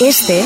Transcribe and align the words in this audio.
Este 0.00 0.42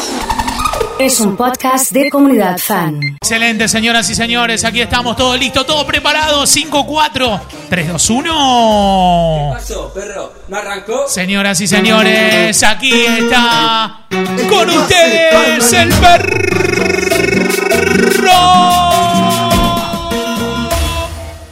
es 0.99 1.21
un 1.21 1.37
podcast 1.37 1.93
de 1.93 2.11
comunidad 2.11 2.59
fan. 2.59 2.99
Excelente, 3.23 3.69
señoras 3.69 4.11
y 4.11 4.17
señores. 4.17 4.65
Aquí 4.65 4.81
estamos, 4.81 5.17
todo 5.17 5.37
listo, 5.37 5.65
todo 5.65 5.87
preparado. 5.87 6.45
5, 6.45 6.85
4, 6.85 7.41
3, 7.71 7.89
2, 7.93 8.11
1. 8.11 9.51
pasó, 9.55 9.93
perro? 9.95 10.33
¿No 10.49 10.57
arrancó? 10.57 11.07
Señoras 11.07 11.61
y 11.61 11.69
señores, 11.69 12.65
aquí 12.65 13.05
está 13.07 14.07
con 14.49 14.71
ustedes 14.71 15.73
el 15.73 15.89
perro. 15.91 16.33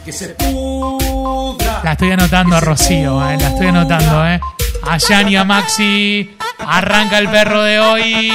Que 0.03 0.11
se 0.11 0.27
pudra. 0.29 1.79
La 1.85 1.93
estoy 1.93 2.11
anotando 2.11 2.57
a 2.57 2.59
Rocío, 2.59 3.29
eh, 3.29 3.37
la 3.39 3.47
estoy 3.47 3.67
anotando, 3.67 4.27
¿eh? 4.27 4.41
A 4.83 4.99
Jan 4.99 5.29
y 5.29 5.37
a 5.37 5.45
Maxi. 5.45 6.35
Arranca 6.67 7.17
el 7.17 7.29
perro 7.29 7.63
de 7.63 7.79
hoy. 7.79 8.31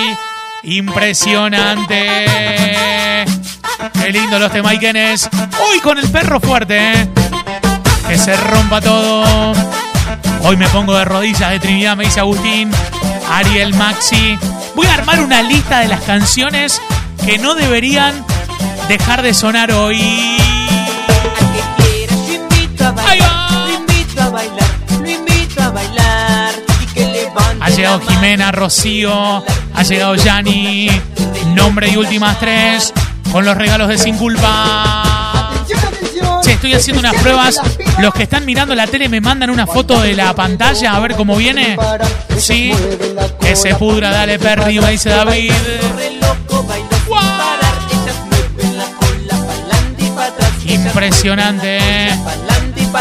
Impresionante. 0.62 2.26
Qué 3.92 4.12
lindo 4.12 4.38
los 4.38 4.52
temaiquenes. 4.52 5.28
Hoy 5.60 5.80
con 5.80 5.98
el 5.98 6.10
perro 6.10 6.40
fuerte, 6.40 6.92
¿eh? 6.92 7.08
Que 8.06 8.18
se 8.18 8.36
rompa 8.36 8.80
todo. 8.80 9.52
Hoy 10.42 10.56
me 10.56 10.68
pongo 10.68 10.96
de 10.96 11.04
rodillas 11.04 11.50
de 11.50 11.60
Trinidad, 11.60 11.96
me 11.96 12.04
dice 12.04 12.20
Agustín. 12.20 12.70
Ariel 13.30 13.74
Maxi. 13.74 14.38
Voy 14.74 14.86
a 14.86 14.94
armar 14.94 15.20
una 15.20 15.42
lista 15.42 15.80
de 15.80 15.88
las 15.88 16.00
canciones 16.02 16.80
que 17.24 17.38
no 17.38 17.54
deberían 17.54 18.24
dejar 18.88 19.22
de 19.22 19.34
sonar 19.34 19.72
hoy. 19.72 20.00
Ahí 23.06 23.20
va. 23.20 23.37
Llegado 27.78 27.98
la 27.98 28.04
mano. 28.04 28.20
Jimena, 28.20 28.52
Rocío, 28.52 29.44
ha 29.74 29.82
llegado 29.82 30.14
Yanni, 30.16 30.90
nombre 31.54 31.88
y 31.88 31.96
últimas 31.96 32.38
tres, 32.40 32.92
con 33.30 33.44
los 33.44 33.56
regalos 33.56 33.88
de 33.88 33.98
Sin 33.98 34.16
Culpa. 34.16 35.50
Che, 36.42 36.52
estoy 36.52 36.74
haciendo 36.74 37.00
unas 37.00 37.14
pruebas. 37.22 37.60
Los 37.98 38.12
que 38.14 38.24
están 38.24 38.44
mirando 38.44 38.74
la 38.74 38.86
tele 38.86 39.08
me 39.08 39.20
mandan 39.20 39.50
una 39.50 39.66
foto 39.66 40.00
de 40.00 40.14
la 40.14 40.34
pantalla 40.34 40.94
a 40.94 41.00
ver 41.00 41.14
cómo 41.14 41.36
viene. 41.36 41.76
Sí, 42.36 42.72
que 43.40 43.54
se 43.54 43.74
pudra, 43.74 44.10
dale 44.10 44.38
Perry, 44.38 44.80
me 44.80 44.90
dice 44.90 45.10
David. 45.10 45.52
Impresionante, 50.64 51.78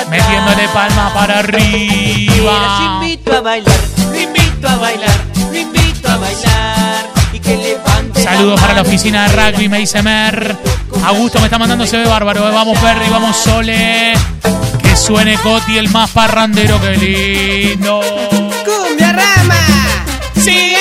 Metiéndole 0.10 0.68
palma 0.74 1.14
para 1.14 1.40
arriba. 1.40 3.00
invito 3.02 3.36
a 3.36 3.42
bailar, 3.42 3.80
lo 4.12 4.20
invito 4.20 4.68
a 4.68 4.76
bailar, 4.76 5.24
lo 5.52 5.58
invito 5.58 6.10
a 6.10 6.18
bailar 6.18 7.06
y 7.34 7.40
que 7.40 7.58
levante 7.58 8.24
Saludos 8.24 8.60
para 8.60 8.74
la 8.74 8.82
oficina 8.82 9.28
de 9.28 9.52
rugby, 9.52 9.70
me 9.70 9.80
dice 9.80 10.02
Mer. 10.02 10.58
Augusto 11.06 11.40
me 11.40 11.46
está 11.46 11.58
mandando, 11.58 11.86
se 11.88 11.98
ve 11.98 12.06
bárbaro. 12.06 12.52
Vamos 12.52 12.78
Perry, 12.80 13.10
vamos 13.10 13.36
Sole. 13.38 14.14
Que 14.82 14.96
suene 14.96 15.38
Coti, 15.38 15.78
el 15.78 15.90
más 15.90 16.10
parrandero, 16.12 16.80
que 16.82 16.98
lindo. 16.98 18.02
¡Cumbia 18.66 19.14
rama! 19.14 20.06
Sí. 20.36 20.76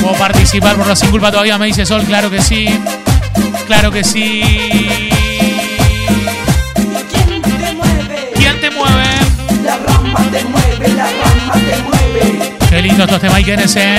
¿Puedo 0.00 0.14
participar 0.14 0.76
por 0.76 0.86
la 0.86 0.96
sin 0.96 1.10
culpa 1.10 1.30
todavía? 1.30 1.58
Me 1.58 1.66
dice 1.66 1.86
Sol, 1.86 2.02
claro 2.04 2.30
que 2.30 2.40
sí. 2.42 2.66
Claro 3.66 3.90
que 3.90 4.04
sí. 4.04 5.11
Qué 12.82 12.88
lindo 12.88 13.04
estos 13.04 13.20
temaiquenes, 13.20 13.76
eh. 13.76 13.96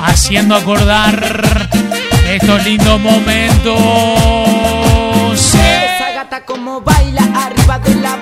Haciendo 0.00 0.54
acordar 0.54 1.68
estos 2.26 2.64
lindos 2.64 2.98
momentos. 2.98 3.74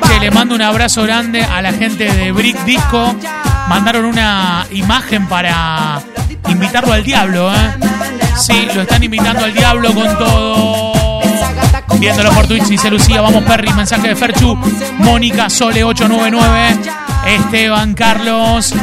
Che, 0.09 0.19
le 0.21 0.31
mando 0.33 0.57
un 0.57 0.63
abrazo 0.63 1.05
grande 1.05 1.45
a 1.45 1.63
la 1.63 1.73
gente 1.73 2.13
de 2.13 2.33
Brick 2.33 2.65
Disco. 2.65 3.15
Mandaron 3.69 4.05
una 4.07 4.67
imagen 4.73 5.29
para 5.29 6.03
invitarlo 6.49 6.95
al 6.95 7.05
diablo, 7.05 7.55
¿eh? 7.55 7.75
Sí, 8.37 8.69
lo 8.75 8.83
están 8.83 9.05
invitando 9.05 9.45
al 9.45 9.55
diablo 9.55 9.95
con 9.95 10.19
todo. 10.19 11.21
Viéndolo 12.01 12.33
por 12.33 12.49
Twitch, 12.49 12.65
dice 12.65 12.91
Lucía, 12.91 13.21
vamos 13.21 13.45
Perry, 13.45 13.73
mensaje 13.73 14.09
de 14.09 14.17
Ferchu, 14.17 14.57
Mónica 14.99 15.49
Sole 15.49 15.85
899, 15.85 16.91
Esteban 17.25 17.95
Carlos, 17.95 18.75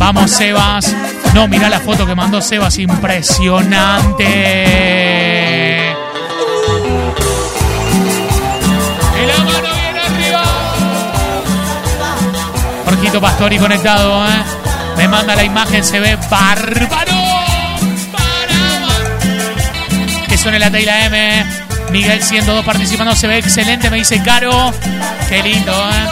vamos 0.00 0.30
Sebas. 0.30 0.96
No, 1.34 1.46
mirá 1.46 1.68
la 1.68 1.78
foto 1.78 2.06
que 2.06 2.14
mandó 2.14 2.40
Sebas, 2.40 2.78
impresionante. 2.78 4.24
Y 9.14 9.26
la 9.26 9.36
mano 9.44 9.68
viene 9.74 10.00
arriba. 10.00 10.42
Jorgito 12.86 13.20
Pastori 13.20 13.58
conectado, 13.58 14.26
¿eh? 14.26 14.42
Me 14.96 15.06
manda 15.06 15.36
la 15.36 15.44
imagen, 15.44 15.84
se 15.84 16.00
ve 16.00 16.16
bárbaro. 16.28 17.12
Que 20.28 20.38
suene 20.38 20.58
la 20.58 20.70
Teila 20.70 21.04
M. 21.04 21.44
Miguel 21.90 22.22
102 22.22 22.64
participando, 22.64 23.14
se 23.14 23.26
ve 23.26 23.38
excelente, 23.38 23.90
me 23.90 23.98
dice 23.98 24.22
Caro. 24.22 24.72
Qué 25.28 25.42
lindo, 25.42 25.72
¿eh? 25.72 26.08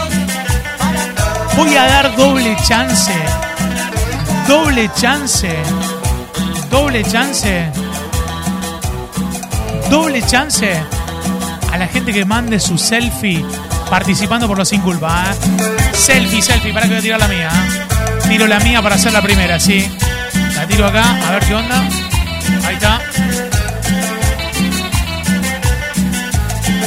Voy 1.56 1.75
a 1.77 1.87
dar 1.87 2.15
doble 2.16 2.56
chance. 2.66 3.12
Doble 4.48 4.91
chance. 4.98 5.47
Doble 6.70 7.04
chance. 7.04 7.70
Doble 9.91 10.22
chance 10.22 10.72
a 11.70 11.76
la 11.76 11.86
gente 11.86 12.14
que 12.14 12.25
mande 12.25 12.59
su 12.59 12.78
selfie 12.78 13.44
participando 13.91 14.48
por 14.48 14.56
los 14.56 14.70
sin 14.70 14.81
culpa. 14.81 15.26
¿eh? 15.31 15.92
Selfie, 15.92 16.41
selfie, 16.41 16.72
para 16.72 16.86
que 16.86 16.92
voy 16.92 16.98
a 16.98 17.03
tirar 17.03 17.20
la 17.20 17.28
mía. 17.28 17.50
¿eh? 17.50 18.26
Tiro 18.26 18.47
la 18.47 18.59
mía 18.60 18.81
para 18.81 18.94
hacer 18.94 19.12
la 19.12 19.20
primera, 19.20 19.60
sí. 19.60 19.86
La 20.54 20.66
tiro 20.66 20.86
acá, 20.86 21.28
a 21.28 21.30
ver 21.32 21.44
qué 21.44 21.54
onda. 21.54 21.82
Ahí 22.66 22.75
está. 22.75 23.03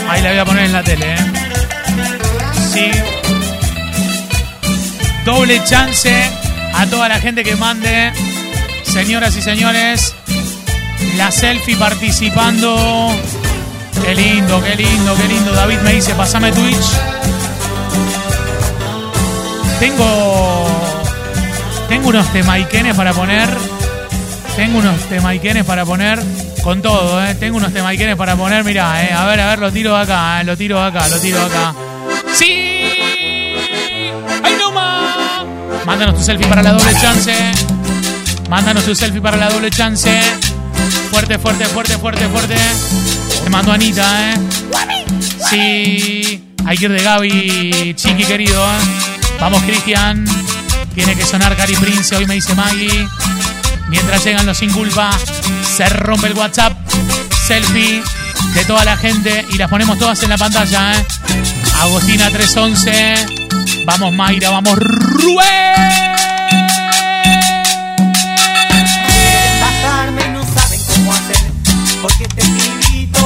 Ahí 0.09 0.22
la 0.23 0.29
voy 0.31 0.39
a 0.39 0.45
poner 0.45 0.66
en 0.66 0.73
la 0.73 0.81
tele, 0.83 1.13
¿eh? 1.13 1.17
Sí. 2.73 2.91
Doble 5.23 5.63
chance 5.63 6.41
a 6.81 6.88
toda 6.88 7.08
la 7.08 7.19
gente 7.19 7.44
que 7.44 7.56
mande, 7.56 8.12
señoras 8.84 9.36
y 9.36 9.42
señores, 9.44 10.16
la 11.16 11.31
selfie 11.31 11.75
participando. 11.78 13.12
Qué 14.03 14.16
lindo, 14.16 14.59
qué 14.64 14.75
lindo, 14.75 15.16
qué 15.16 15.28
lindo. 15.28 15.52
David 15.52 15.78
me 15.81 15.94
dice, 15.94 16.16
pasame 16.16 16.52
Twitch. 16.52 16.88
Tengo. 19.80 20.66
Tengo 21.88 22.09
unos 22.09 22.34
temaiquenes 22.34 22.96
para 22.96 23.14
poner. 23.14 23.47
Tengo 24.56 24.80
unos 24.80 25.02
temaiquenes 25.08 25.64
para 25.66 25.86
poner. 25.86 26.20
Con 26.64 26.81
todo, 26.81 27.24
¿eh? 27.24 27.36
Tengo 27.36 27.58
unos 27.58 27.74
temaiquenes 27.74 28.16
para 28.16 28.36
poner. 28.36 28.64
Mirá, 28.64 29.03
¿eh? 29.03 29.14
A 29.14 29.28
ver, 29.28 29.40
a 29.40 29.50
ver, 29.50 29.59
lo 29.59 29.72
tiro 29.72 29.96
acá, 29.96 30.41
¿eh? 30.41 30.46
Lo 30.46 30.58
tiro 30.58 30.84
acá, 30.84 31.08
lo 31.09 31.20
tiro 31.20 31.40
acá. 31.44 31.75
¡Sí! 32.34 33.53
¡Ay, 34.44 34.56
no! 34.58 34.71
Mándanos 35.86 36.16
tu 36.18 36.24
selfie 36.24 36.47
para 36.47 36.62
la 36.62 36.74
doble 36.74 36.94
chance. 37.00 37.34
Mándanos 38.50 38.84
tu 38.86 38.96
selfie 38.96 39.22
para 39.22 39.38
la 39.38 39.50
doble 39.50 39.69
chance. 39.69 40.22
Fuerte, 41.09 41.40
fuerte, 41.40 41.66
fuerte, 41.66 41.97
fuerte, 41.97 42.28
fuerte. 42.28 42.56
Te 43.44 43.50
mando 43.50 43.72
Anita, 43.72 44.31
¿eh? 44.31 44.36
Sí. 45.50 46.44
Hay 46.66 46.78
que 46.78 46.86
ir 46.86 46.91
de 46.91 47.03
Gaby, 47.03 47.94
chiqui 47.96 48.24
querido, 48.24 48.64
¿eh? 48.64 48.80
Vamos, 49.40 49.62
Cristian. 49.64 50.25
Tiene 50.94 51.16
que 51.16 51.25
sonar 51.25 51.56
Cari 51.56 51.75
Prince, 51.75 52.16
hoy 52.16 52.25
me 52.28 52.36
dice 52.36 52.53
Maggie. 52.53 53.08
Mientras 53.90 54.23
llegan 54.23 54.46
los 54.46 54.58
sin 54.58 54.72
culpa, 54.72 55.11
se 55.76 55.90
rompe 55.90 56.28
el 56.28 56.34
WhatsApp. 56.34 56.78
Selfie 57.47 58.03
de 58.53 58.66
toda 58.66 58.85
la 58.85 58.97
gente 58.97 59.46
y 59.50 59.58
las 59.58 59.70
ponemos 59.70 59.97
todas 59.97 60.22
en 60.23 60.29
la 60.29 60.38
pantalla, 60.38 60.94
¿eh? 60.94 61.05
Agostina 61.82 62.29
311. 62.29 63.41
Vamos, 63.86 64.14
Mayra, 64.14 64.50
vamos, 64.50 64.78
Rubén. 64.78 65.72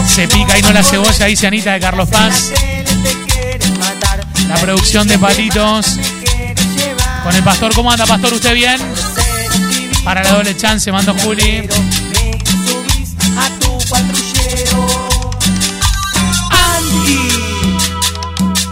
Se 0.08 0.28
pica 0.30 0.58
y 0.58 0.62
no 0.62 0.72
la 0.72 0.82
cebolla, 0.82 1.26
dice 1.26 1.48
Anita 1.48 1.74
de 1.74 1.80
Carlos 1.80 2.08
Paz. 2.08 2.52
La 4.48 4.56
producción 4.56 5.08
de 5.08 5.20
palitos. 5.20 5.98
Con 7.24 7.36
el 7.36 7.44
pastor, 7.44 7.74
¿cómo 7.74 7.92
anda, 7.92 8.06
pastor? 8.06 8.34
¿Usted 8.34 8.54
bien? 8.54 8.80
Para 10.06 10.24
la 10.24 10.32
doble 10.34 10.56
chance, 10.56 10.92
mando 10.92 11.14
Juli. 11.16 11.68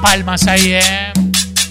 Palmas 0.02 0.48
ahí, 0.48 0.74
¿eh? 0.74 1.13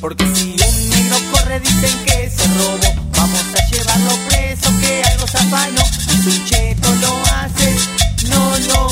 Porque 0.02 0.26
si 0.34 0.50
un 0.50 0.90
negro 0.90 1.16
corre 1.30 1.60
dicen 1.60 2.04
que 2.04 2.28
se 2.28 2.48
robó. 2.58 2.76
Vamos 3.16 3.40
a 3.54 3.70
llevarlo 3.70 4.10
preso, 4.28 4.68
un 6.26 6.44
cheto 6.44 6.94
lo 6.96 7.22
hace. 7.36 7.76
No, 8.28 8.58
no, 8.58 8.88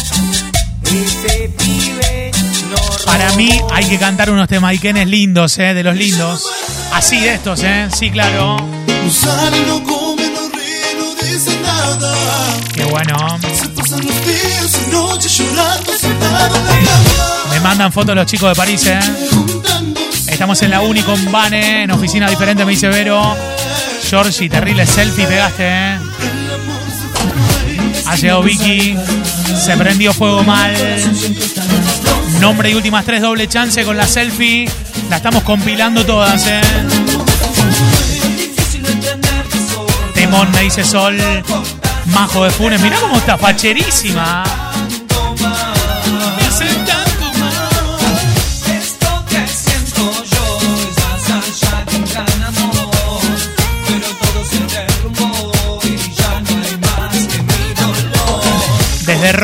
ese 0.84 1.52
pibe 1.58 2.30
no 2.70 3.04
Para 3.04 3.32
mí 3.32 3.60
hay 3.72 3.84
que 3.86 3.98
cantar 3.98 4.30
unos 4.30 4.46
temaiquenes 4.48 5.08
lindos, 5.08 5.58
¿eh? 5.58 5.74
De 5.74 5.82
los 5.82 5.96
lindos. 5.96 6.48
Así 6.92 7.18
de 7.18 7.34
estos, 7.34 7.60
¿eh? 7.64 7.88
Sí, 7.92 8.10
claro. 8.10 8.56
No 8.58 9.10
sale, 9.10 9.66
no 9.66 9.82
come, 9.82 10.30
no 10.30 10.48
ríe, 10.48 10.94
no 10.96 11.14
dice 11.26 11.58
nada. 11.60 12.14
Qué 12.72 12.84
bueno. 12.84 13.16
Se 13.52 13.68
pasan 13.70 14.06
los 14.06 14.26
días 14.26 14.78
y 14.86 14.90
noches 14.92 15.38
llorando 15.38 15.92
sentado 15.92 16.56
en 16.56 16.64
la 16.66 16.72
cama. 16.72 17.50
Me 17.50 17.60
mandan 17.60 17.92
fotos 17.92 18.14
los 18.14 18.26
chicos 18.26 18.50
de 18.50 18.54
París, 18.54 18.86
¿eh? 18.86 19.00
Estamos 20.40 20.62
en 20.62 20.70
la 20.70 20.80
Uni 20.80 21.02
con 21.02 21.30
Vane, 21.30 21.82
en 21.82 21.90
oficina 21.90 22.26
diferente, 22.26 22.64
me 22.64 22.70
dice 22.70 22.88
Vero. 22.88 23.36
Georgie, 24.08 24.48
terrible 24.48 24.86
selfie 24.86 25.26
pegaste, 25.26 25.68
¿eh? 25.68 25.98
Ha 28.06 28.16
llegado 28.16 28.42
Vicky. 28.42 28.96
Se 29.62 29.76
prendió 29.76 30.14
fuego 30.14 30.42
mal. 30.42 30.74
Nombre 32.40 32.70
y 32.70 32.74
últimas 32.74 33.04
tres 33.04 33.20
doble 33.20 33.48
chance 33.48 33.84
con 33.84 33.98
la 33.98 34.06
selfie. 34.06 34.66
La 35.10 35.16
estamos 35.16 35.42
compilando 35.42 36.06
todas, 36.06 36.46
¿eh? 36.46 36.62
Temón, 40.14 40.50
me 40.52 40.62
dice 40.62 40.84
Sol. 40.84 41.18
Majo 42.06 42.44
de 42.44 42.50
Funes. 42.50 42.80
Mirá 42.80 42.96
cómo 42.98 43.18
está 43.18 43.36
facherísima. 43.36 44.69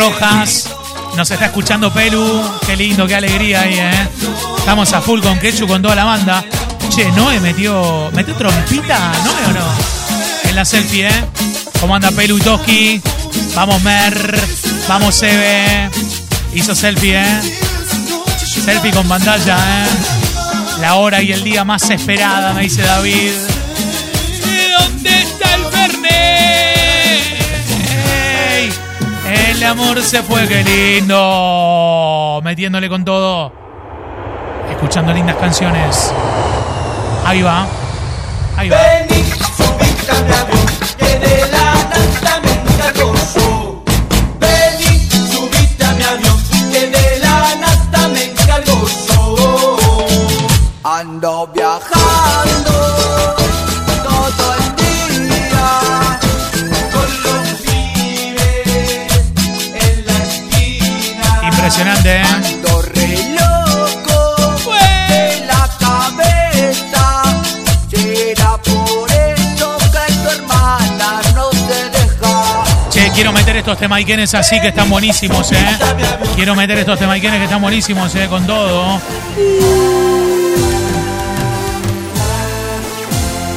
Rojas 0.07 0.69
nos 1.17 1.29
está 1.29 1.47
escuchando 1.47 1.93
Pelu. 1.93 2.41
Qué 2.65 2.77
lindo, 2.77 3.09
qué 3.09 3.17
alegría 3.17 3.63
ahí, 3.63 3.75
¿eh? 3.75 4.09
Estamos 4.57 4.93
a 4.93 5.01
full 5.01 5.21
con 5.21 5.37
Quechu, 5.41 5.67
con 5.67 5.83
toda 5.83 5.97
la 5.97 6.05
banda. 6.05 6.45
Che, 6.95 7.11
Noé 7.11 7.41
metió, 7.41 8.09
metió 8.13 8.35
trompita, 8.37 9.13
¿Noé 9.25 9.47
o 9.49 9.53
no? 9.53 10.49
En 10.49 10.55
la 10.55 10.65
selfie, 10.65 11.09
¿eh? 11.09 11.25
¿Cómo 11.81 11.97
anda 11.97 12.13
Pelu 12.13 12.39
y 12.39 12.41
Toski? 12.41 13.03
Vamos 13.57 13.83
Mer, 13.83 14.41
vamos 14.89 15.21
Eve. 15.25 15.91
Hizo 16.55 16.77
selfie, 16.77 17.21
¿eh? 17.21 17.41
Selfie 18.65 18.93
con 18.93 19.09
pantalla, 19.09 19.57
¿eh? 19.59 19.89
La 20.81 20.95
hora 20.95 21.21
y 21.21 21.33
el 21.33 21.43
día 21.43 21.65
más 21.65 21.91
esperada, 21.91 22.53
me 22.53 22.63
dice 22.63 22.83
David. 22.83 23.33
Amor 29.67 30.01
se 30.01 30.23
fue, 30.23 30.47
qué 30.47 30.63
lindo. 30.63 32.41
Metiéndole 32.45 32.89
con 32.89 33.05
todo. 33.05 33.53
Escuchando 34.71 35.13
lindas 35.13 35.37
canciones. 35.37 36.13
Ahí 37.25 37.43
va. 37.43 37.67
Ahí 38.57 38.69
va. 38.69 39.06
Estos 73.79 74.35
así 74.35 74.61
que 74.61 74.69
están 74.69 74.89
buenísimos, 74.89 75.53
¿eh? 75.53 75.57
Quiero 76.35 76.55
meter 76.55 76.79
estos 76.79 76.99
temaiquenes 76.99 77.39
que 77.39 77.45
están 77.45 77.61
buenísimos, 77.61 78.15
¿eh? 78.15 78.27
Con 78.29 78.47
todo. 78.47 79.01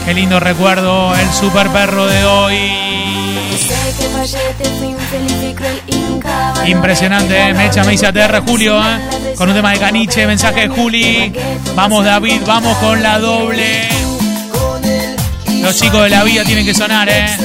Qué 0.05 0.13
lindo 0.13 0.39
recuerdo 0.39 1.15
el 1.15 1.31
super 1.33 1.69
perro 1.69 2.07
de 2.07 2.25
hoy. 2.25 2.57
Impresionante. 6.65 7.53
Mecha 7.53 7.83
me 7.83 7.91
valoré 7.91 8.07
ATR 8.07 8.41
Julio, 8.45 8.81
¿eh? 8.81 9.35
Con 9.37 9.49
un 9.49 9.55
tema 9.55 9.71
de 9.71 9.79
caniche, 9.79 10.27
mensaje 10.27 10.61
de 10.61 10.69
Juli. 10.69 11.33
Vamos 11.75 12.03
David, 12.03 12.41
vamos 12.45 12.77
con 12.77 13.01
la 13.01 13.19
doble. 13.19 13.87
Los 15.61 15.75
chicos 15.79 16.03
de 16.03 16.09
la 16.09 16.23
vida 16.23 16.43
tienen 16.43 16.65
que 16.65 16.73
sonar, 16.73 17.07
¿eh? 17.09 17.37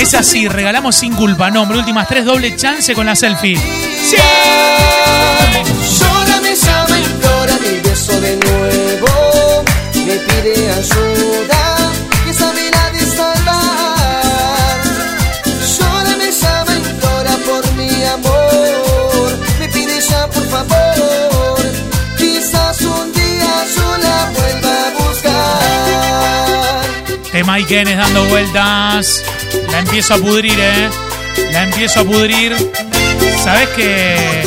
Es 0.00 0.14
así, 0.14 0.48
regalamos 0.48 0.96
sin 0.96 1.14
culpa. 1.14 1.50
Nombre, 1.50 1.76
últimas 1.76 2.08
tres, 2.08 2.24
doble 2.24 2.56
chance 2.56 2.94
con 2.94 3.04
la 3.04 3.14
selfie. 3.14 3.54
¡Sí! 3.58 4.16
Llora, 5.98 6.40
me 6.40 6.56
llama, 6.56 6.98
implora 6.98 7.58
mi 7.58 7.80
beso 7.86 8.18
de 8.18 8.36
nuevo. 8.36 9.62
Me 9.92 10.14
pide 10.16 10.70
ayuda, 10.72 11.76
que 12.24 12.32
sabe 12.32 12.70
de 12.94 13.06
salvar. 13.14 14.80
Llora, 15.78 16.16
me 16.16 16.32
llama, 16.32 16.74
implora 16.76 17.36
por 17.44 17.72
mi 17.74 18.02
amor. 18.04 19.38
Me 19.58 19.68
pide 19.68 20.00
ya, 20.00 20.26
por 20.28 20.48
favor. 20.48 21.60
Quizás 22.16 22.80
un 22.80 23.12
día 23.12 23.66
yo 23.76 23.98
la 23.98 24.30
vuelva 24.34 24.86
a 24.86 24.90
buscar. 24.98 26.84
Tema 27.32 27.60
y 27.60 27.64
Ken 27.64 27.86
es 27.86 27.98
dando 27.98 28.24
vueltas. 28.24 29.22
Empiezo 29.90 30.14
a 30.14 30.18
pudrir, 30.18 30.56
¿eh? 30.56 30.88
La 31.50 31.64
empiezo 31.64 31.98
a 31.98 32.04
pudrir. 32.04 32.54
¿Sabes 33.42 33.68
que 33.70 34.44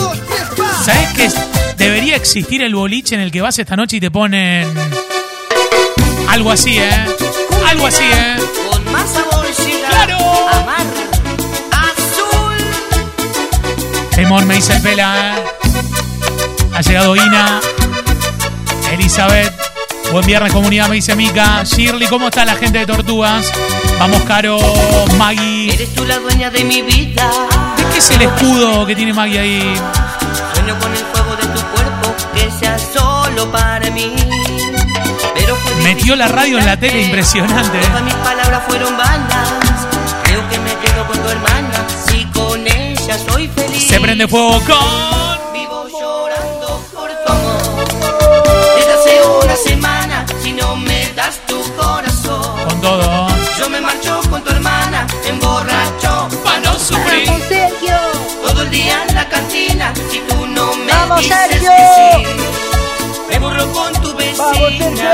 ¿Sabes 0.86 1.10
que 1.10 1.30
debería 1.76 2.16
existir 2.16 2.62
el 2.62 2.74
boliche 2.74 3.16
en 3.16 3.20
el 3.20 3.30
que 3.30 3.42
vas 3.42 3.60
esta 3.60 3.76
noche 3.76 3.98
y 3.98 4.00
te 4.00 4.10
ponen 4.10 4.74
algo 6.30 6.50
así, 6.50 6.78
¿eh? 6.78 7.06
Algo 7.68 7.88
así, 7.88 8.06
¿eh? 8.06 8.38
Con 8.72 8.90
más 8.94 9.10
sabor 9.10 9.46
¡Claro! 9.90 10.18
Amar 10.48 10.86
Azul 11.72 12.56
Temón 14.16 14.48
me 14.48 14.56
dice 14.56 14.78
el 14.78 14.82
pela, 14.82 15.36
¿eh? 15.36 15.44
Ha 16.74 16.82
llegado 16.82 17.18
Ina, 17.18 17.60
Elizabeth. 18.94 19.52
Buen 20.13 20.27
viernes, 20.27 20.53
comunidad, 20.53 20.89
me 20.89 20.96
dice 20.98 21.15
Mica. 21.15 21.63
Shirley, 21.63 22.08
¿cómo 22.08 22.27
está 22.27 22.46
la 22.46 22.53
gente 22.53 22.77
de 22.77 22.86
Tortugas? 22.86 23.51
Vamos, 23.98 24.22
Caro, 24.27 24.60
Maggie. 25.17 25.74
Eres 25.74 25.91
tú 25.96 26.05
la 26.05 26.20
dueña 26.20 26.51
de 26.51 26.63
mi 26.63 26.84
vida 26.84 27.32
¿De 27.75 27.84
qué 27.91 27.98
es 27.98 28.12
el 28.12 28.22
escudo 28.22 28.86
que 28.86 28.96
tiene 28.96 29.12
Maggie 29.12 29.39
ahí? 29.39 29.74
Sueño 30.53 30.77
con 30.77 30.91
el 30.91 31.00
fuego 31.00 31.36
de 31.36 31.48
tu 31.48 31.65
cuerpo 31.65 32.15
Que 32.36 32.51
sea 32.51 32.77
solo 32.77 33.51
para 33.51 33.89
mí 33.89 34.13
Pero 35.34 35.58
Metió 35.82 36.15
la 36.15 36.27
radio 36.27 36.60
en 36.60 36.67
la 36.67 36.77
tele, 36.77 37.01
impresionante, 37.01 37.79
¿eh? 37.79 37.86
Todas 37.88 38.03
mis 38.03 38.13
palabras 38.13 38.62
fueron 38.67 38.96
vanas 38.96 39.50
Creo 40.25 40.48
que 40.48 40.60
me 40.60 40.75
quedo 40.75 41.08
con 41.08 41.17
tu 41.24 41.27
hermana 41.27 41.88
Si 42.08 42.24
con 42.25 42.67
ella 42.67 43.17
soy 43.17 43.48
feliz 43.48 43.88
Se 43.88 44.00
prende 44.00 44.27
fuego 44.27 44.62
con... 44.62 45.23
Si 60.10 60.20
tú 60.20 60.46
no 60.48 60.74
me 60.75 60.92
¡Vamos, 60.92 61.20
dices 61.22 61.38
Sergio! 61.50 61.70
que 61.70 62.25
sí 62.25 62.36
Me 63.30 63.40
borro 63.40 63.72
con 63.72 63.94
tu 63.94 64.13
vecina 64.16 65.13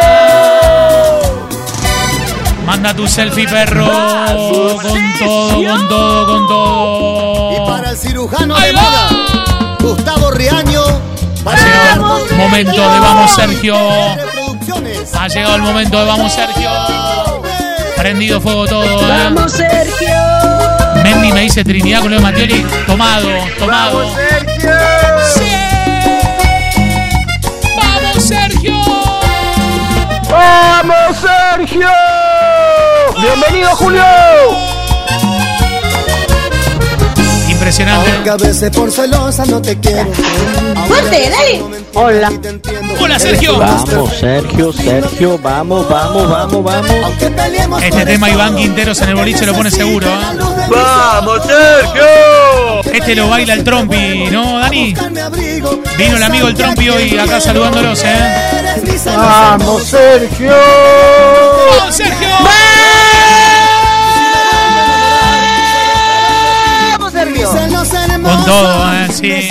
Manda 2.66 2.94
tu 2.94 3.08
selfie, 3.08 3.48
perro. 3.48 3.86
Con 3.88 4.78
todo, 5.18 5.64
con 5.66 5.88
todo, 5.90 6.26
con 6.28 6.48
todo. 6.48 7.52
Y 7.52 7.68
para 7.68 7.90
el 7.90 7.98
cirujano 7.98 8.56
¡Ahí 8.56 8.68
de 8.68 8.74
va! 8.76 8.82
moda, 8.82 9.78
Gustavo 9.80 10.30
Riaño. 10.32 10.84
Ha 11.46 11.56
llegado 11.56 12.18
el 12.30 12.36
momento 12.38 12.82
de 12.94 13.00
Vamos 13.00 13.32
Sergio. 13.32 13.76
Ha 15.20 15.28
llegado 15.30 15.56
el 15.56 15.62
momento 15.64 16.00
de 16.00 16.06
Vamos 16.06 16.32
Sergio. 16.32 16.70
Prendido 17.98 18.40
fuego 18.40 18.68
todo, 18.68 18.84
¿eh? 18.86 19.24
Vamos, 19.24 19.52
Sergio. 19.52 20.16
Mendy 21.04 21.32
me 21.32 21.42
dice 21.42 21.64
Trinidad 21.64 22.02
con 22.02 22.12
lo 22.12 22.18
de 22.18 22.22
Mattioli. 22.24 22.66
Tomado, 22.86 23.30
¡Sí! 24.60 25.52
¡Vamos, 27.78 28.24
Sergio! 28.24 28.74
Vamos, 30.30 31.18
Sergio. 31.18 31.90
Bienvenido, 33.22 33.70
Julio. 33.76 34.69
Impresionante. 37.70 38.12
Aunque 38.16 38.30
a 38.32 38.38
veces 38.38 38.72
por 38.72 38.92
celosa 38.92 39.46
no 39.46 39.62
te 39.62 39.78
quiero. 39.78 40.12
Fuerte, 40.88 41.30
dale. 41.30 41.64
Hola. 41.94 42.32
Hola, 43.00 43.20
Sergio. 43.20 43.60
Vamos, 43.60 44.12
Sergio, 44.20 44.74
Sergio, 44.74 45.38
vamos, 45.38 45.88
vamos, 45.88 46.30
vamos, 46.32 46.64
vamos. 46.64 47.84
Este 47.84 48.06
tema 48.08 48.28
Iván 48.32 48.56
Quinteros 48.56 49.00
en 49.02 49.10
el 49.10 49.16
boliche 49.16 49.46
lo 49.46 49.54
pone 49.54 49.70
seguro, 49.70 50.08
¿eh? 50.08 50.20
¡Vamos, 50.68 51.42
Sergio! 51.46 52.92
Este 52.92 53.16
lo 53.16 53.30
baila 53.30 53.54
el 53.54 53.64
Trompi, 53.64 54.30
¿no, 54.32 54.58
Dani? 54.62 54.96
Vino 55.96 56.18
el 56.18 56.24
amigo 56.24 56.48
el 56.48 56.56
Trompi 56.56 56.90
hoy 56.90 57.20
acá 57.20 57.40
saludándolos, 57.40 58.04
¿eh? 58.04 58.82
Vamos, 59.06 59.84
Sergio. 59.84 60.50
¡Vamos, 60.50 61.96
Sergio! 61.96 62.30
Con 68.30 68.46
todo, 68.46 68.94
¿eh? 68.94 69.08
Sí. 69.12 69.50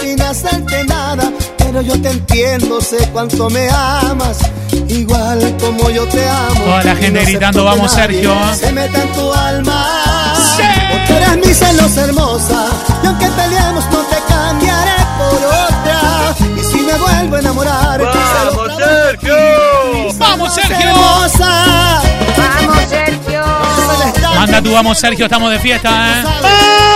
Sin 0.00 0.20
hacerte 0.20 0.84
nada, 0.84 1.32
pero 1.56 1.80
yo 1.80 2.00
te 2.00 2.10
entiendo, 2.10 2.80
sé 2.80 3.08
cuánto 3.12 3.48
me 3.48 3.68
amas, 3.70 4.38
igual 4.88 5.56
como 5.60 5.88
yo 5.90 6.06
te 6.08 6.28
amo. 6.28 6.60
Toda 6.64 6.84
la 6.84 6.96
gente 6.96 7.20
no 7.20 7.26
gritando, 7.26 7.64
"Vamos, 7.64 7.92
Sergio". 7.92 8.34
Se 8.54 8.70
meta 8.72 9.02
en 9.02 9.12
tu 9.12 9.32
alma. 9.32 10.34
Sí. 10.56 10.62
Porque 10.90 11.16
eres 11.16 11.36
mi 11.46 11.54
celosa 11.54 12.04
hermosa, 12.04 12.66
y 13.02 13.06
aunque 13.06 13.26
peleemos 13.28 13.84
no 13.90 13.98
te 13.98 14.16
cambiaré 14.28 14.96
por 15.18 15.36
otra. 15.36 16.34
Y 16.56 16.64
si 16.64 16.80
me 16.82 16.94
vuelvo 16.94 17.36
a 17.36 17.40
enamorar, 17.40 18.00
¡Vamos, 18.02 18.76
Sergio! 18.76 19.36
¡Vamos, 20.18 20.54
Sergio! 20.54 20.76
Hermosa. 20.90 22.02
Vamos, 22.36 22.88
Sergio. 22.88 23.42
Manda 24.36 24.62
tu 24.62 24.72
vamos, 24.72 24.98
Sergio, 24.98 25.24
estamos 25.24 25.50
de 25.50 25.58
fiesta, 25.58 25.88
¿eh? 25.88 26.24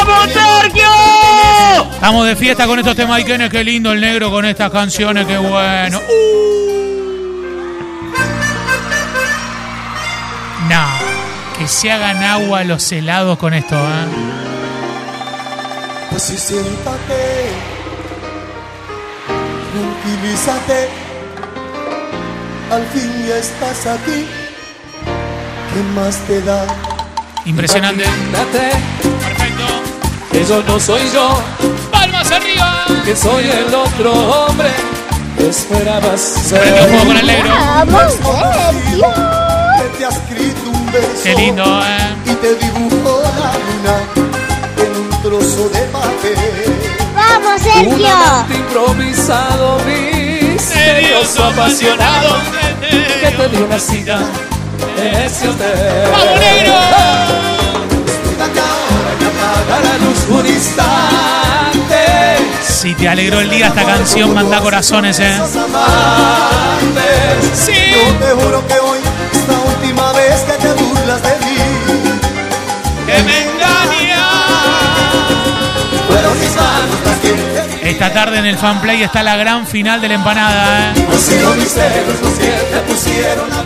¡Vamos, 0.07 0.29
Sergio! 0.33 1.22
Estamos 2.02 2.26
de 2.26 2.35
fiesta 2.35 2.66
con 2.66 2.80
estos 2.80 2.97
temas 2.97 3.21
Ikenes, 3.21 3.49
qué 3.49 3.62
lindo 3.62 3.92
el 3.92 4.00
negro 4.00 4.28
con 4.28 4.44
estas 4.44 4.73
canciones, 4.73 5.25
qué 5.25 5.38
bueno. 5.38 6.00
Uh. 6.00 6.02
No, 10.68 10.85
que 11.56 11.68
se 11.68 11.92
hagan 11.92 12.25
agua 12.25 12.64
los 12.64 12.90
helados 12.90 13.38
con 13.38 13.54
esto, 13.54 13.76
¿eh? 13.76 14.06
Así 16.16 16.37
siéntate, 16.37 17.52
tranquilízate, 20.02 20.88
al 22.73 22.85
fin 22.87 23.26
ya 23.28 23.37
estás 23.37 23.87
aquí. 23.87 24.26
¿Qué 25.73 25.80
más 25.94 26.16
te 26.26 26.42
da? 26.42 26.66
Impresionante. 27.44 28.02
Perfecto. 28.32 28.82
yo 30.49 30.64
no 30.64 30.80
soy 30.80 31.02
yo, 31.14 31.40
arriba. 32.37 32.85
que 33.05 33.17
soy 33.17 33.45
el 33.45 33.75
otro 33.75 34.12
hombre 34.12 34.71
que 35.39 35.49
esperabas 35.49 36.21
ser. 36.21 36.61
fuego 36.62 37.05
con 37.05 37.17
el 37.17 37.27
negro. 37.27 37.51
Vamos, 37.51 38.12
Sergio. 38.12 39.07
Que 39.79 39.99
te 39.99 40.05
ha 40.05 40.09
escrito 40.09 40.71
un 40.71 40.93
beso 40.93 41.23
Qué 41.25 41.35
lindo, 41.35 41.65
¿eh? 41.65 42.15
y 42.27 42.35
te 42.35 42.55
dibujó 42.57 43.23
la 43.23 43.53
luna 43.65 43.95
en 44.79 44.91
un 45.01 45.23
trozo 45.23 45.69
de 45.71 45.81
papel. 45.87 46.37
Vamos, 47.15 47.62
Un 47.87 48.05
amante 48.07 48.55
improvisado, 48.55 49.79
misterioso, 49.87 51.45
apasionado, 51.45 52.37
que 52.91 53.31
te 53.31 53.49
dio 53.49 53.65
una 53.65 53.79
cita 53.79 54.19
en 54.99 55.15
ese 55.23 55.49
hotel. 55.49 56.11
¡Vamos, 56.12 56.41
negro! 56.41 56.75
Cuídate 58.25 58.61
ahora 58.61 59.12
que 59.19 59.27
apaga 59.27 59.81
la 59.85 59.95
luz 60.05 60.21
Un 60.29 60.47
instante, 60.47 61.41
Si 62.83 62.95
te 62.95 63.09
alegró 63.09 63.39
el 63.39 63.49
día 63.49 63.69
esta 63.69 63.85
canción, 63.85 64.35
manda 64.35 64.61
corazones, 64.61 65.21
¿eh? 65.21 65.41
Sí. 67.55 67.73
Yo 67.93 68.12
te 68.19 68.33
juro 68.33 68.67
que 68.67 68.75
hoy 68.75 68.99
es 69.33 69.47
la 69.47 69.61
última 69.61 70.12
vez 70.15 70.41
que 70.41 70.53
te 70.55 70.73
burlas 70.73 71.23
de 71.23 71.31
mí. 71.47 71.57
Que 73.07 73.23
me 73.23 73.43
engaña. 73.45 74.27
Fueron 76.09 76.41
mis 76.41 76.57
manos 76.57 77.01
Esta 77.83 78.12
tarde 78.12 78.39
en 78.39 78.47
el 78.47 78.57
fanplay 78.57 79.03
está 79.03 79.23
la 79.23 79.37
gran 79.37 79.67
final 79.67 80.01
de 80.01 80.09
la 80.09 80.15
empanada, 80.15 80.93
¿eh? 80.93 81.07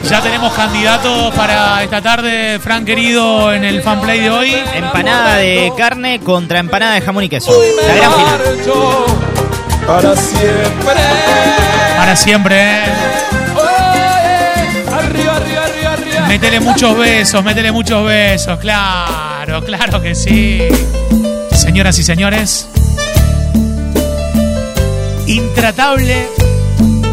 Ya 0.09 0.23
tenemos 0.23 0.53
candidatos 0.55 1.35
para 1.35 1.83
esta 1.83 2.01
tarde, 2.01 2.59
Fran 2.59 2.85
querido, 2.85 3.53
en 3.53 3.65
el 3.65 3.83
fanplay 3.83 4.21
de 4.21 4.31
hoy. 4.31 4.57
Empanada 4.75 5.37
de 5.37 5.71
carne 5.77 6.21
contra 6.21 6.61
empanada 6.61 6.95
de 6.95 7.03
jamón 7.03 7.25
y 7.25 7.29
queso. 7.29 7.53
La 7.87 7.95
gran 7.95 8.13
final. 8.15 8.41
para 9.87 10.17
siempre. 10.17 10.95
Para 11.97 12.17
siempre, 12.17 12.57
¿eh? 12.61 12.85
Oye, 13.55 14.95
arriba, 14.95 15.37
arriba, 15.37 15.65
arriba, 15.65 15.93
arriba. 15.93 16.27
Métele 16.27 16.61
muchos 16.61 16.97
besos, 16.97 17.45
métele 17.45 17.71
muchos 17.71 18.07
besos, 18.07 18.59
claro, 18.61 19.63
claro 19.63 20.01
que 20.01 20.15
sí. 20.15 20.63
Señoras 21.53 21.99
y 21.99 22.03
señores, 22.03 22.69
intratable 25.26 26.28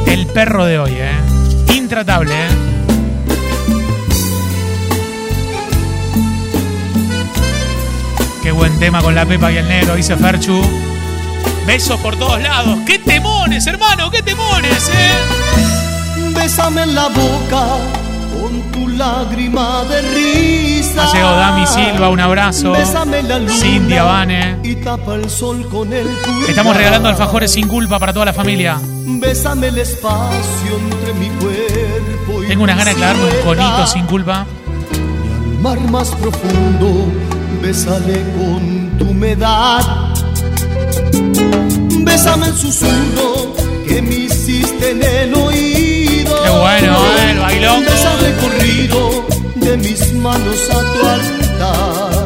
el 0.08 0.28
perro 0.28 0.66
de 0.66 0.80
hoy, 0.80 0.92
¿eh? 0.94 1.74
Intratable, 1.74 2.34
¿eh? 2.34 2.50
Qué 8.42 8.52
buen 8.52 8.78
tema 8.80 9.02
con 9.02 9.16
la 9.16 9.26
Pepa 9.26 9.52
y 9.52 9.58
el 9.58 9.68
negro, 9.68 9.96
dice 9.96 10.16
Ferchu. 10.18 10.62
Besos 11.66 12.00
por 12.02 12.16
todos 12.18 12.42
lados. 12.42 12.80
¡Qué 12.86 13.00
temones, 13.00 13.66
hermano! 13.68 14.12
¡Qué 14.12 14.22
temones, 14.22 14.90
eh! 14.90 16.34
Bésame 16.36 16.84
en 16.84 16.96
la 16.96 17.08
boca 17.08 18.03
lágrima 18.98 19.84
de 19.86 20.02
risa. 20.02 21.04
Ha 21.04 21.14
llegado 21.14 21.38
Dami 21.38 21.68
Silva, 21.68 22.10
un 22.10 22.20
abrazo. 22.20 22.72
Bésame 22.72 23.24
la 23.24 23.40
luna 23.40 23.54
Cindy 23.54 23.98
Abane. 23.98 24.60
Y 24.64 24.76
tapa 24.76 25.16
el 25.16 25.30
sol 25.30 25.68
con 25.70 25.92
el 25.94 26.08
pulgar. 26.08 26.50
Estamos 26.50 26.78
regalando 26.78 27.10
alfajores 27.10 27.52
sin 27.52 27.68
culpa 27.68 28.00
para 28.00 28.14
toda 28.14 28.26
la 28.26 28.34
familia. 28.34 28.80
Bésame 29.06 29.68
el 29.68 29.78
espacio 29.78 30.78
entre 30.92 31.14
mi 31.14 31.30
cuerpo 31.30 32.44
y 32.44 32.48
Tengo 32.48 32.64
unas 32.64 32.78
ganas 32.78 32.94
de 32.94 33.00
clavarme 33.00 33.24
un 33.24 33.44
conito 33.44 33.88
sin 33.88 34.06
culpa. 34.06 34.46
Al 34.94 35.60
mar 35.60 35.80
más 35.92 36.10
profundo, 36.16 37.12
bésale 37.62 38.24
con 38.38 38.98
tu 38.98 39.06
humedad. 39.06 40.14
Bésame 42.00 42.48
el 42.48 42.54
susurro 42.56 43.54
que 43.88 44.02
me 44.02 44.16
hiciste 44.16 44.92
en 44.92 45.04
el 45.04 45.34
bueno, 46.64 46.98
el. 47.18 47.40
Besa 47.86 48.14
el 48.14 48.20
recorrido 48.20 49.26
de 49.56 49.76
mis 49.78 50.14
manos 50.14 50.70
a 50.70 50.80
tu 50.94 51.08
altar. 51.08 52.26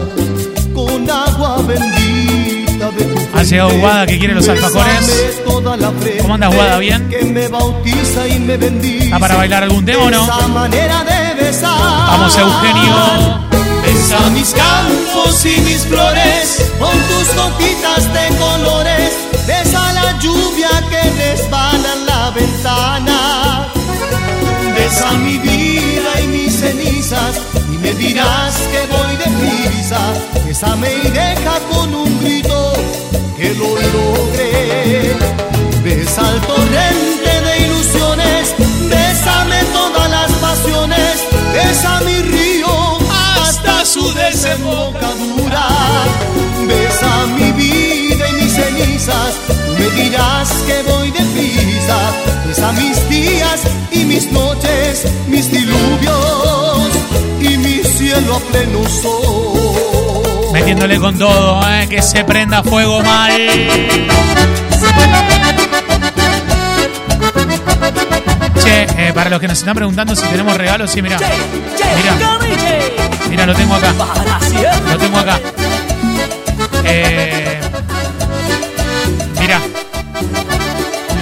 Con 0.76 1.10
agua 1.10 1.62
bendita 1.64 2.92
de 2.92 3.06
tu 3.06 3.38
Ha 3.38 3.44
llegado 3.44 3.70
fuente. 3.70 3.88
Guada 3.88 4.06
que 4.06 4.20
quiere 4.20 4.36
los 4.36 4.48
alfajores. 4.48 5.40
¿Cómo 5.44 5.74
andas, 6.36 6.54
Guada? 6.54 6.78
¿Bien? 6.78 7.10
Que 7.10 7.24
me 7.24 7.48
bautiza 7.48 8.28
y 8.28 8.38
me 8.40 8.58
bendice. 8.58 9.06
¿Está 9.06 9.18
para 9.20 9.38
bailar 9.38 9.64
algún 9.64 9.84
tema 9.86 10.04
o 10.04 10.12
no? 10.12 10.28
Vamos, 10.28 10.70
Eugenio. 12.38 13.48
Besa 13.82 14.30
mis 14.32 14.54
campos 14.54 15.46
y 15.46 15.58
mis 15.62 15.84
flores 15.86 16.70
con 16.80 16.92
tus 16.92 17.34
gotitas 17.36 18.14
de 18.14 18.28
colores. 18.38 19.14
Besa 19.48 19.94
la 19.94 20.20
lluvia 20.20 20.70
que 20.90 21.02
resbala 21.32 21.94
en 21.94 22.06
la 22.06 22.30
ventana. 22.32 23.07
Besa 24.88 25.12
mi 25.18 25.38
vida 25.40 26.22
y 26.24 26.28
mis 26.28 26.62
cenizas 26.62 27.42
y 27.74 27.78
me 27.78 27.92
dirás 27.96 28.56
que 28.72 28.88
voy 28.88 29.18
deprisa. 29.18 30.00
Bésame 30.46 30.88
y 31.04 31.10
deja 31.10 31.60
con 31.70 31.94
un 31.94 32.18
grito 32.22 32.72
que 33.36 33.54
lo 33.56 33.68
logré. 33.68 35.14
Besa 35.84 36.22
el 36.32 36.40
torrente 36.40 37.42
de 37.42 37.66
ilusiones, 37.66 38.56
bésame 38.90 39.62
todas 39.74 40.10
las 40.10 40.32
pasiones, 40.40 41.16
besa 41.52 42.00
mi 42.06 42.22
río 42.22 42.98
hasta 43.42 43.84
su 43.84 44.14
desembocadura. 44.14 45.68
Me 49.90 50.04
dirás 50.04 50.50
que 50.66 50.82
voy 50.84 51.12
deprisa. 51.12 51.98
Besa 52.46 52.72
mis 52.74 53.10
días 53.10 53.62
y 53.92 54.06
mis 54.06 54.32
noches, 54.32 55.06
mis 55.28 55.52
diluvios 55.52 56.90
y 57.42 57.58
mi 57.58 57.84
cielo 57.84 58.38
a 58.38 58.40
pleno 58.52 58.88
sol. 58.88 60.52
Metiéndole 60.54 61.00
con 61.00 61.18
todo, 61.18 61.62
eh, 61.70 61.88
que 61.90 62.02
se 62.02 62.24
prenda 62.24 62.64
fuego 62.64 63.02
mal. 63.04 63.32
Che, 68.64 68.88
eh, 68.98 69.14
para 69.14 69.30
los 69.30 69.40
que 69.40 69.48
nos 69.48 69.60
están 69.60 69.76
preguntando 69.76 70.16
si 70.16 70.26
tenemos 70.28 70.56
regalos, 70.58 70.92
sí, 70.92 71.02
mira. 71.02 71.18
Mira, 71.18 72.16
mira, 73.30 73.46
lo 73.46 73.54
tengo 73.54 73.76
acá. 73.76 73.94
Lo 74.92 74.98
tengo 74.98 75.18
acá. 75.18 75.40
Eh, 76.84 77.57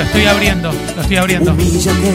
estoy 0.05 0.25
abriendo, 0.25 0.71
lo 0.95 1.01
estoy 1.01 1.17
abriendo. 1.17 1.51
Humíllate, 1.51 2.13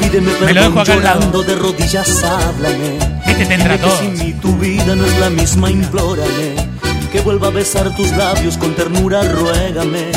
pídeme 0.00 0.32
Me 0.44 0.54
lo 0.54 0.62
dejo 0.62 0.80
acá 0.80 0.92
al 0.92 1.02
lado. 1.02 1.20
llorando 1.20 1.42
de 1.42 1.54
rodillas, 1.54 2.24
háblame. 2.24 2.98
Este 3.26 3.46
tendrá 3.46 3.78
todo. 3.78 3.98
Si 3.98 4.08
mi 4.24 4.32
tu 4.34 4.56
vida 4.56 4.94
no 4.94 5.04
es 5.06 5.18
la 5.18 5.30
misma, 5.30 5.70
implórame. 5.70 6.68
Que 7.12 7.20
vuelva 7.20 7.48
a 7.48 7.50
besar 7.50 7.94
tus 7.96 8.10
labios 8.12 8.58
con 8.58 8.74
ternura, 8.74 9.22
ruégame. 9.22 10.10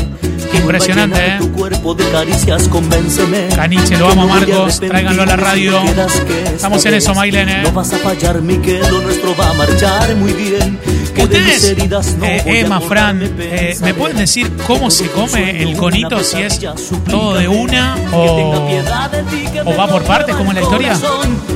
Que 0.52 0.58
Impresionante, 0.58 1.20
¿eh? 1.26 1.38
tu 1.40 1.52
cuerpo 1.54 1.94
de 1.94 2.04
caricias, 2.10 2.68
convénceme. 2.68 3.48
Caniche, 3.56 3.98
lo 3.98 4.10
amo, 4.10 4.28
Marcos. 4.28 4.80
Tráiganlo 4.82 5.24
a 5.24 5.26
la 5.26 5.36
radio. 5.38 5.80
Estamos 6.54 6.86
en 6.86 6.94
eso, 6.96 7.14
Mailene. 7.16 7.64
No 7.64 7.72
vas 7.72 7.94
a 7.94 7.98
fallarme, 7.98 8.60
que 8.60 8.80
lo 8.80 9.02
nuestro 9.02 9.36
va 9.38 9.52
a 9.52 9.54
marchar 9.54 10.14
muy 10.18 10.34
bien. 10.34 10.78
Ustedes, 11.18 11.76
eh, 12.24 12.44
Emma, 12.46 12.80
Fran, 12.82 13.22
eh, 13.40 13.78
¿me 13.82 13.94
pueden 13.94 14.18
decir 14.18 14.52
cómo 14.66 14.90
se 14.90 15.08
come 15.08 15.62
el 15.62 15.76
conito? 15.78 16.24
Si 16.24 16.42
es 16.42 16.60
todo 17.10 17.36
de 17.36 17.48
una 17.48 17.96
o, 18.14 18.70
o 19.66 19.76
va 19.76 19.88
por 19.88 20.04
partes, 20.04 20.36
como 20.36 20.52
en 20.52 20.56
la 20.56 20.62
historia. 20.62 20.98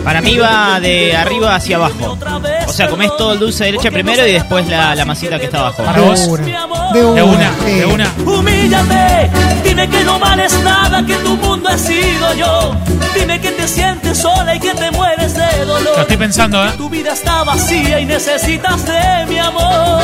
Para 0.04 0.22
mí 0.22 0.38
va 0.38 0.80
de 0.80 1.16
arriba 1.16 1.56
hacia 1.56 1.78
abajo. 1.78 2.18
O 2.76 2.78
sea, 2.78 2.90
comés 2.90 3.10
todo 3.18 3.32
el 3.32 3.40
dulce 3.40 3.64
de 3.64 3.72
leche 3.72 3.90
primero 3.90 4.28
y 4.28 4.34
después 4.34 4.68
la, 4.68 4.94
la 4.96 5.06
masita 5.06 5.40
que 5.40 5.46
está 5.46 5.60
abajo. 5.60 5.82
Para 5.82 6.02
vos, 6.02 6.20
De 6.94 7.00
de 7.00 7.02
una, 7.24 7.52
de 7.66 7.86
una. 7.86 8.12
Humíllate, 8.26 9.30
dime 9.64 9.88
que 9.90 10.04
no 10.04 10.20
vales 10.20 10.52
nada, 10.62 11.06
que 11.06 11.16
tu 11.16 11.38
mundo 11.38 11.70
he 11.70 11.78
sido 11.78 12.34
yo. 12.34 12.76
Dime 13.18 13.40
que 13.40 13.52
te 13.52 13.66
sientes 13.66 14.18
sola 14.18 14.56
y 14.56 14.60
que 14.60 14.72
te 14.74 14.92
mueres 14.92 15.34
de 15.36 15.46
Lo 15.66 15.76
dolor. 15.76 16.00
estoy 16.02 16.18
pensando, 16.18 16.66
¿eh? 16.66 16.72
Tu 16.76 16.90
vida 16.90 17.14
está 17.14 17.44
vacía 17.46 17.98
y 18.02 18.06
necesitas 18.06 18.86
de 18.86 19.26
mi 19.30 19.40
amor. 19.40 20.02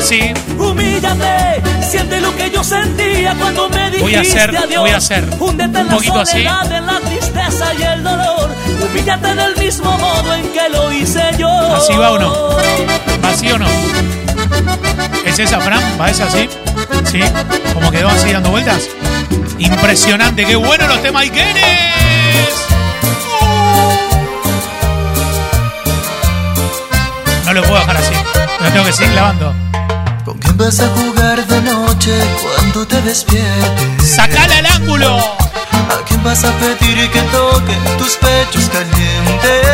Sí, 0.00 0.32
Humíllate, 0.56 1.60
siente 1.90 2.20
lo 2.20 2.34
que 2.36 2.50
yo 2.52 2.62
sentía 2.62 3.34
cuando 3.34 3.68
me 3.68 3.86
dijiste 3.90 4.00
Voy 4.02 4.14
a 4.14 4.20
hacer- 4.20 4.56
adiós. 4.56 4.80
voy 4.80 4.90
a 4.90 4.96
hacer 4.98 5.24
un 5.40 5.58
la 5.58 5.84
poquito 5.90 6.20
así. 6.20 6.38
en 6.38 6.86
la 6.86 7.00
tristeza 7.00 7.74
y 7.78 7.82
el 7.82 8.02
dolor. 8.04 8.50
Humíllate 8.82 9.34
del 9.34 9.56
mismo 9.56 9.96
modo 9.98 10.34
en 10.34 10.52
que 10.52 10.68
lo 10.68 10.92
hice 10.92 11.22
yo. 11.38 11.48
¿Así 11.76 11.94
va 11.94 12.12
o 12.12 12.18
no? 12.18 12.32
¿Va 13.24 13.30
así 13.30 13.50
o 13.50 13.58
no? 13.58 13.66
¿Es 15.24 15.38
esa, 15.38 15.60
Fran? 15.60 15.82
¿Va 16.00 16.10
esa 16.10 16.26
así? 16.26 16.48
¿Sí? 17.04 17.20
¿Como 17.72 17.90
quedó 17.90 18.08
así 18.08 18.32
dando 18.32 18.50
vueltas? 18.50 18.88
Impresionante, 19.58 20.44
qué 20.44 20.56
bueno 20.56 20.86
los 20.88 21.02
temas 21.02 21.24
No 27.46 27.52
lo 27.60 27.62
puedo 27.62 27.80
dejar 27.80 27.96
así. 27.98 28.14
Lo 28.60 28.70
tengo 28.70 28.84
que 28.86 28.92
seguir 28.92 29.12
clavando. 29.12 29.54
¿Con 30.24 30.38
quién 30.38 30.56
vas 30.56 30.80
a 30.80 30.88
jugar 30.88 31.46
de 31.46 31.60
noche 31.62 32.18
cuando 32.40 32.86
te 32.86 33.02
despiertes? 33.02 34.14
¡Sacala 34.14 34.56
al 34.58 34.66
ángulo! 34.66 35.41
¿A 36.22 36.24
quién 36.24 36.34
vas 36.34 36.44
a 36.44 36.52
pedir 36.52 37.10
que 37.10 37.20
toque 37.20 37.74
tus 37.98 38.16
pechos 38.16 38.68
calientes? 38.68 39.66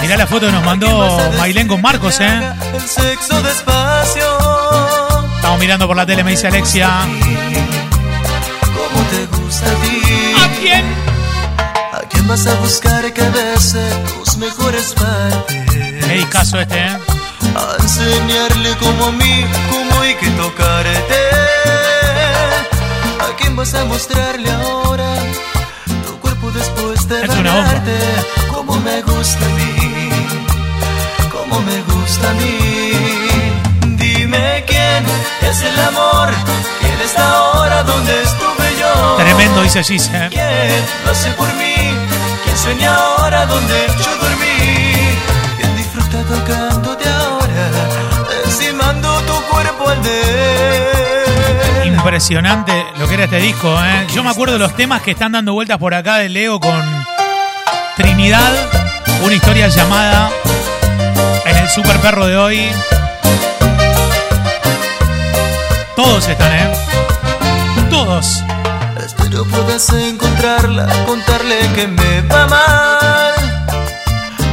Mirá 0.00 0.16
la 0.16 0.28
foto 0.28 0.46
que 0.46 0.52
nos 0.52 0.64
mandó 0.64 1.18
Mailén 1.38 1.66
con 1.66 1.82
Marcos, 1.82 2.20
¿eh? 2.20 2.40
El 2.72 2.80
sexo 2.80 3.42
despacio, 3.42 4.24
Estamos 5.34 5.58
mirando 5.58 5.88
por 5.88 5.96
la 5.96 6.06
tele, 6.06 6.22
me 6.22 6.30
dice 6.30 6.46
Alexia. 6.46 7.00
como 8.62 9.04
te 9.10 9.26
gusta 9.36 9.66
a 9.66 9.74
ti. 9.74 10.02
¿A 10.40 10.48
quién? 10.60 10.84
¿A 11.92 12.08
quién 12.08 12.28
vas 12.28 12.46
a 12.46 12.54
buscar 12.60 13.12
que 13.12 13.22
bese 13.22 13.84
tus 14.14 14.36
mejores 14.36 14.94
partes? 14.94 16.06
Me 16.06 16.28
caso 16.28 16.60
este, 16.60 16.78
¿eh? 16.78 16.96
A 17.56 17.82
enseñarle 17.82 18.70
como 18.76 19.06
a 19.06 19.10
mí, 19.10 19.44
cómo 19.68 20.00
hay 20.00 20.14
que 20.14 20.30
tocarte. 20.30 21.20
¿A 23.18 23.36
quién 23.36 23.56
vas 23.56 23.74
a 23.74 23.84
mostrarle 23.84 24.48
ahora 24.48 25.23
después 26.54 27.08
de 27.08 27.24
Es 27.24 27.30
una 27.30 27.52
bomba. 27.54 27.66
bañarte? 27.66 27.98
Como 28.54 28.76
me 28.80 29.02
gusta 29.02 29.44
a 29.44 29.48
mí, 29.48 30.10
como 31.30 31.60
me 31.60 31.82
gusta 31.82 32.30
a 32.30 32.34
mí. 32.34 32.58
Dime 33.96 34.64
quién 34.66 35.04
es 35.50 35.62
el 35.62 35.78
amor, 35.80 36.28
quién 36.80 37.00
está 37.04 37.28
ahora 37.38 37.82
donde 37.82 38.22
estuve 38.22 38.66
yo. 38.80 39.16
Tremendo, 39.16 39.62
dice 39.62 39.82
Gis, 39.84 40.08
¿eh? 40.12 40.28
¿Quién 40.30 40.84
lo 41.04 41.10
hace 41.12 41.30
por 41.32 41.48
mí? 41.54 41.74
¿Quién 42.44 42.56
sueña 42.58 42.94
ahora 42.94 43.46
donde 43.46 43.86
yo 44.04 44.16
dormí? 44.16 44.56
¿Quién 45.58 45.76
disfruta 45.76 46.18
tocándote 46.22 47.08
ahora? 47.08 47.64
Encimando 48.44 49.20
tu 49.22 49.34
cuerpo 49.50 49.88
al 49.88 50.02
de. 50.02 50.23
Impresionante 52.04 52.84
lo 52.98 53.08
que 53.08 53.14
era 53.14 53.24
este 53.24 53.38
disco, 53.38 53.82
¿eh? 53.82 54.06
Yo 54.12 54.22
me 54.22 54.28
acuerdo 54.28 54.52
de 54.52 54.58
los 54.58 54.76
temas 54.76 55.00
que 55.00 55.12
están 55.12 55.32
dando 55.32 55.54
vueltas 55.54 55.78
por 55.78 55.94
acá 55.94 56.18
de 56.18 56.28
Leo 56.28 56.60
con 56.60 56.84
Trinidad, 57.96 58.52
una 59.24 59.34
historia 59.34 59.68
llamada 59.68 60.30
en 61.46 61.56
el 61.56 61.66
Super 61.70 61.96
Perro 62.00 62.26
de 62.26 62.36
hoy. 62.36 62.68
Todos 65.96 66.28
están, 66.28 66.52
¿eh? 66.52 66.72
Todos. 67.88 68.44
Espero 69.02 69.46
puedas 69.46 69.90
encontrarla, 69.94 70.86
contarle 71.06 71.56
que 71.74 71.88
me 71.88 72.20
va 72.28 72.46
mal. 72.46 73.32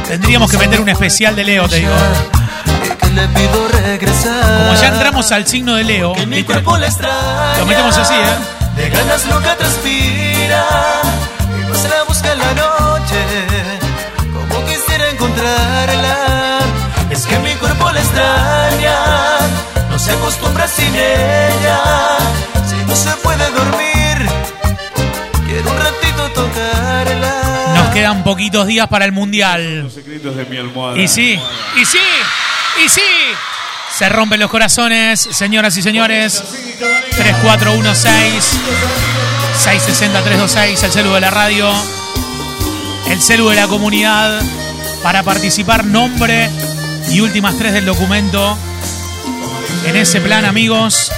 Tendríamos 0.08 0.50
que 0.50 0.56
meter 0.56 0.80
un 0.80 0.88
especial 0.88 1.36
de 1.36 1.44
Leo, 1.44 1.68
te 1.68 1.80
digo. 1.80 1.92
Le 3.14 3.28
pido 3.28 3.68
regresar. 3.68 4.66
Como 4.68 4.80
ya 4.80 4.88
entramos 4.88 5.32
al 5.32 5.46
signo 5.46 5.74
de 5.74 5.84
Leo, 5.84 6.12
Que 6.14 6.26
mi 6.26 6.42
cuerpo 6.44 6.76
le 6.78 6.86
extraña. 6.86 7.58
Lo 7.58 7.66
metemos 7.66 7.96
así, 7.96 8.14
¿eh? 8.14 8.74
De 8.76 8.88
ganas 8.88 9.26
loca 9.26 9.56
transpira. 9.56 10.64
Y 11.58 11.70
vas 11.70 11.84
a 11.84 11.88
la 11.88 12.02
busca 12.04 12.32
en 12.32 12.38
la 12.38 12.54
noche. 12.54 13.20
Como 14.32 14.64
quisiera 14.66 15.12
tocarla. 15.32 16.58
Es 17.10 17.26
que 17.26 17.38
mi 17.40 17.52
cuerpo 17.54 17.90
la 17.90 18.00
extraña, 18.00 18.96
no 19.90 19.98
se 19.98 20.12
acostumbra 20.12 20.66
sin 20.66 20.94
ella. 20.94 21.78
Si 22.66 22.76
no 22.86 22.96
se 22.96 23.10
puede 23.22 23.50
dormir, 23.50 24.28
quiero 25.46 25.70
un 25.70 25.76
ratito 25.78 26.30
tocarla. 26.34 27.74
Nos 27.76 27.88
quedan 27.90 28.24
poquitos 28.24 28.66
días 28.66 28.88
para 28.88 29.04
el 29.04 29.12
Mundial. 29.12 29.82
Los 29.82 29.92
secretos 29.92 30.36
de 30.36 30.44
mi 30.46 30.56
almohada. 30.56 30.98
Y 30.98 31.06
sí, 31.06 31.38
y 31.80 31.84
sí, 31.84 31.98
y 32.84 32.88
sí. 32.88 33.00
Se 33.96 34.08
rompen 34.08 34.40
los 34.40 34.50
corazones, 34.50 35.28
señoras 35.30 35.76
y 35.76 35.82
señores. 35.82 36.42
3416 37.16 38.60
660 39.54 40.22
326, 40.22 40.82
el 40.82 40.92
celu 40.92 41.12
de 41.12 41.20
la 41.20 41.30
radio. 41.30 41.70
El 43.08 43.20
celu 43.20 43.48
de 43.48 43.56
la 43.56 43.68
comunidad. 43.68 44.42
Para 45.02 45.22
participar, 45.22 45.84
nombre 45.84 46.48
y 47.10 47.20
últimas 47.20 47.56
tres 47.58 47.72
del 47.74 47.84
documento. 47.84 48.56
En 49.84 49.96
ese 49.96 50.20
plan, 50.20 50.44
amigos, 50.44 51.12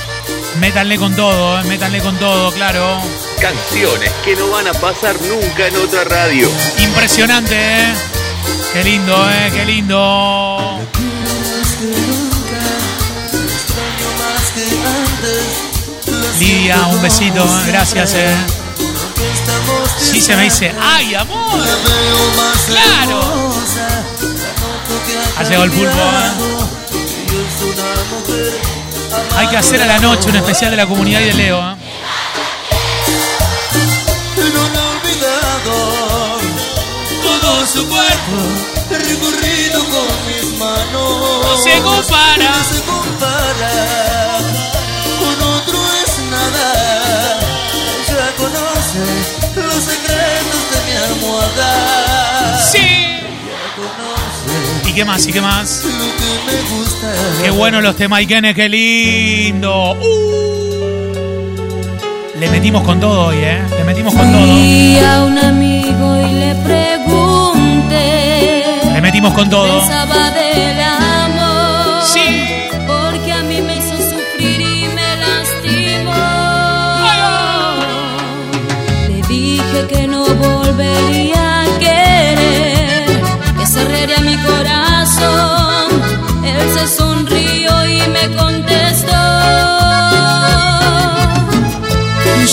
métanle 0.59 0.97
con 0.97 1.15
todo, 1.15 1.61
eh, 1.61 1.65
métanle 1.65 2.01
con 2.01 2.17
todo, 2.19 2.51
claro. 2.53 3.01
Canciones 3.41 4.11
que 4.25 4.35
no 4.37 4.49
van 4.51 4.67
a 4.67 4.73
pasar 4.73 5.15
nunca 5.23 5.69
en 5.69 5.77
otra 5.77 6.05
radio. 6.05 6.51
Impresionante, 6.79 7.55
¿eh? 7.55 7.95
Qué 8.73 8.83
lindo, 8.83 9.31
¿eh? 9.31 9.51
Qué 9.55 9.65
lindo. 9.65 10.81
Lidia, 16.39 16.87
un 16.89 17.01
besito, 17.01 17.47
gracias, 17.67 18.15
¿eh? 18.15 18.37
Sí 19.99 20.21
se 20.21 20.37
me 20.37 20.45
dice, 20.45 20.75
¡ay, 20.81 21.15
amor! 21.15 21.63
¡Claro! 22.67 23.21
Ha 25.39 25.43
llegado 25.43 25.65
el 25.65 25.71
pulpo, 25.71 25.97
¿eh? 25.97 26.31
Hay 29.37 29.49
que 29.49 29.57
hacer 29.57 29.83
a 29.83 29.87
la 29.87 29.99
noche 29.99 30.29
un 30.29 30.37
especial 30.37 30.71
de 30.71 30.77
la 30.77 30.87
comunidad 30.87 31.21
y 31.21 31.25
de 31.25 31.35
Leo, 31.35 31.59
¿eh? 31.59 31.77
No 34.37 34.69
lo 34.69 34.81
he 34.81 34.89
olvidado 34.97 36.39
todo 37.23 37.67
su 37.67 37.89
cuerpo 37.89 38.37
recorrido 38.91 39.85
con 39.85 40.07
mis 40.27 40.59
manos. 40.59 41.45
No 41.45 41.57
se 41.57 41.81
compara. 41.81 42.51
No 42.51 42.65
se 42.65 42.83
compara. 42.83 44.24
Conoce 48.45 49.05
los 49.57 49.85
secretos 49.85 50.63
de 50.71 50.79
mi 50.87 50.93
almohada. 50.97 52.59
Sí. 52.59 52.87
¿Y 54.87 54.93
qué 54.93 55.05
más? 55.05 55.27
¿Y 55.27 55.33
qué 55.33 55.41
más? 55.41 55.85
lo 55.85 55.91
que 55.91 55.97
me 56.47 56.61
gusta. 56.77 57.13
Qué 57.43 57.51
bueno 57.51 57.81
los 57.81 57.97
temaiquenes, 57.97 58.55
qué 58.55 58.69
lindo. 58.69 59.93
Uh. 59.95 60.35
Le 62.39 62.51
metimos 62.51 62.83
con 62.83 63.01
todo 63.01 63.29
hoy, 63.29 63.39
¿eh? 63.39 63.63
Le 63.79 63.85
metimos 63.85 64.15
con 64.15 64.31
todo. 64.31 64.43
A 64.43 65.25
un 65.25 65.39
amigo 65.39 66.17
y 66.21 66.33
le 66.35 66.55
pregunté. 66.57 68.03
Le 68.93 69.01
metimos 69.01 69.33
con 69.33 69.49
todo. 69.49 69.81
Pensaba 69.81 70.31
del 70.31 70.81
amor. 70.81 71.04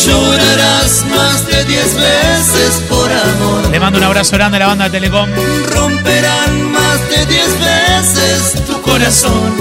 Llorarás 0.05 1.05
más 1.15 1.45
de 1.47 1.65
diez 1.65 1.93
veces 1.95 2.81
por 2.89 3.11
amor. 3.11 3.69
Le 3.71 3.79
mando 3.79 3.99
un 3.99 4.03
abrazo 4.05 4.35
grande 4.35 4.57
a 4.57 4.59
la 4.61 4.67
banda 4.67 4.85
de 4.85 4.91
Telecom. 4.91 5.29
Romperán 5.73 6.71
más 6.71 7.09
de 7.09 7.25
diez 7.27 7.49
veces 7.59 8.65
tu 8.65 8.81
corazón. 8.81 9.53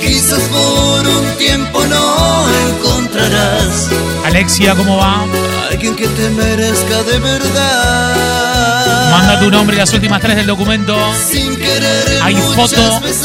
Quizás 0.00 0.40
por 0.40 1.06
un 1.06 1.36
tiempo 1.36 1.84
no 1.86 2.46
encontrarás 2.70 3.88
Alexia, 4.24 4.74
¿cómo 4.74 4.96
va? 4.96 5.24
alguien 5.70 5.94
que 5.96 6.08
te 6.08 6.30
merezca 6.30 7.02
de 7.02 7.18
verdad. 7.18 9.10
Manda 9.10 9.40
tu 9.40 9.50
nombre 9.50 9.76
y 9.76 9.78
las 9.78 9.92
últimas 9.92 10.20
tres 10.20 10.36
del 10.36 10.46
documento. 10.46 10.96
Sin 11.30 11.56
querer 11.56 12.20
Hay 12.22 12.34
foto. 12.34 13.00
veces 13.00 13.22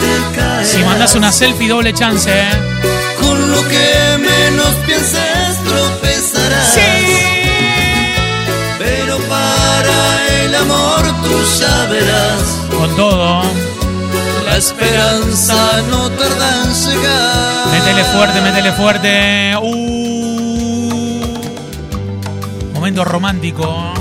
te. 0.00 0.64
Si 0.66 0.82
mandas 0.84 1.14
una 1.14 1.32
selfie, 1.32 1.68
doble 1.68 1.92
chance, 1.92 2.30
¿eh? 2.30 2.89
Ya 11.58 11.86
verás. 11.86 12.42
Con 12.76 12.96
todo. 12.96 13.42
La 14.46 14.56
esperanza 14.56 15.82
no 15.90 16.08
tarda 16.10 16.64
en 16.64 16.72
llegar. 16.74 17.66
Métele 17.72 18.04
fuerte, 18.04 18.40
métele 18.40 18.72
fuerte. 18.72 19.56
Uh. 19.62 21.20
Momento 22.74 23.04
romántico. 23.04 23.94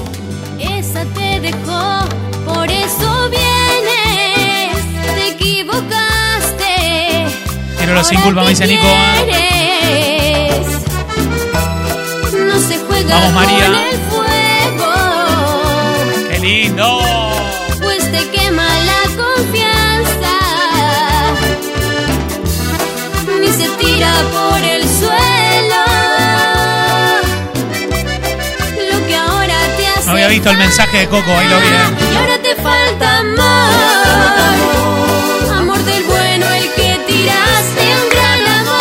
Esa 0.60 1.04
te 1.06 1.39
dejó, 1.41 1.99
por 2.45 2.69
eso 2.71 3.30
vienes. 3.30 4.78
Te 5.15 5.28
equivocaste. 5.30 7.28
Quiero 7.78 7.93
los 7.93 8.08
sin 8.08 8.19
culpa, 8.21 8.41
me 8.43 8.49
dice 8.49 8.65
Nico. 8.67 8.88
No 12.47 12.60
se 12.60 12.78
juega 12.80 13.15
Vamos, 13.15 13.34
María. 13.34 13.65
con 13.65 13.75
el 13.75 13.99
fuego, 14.10 14.93
¡Qué 16.30 16.39
lindo! 16.39 16.99
Tira 24.00 24.14
por 24.32 24.60
el 24.64 24.82
suelo. 24.88 25.84
Lo 28.92 28.98
que 29.08 29.16
ahora 29.16 29.58
te 29.78 29.88
hace 29.88 30.06
No 30.06 30.12
había 30.14 30.28
visto 30.30 30.50
el 30.52 30.58
mensaje 30.58 31.00
de 31.00 31.08
Coco, 31.08 31.32
ahí 31.38 31.48
lo 31.50 31.60
vi. 31.60 31.68
¿eh? 31.68 31.72
y 32.14 32.16
ahora 32.16 32.38
te 32.42 32.56
falta 32.56 33.18
amor. 33.18 33.44
Amor 35.58 35.80
del 35.84 36.04
bueno, 36.06 36.46
el 36.50 36.72
que 36.76 36.98
tiraste 37.08 37.84
un 38.02 38.10
gran 38.10 38.48
amor. 38.60 38.80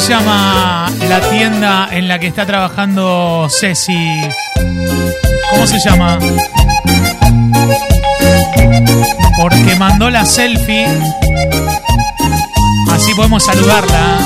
Se 0.00 0.08
llama 0.08 0.90
la 1.06 1.20
tienda 1.28 1.88
en 1.92 2.08
la 2.08 2.18
que 2.18 2.26
está 2.26 2.46
trabajando 2.46 3.46
Ceci? 3.50 4.22
¿Cómo 5.50 5.66
se 5.66 5.78
llama? 5.80 6.18
Porque 9.36 9.76
mandó 9.76 10.08
la 10.08 10.24
selfie. 10.24 10.86
Así 12.90 13.12
podemos 13.14 13.44
saludarla. 13.44 14.18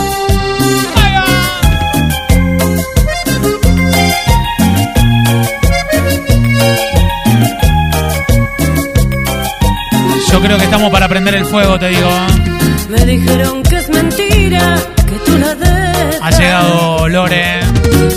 Yo 10.31 10.40
creo 10.40 10.59
que 10.59 10.64
estamos 10.64 10.90
para 10.90 11.09
prender 11.09 11.35
el 11.35 11.44
fuego, 11.44 11.76
te 11.79 11.88
digo. 11.88 12.11
Me 12.88 13.05
dijeron 13.05 13.64
que 13.64 13.79
es 13.79 13.88
mentira, 13.88 14.76
Ha 16.27 16.31
llegado 16.31 17.09
Lore. 17.09 17.61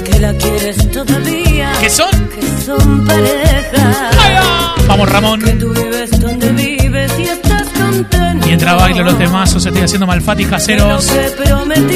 Que 0.04 0.20
la 0.20 0.34
quieres 0.34 0.90
todavía. 0.90 1.72
¿Qué 1.80 1.92
son? 1.92 2.10
Que 2.30 2.42
son 2.66 3.06
pareja. 3.06 4.74
Vamos, 4.88 5.10
Ramón. 5.10 5.40
Que 5.40 5.52
tú 5.52 5.72
vives 5.72 6.20
donde 6.20 6.52
vives 6.54 7.12
y 7.20 7.24
estás 7.26 7.68
contento. 7.70 8.48
Mientras 8.48 8.76
bailo 8.78 9.04
los 9.04 9.16
temazos, 9.16 9.64
estoy 9.64 9.84
haciendo 9.84 10.08
malfatis 10.08 10.48
caseros. 10.48 11.08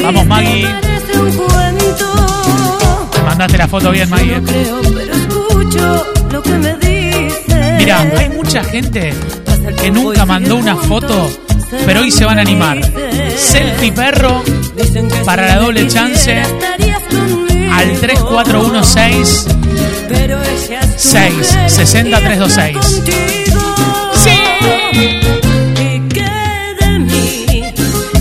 Vamos, 0.04 0.28
Maggie. 0.28 0.68
mandaste 3.26 3.58
la 3.58 3.68
foto 3.68 3.90
bien, 3.90 4.08
Maggie. 4.08 4.40
No 4.40 4.46
creo, 4.46 4.82
pero 4.94 5.14
escucho 5.16 6.14
lo 6.32 6.44
que 6.44 6.52
me 6.52 6.76
dices. 6.76 7.78
Mira, 7.80 8.02
hay 8.02 8.30
mucha 8.30 8.64
gente 8.64 9.16
que 9.82 9.90
nunca 9.90 10.28
mandó 10.28 10.58
una 10.58 10.76
foto, 10.76 11.28
pero 11.88 12.02
hoy 12.02 12.12
se 12.12 12.24
van 12.24 12.38
a 12.38 12.42
animar. 12.42 12.80
Selfie 13.36 13.92
perro 13.92 14.44
para 15.26 15.48
la 15.48 15.60
doble 15.60 15.88
chance 15.88 16.42
al 17.72 18.00
3416 18.00 19.48
6 20.96 21.58
60 21.68 22.20
326. 22.20 23.04
¡Sí! 24.14 24.30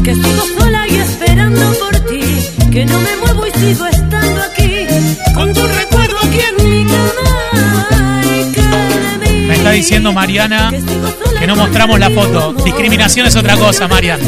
Que 0.02 0.14
sigo 0.14 0.44
sola 0.58 0.88
y 0.88 0.96
esperando 0.96 1.72
por 1.74 1.98
ti. 2.06 2.48
Que 2.70 2.84
no 2.84 2.98
me 2.98 3.16
muevo 3.16 3.46
y 3.46 3.50
sigo 3.58 3.86
estando 3.86 4.42
aquí. 4.42 4.86
Con 5.34 5.52
tu 5.52 5.66
recuerdo 5.66 6.16
aquí 6.24 6.40
en 6.40 6.64
mi 6.68 6.84
cama. 6.84 8.22
¿Y 8.24 8.52
qué 8.52 8.62
de 8.62 9.32
mí? 9.32 9.46
Me 9.46 9.54
está 9.54 9.70
diciendo 9.70 10.12
Mariana 10.12 10.72
que 11.38 11.46
no 11.46 11.56
mostramos 11.56 11.98
la 11.98 12.10
foto. 12.10 12.52
Discriminación 12.64 13.26
es 13.26 13.36
otra 13.36 13.56
cosa, 13.56 13.86
Marian. 13.86 14.20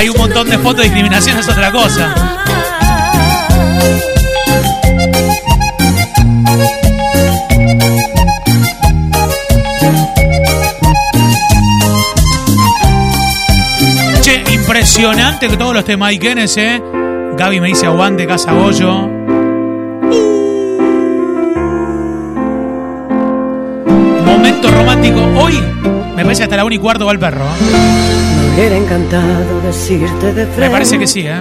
De. 0.00 0.06
Hay 0.06 0.08
un 0.08 0.16
montón 0.16 0.48
de 0.48 0.58
fotos, 0.58 0.82
discriminación 0.82 1.38
es 1.38 1.48
otra 1.48 1.70
cosa. 1.70 2.14
Che, 14.22 14.42
impresionante 14.52 15.48
que 15.48 15.56
todos 15.58 15.74
los 15.74 15.84
temaiquenes, 15.84 16.56
eh. 16.56 16.82
Gaby 17.36 17.60
me 17.60 17.68
dice 17.68 17.86
aguante, 17.86 18.26
Casa 18.26 18.52
Goyo. 18.52 19.08
Momento 24.24 24.70
romántico. 24.70 25.20
Hoy 25.36 25.62
me 26.16 26.22
parece 26.22 26.44
hasta 26.44 26.56
la 26.56 26.64
1 26.64 26.74
y 26.74 26.78
cuarto 26.78 27.04
va 27.04 27.12
el 27.12 27.18
perro. 27.18 27.44
¿eh? 27.44 28.29
Me 28.50 28.66
hubiera 28.66 28.76
encantado 28.76 29.60
decirte 29.62 30.26
de 30.34 30.44
frente. 30.44 30.60
Me 30.60 30.70
parece 30.70 30.98
que 30.98 31.06
sí, 31.06 31.20
¿eh? 31.26 31.40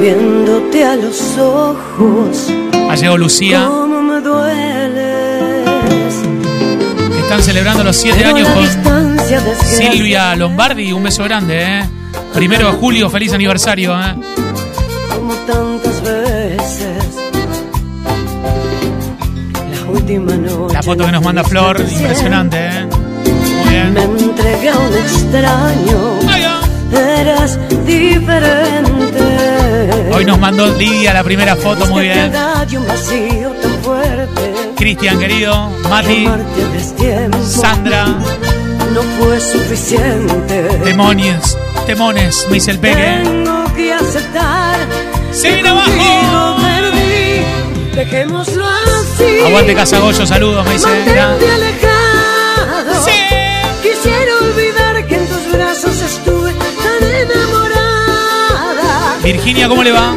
Viéndote 0.00 0.84
a 0.84 0.96
los 0.96 1.38
ojos. 1.38 2.50
Ha 2.90 2.96
llegado 2.96 3.18
Lucía. 3.18 3.66
Cómo 3.68 4.02
me 4.02 4.20
dueles. 4.20 5.64
Están 7.22 7.42
celebrando 7.42 7.84
los 7.84 7.96
7 7.96 8.16
Pero 8.18 8.34
años 8.34 8.48
con. 8.48 9.18
Silvia 9.64 10.34
Lombardi. 10.36 10.92
Un 10.92 11.02
beso 11.04 11.22
grande, 11.24 11.62
¿eh? 11.62 11.84
Primero 12.32 12.70
de 12.72 12.78
julio, 12.78 13.08
feliz 13.08 13.32
aniversario, 13.32 13.94
¿eh? 13.98 14.14
como 15.14 15.34
tantas 15.46 16.02
veces. 16.02 17.04
La 19.70 19.90
última 19.90 20.34
noche. 20.36 20.74
La 20.74 20.82
foto 20.82 21.06
que 21.06 21.12
nos 21.12 21.22
manda 21.22 21.44
Flor, 21.44 21.80
impresionante, 21.80 22.58
¿eh? 22.58 22.86
Bien. 23.74 23.92
Me 23.92 24.02
entregué 24.02 24.68
a 24.70 24.78
un 24.78 24.94
extraño. 24.94 26.18
Eras 26.92 27.58
diferente. 27.84 29.20
Hoy 30.12 30.24
nos 30.24 30.38
mandó 30.38 30.66
Lidia 30.76 31.12
la 31.12 31.24
primera 31.24 31.56
foto, 31.56 31.84
muy 31.86 32.04
bien. 32.04 32.32
Cristian, 34.76 35.18
querido, 35.18 35.70
Mati, 35.90 36.28
Sandra, 37.42 38.06
No 38.92 39.02
fue 39.18 39.40
suficiente. 39.40 40.62
Demonios, 40.84 41.58
Temones, 41.86 42.46
me 42.48 42.54
dice 42.54 42.70
el 42.70 42.78
peque. 42.78 43.22
Tengo 43.24 43.64
que 43.74 43.92
aceptar. 43.92 44.76
¡Se 45.32 45.48
que 45.48 45.54
viene 45.54 45.68
abajo! 45.70 46.60
Dejémoslo 47.94 48.66
así. 48.66 49.40
Aguante 49.46 49.74
Casagoyo, 49.74 50.26
saludos, 50.26 50.64
me 50.64 50.72
dice. 50.74 50.88
Virginia, 59.44 59.68
¿cómo 59.68 59.82
le 59.82 59.92
va? 59.92 60.16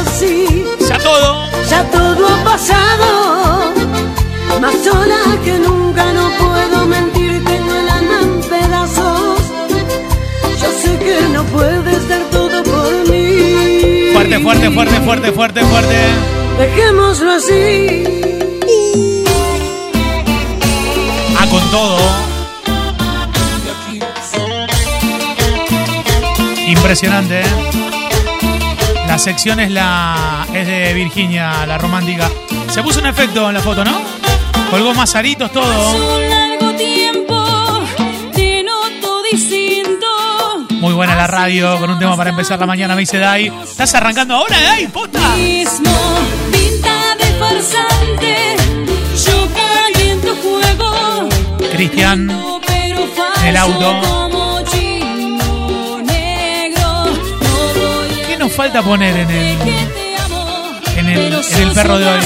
Así. 0.00 0.64
Ya 0.88 0.98
todo. 0.98 1.50
Ya 1.68 1.84
todo 1.90 2.26
ha 2.26 2.44
pasado. 2.44 3.74
Más 4.58 4.74
sola 4.82 5.18
que 5.44 5.58
nunca 5.58 6.10
no 6.14 6.30
puedo 6.38 6.86
mentir. 6.86 7.44
Tengo 7.44 7.74
el 7.74 7.88
alma 7.90 8.20
en 8.22 8.40
pedazos. 8.40 9.40
Yo 10.62 10.68
sé 10.80 10.98
que 10.98 11.20
no 11.34 11.44
puedes 11.44 12.08
dar 12.08 12.22
todo 12.30 12.62
por 12.62 13.10
mí. 13.10 14.12
Fuerte, 14.14 14.40
fuerte, 14.40 14.70
fuerte, 14.70 15.00
fuerte, 15.02 15.32
fuerte, 15.32 15.60
fuerte. 15.66 15.96
Dejémoslo 16.58 17.32
así. 17.32 18.04
Ah, 21.38 21.46
con 21.50 21.70
todo. 21.70 21.98
Impresionante, 26.66 27.40
¿eh? 27.40 27.87
La 29.18 29.24
sección 29.24 29.58
es 29.58 29.72
la 29.72 30.46
es 30.54 30.64
de 30.64 30.94
Virginia, 30.94 31.66
la 31.66 31.76
romántica. 31.76 32.30
Se 32.70 32.84
puso 32.84 33.00
un 33.00 33.06
efecto 33.06 33.48
en 33.48 33.54
la 33.54 33.60
foto, 33.60 33.84
¿no? 33.84 34.00
Colgó 34.70 34.94
todo. 35.50 36.20
Te 38.32 38.62
noto 38.62 39.22
distinto. 39.32 40.06
Muy 40.70 40.94
buena 40.94 41.16
la 41.16 41.26
radio, 41.26 41.80
con 41.80 41.90
un 41.90 41.98
tema 41.98 42.16
para 42.16 42.30
empezar 42.30 42.60
la 42.60 42.66
mañana, 42.66 42.94
me 42.94 43.00
dice 43.00 43.18
Dai. 43.18 43.52
¿Estás 43.64 43.92
arrancando 43.96 44.36
ahora, 44.36 44.56
Dai? 44.56 44.86
¡Posta! 44.86 45.34
Mismo 45.34 45.90
pinta 46.52 47.16
de 47.18 47.24
farsante. 47.40 48.56
Yo 49.26 49.48
juego. 50.44 51.28
Cristian, 51.72 52.30
en 53.40 53.46
el 53.48 53.56
auto. 53.56 54.27
Nos 58.48 58.56
falta 58.56 58.82
poner 58.82 59.14
en 59.14 59.30
el, 59.30 59.58
en 60.96 61.08
el, 61.08 61.32
en 61.34 61.62
el 61.62 61.72
perro 61.72 61.98
de 61.98 62.06
hoy? 62.08 62.20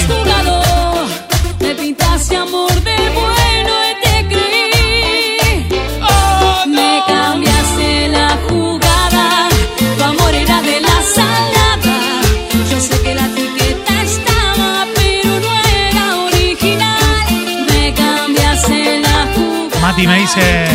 Mati 19.80 20.06
me 20.06 20.18
dice 20.20 20.66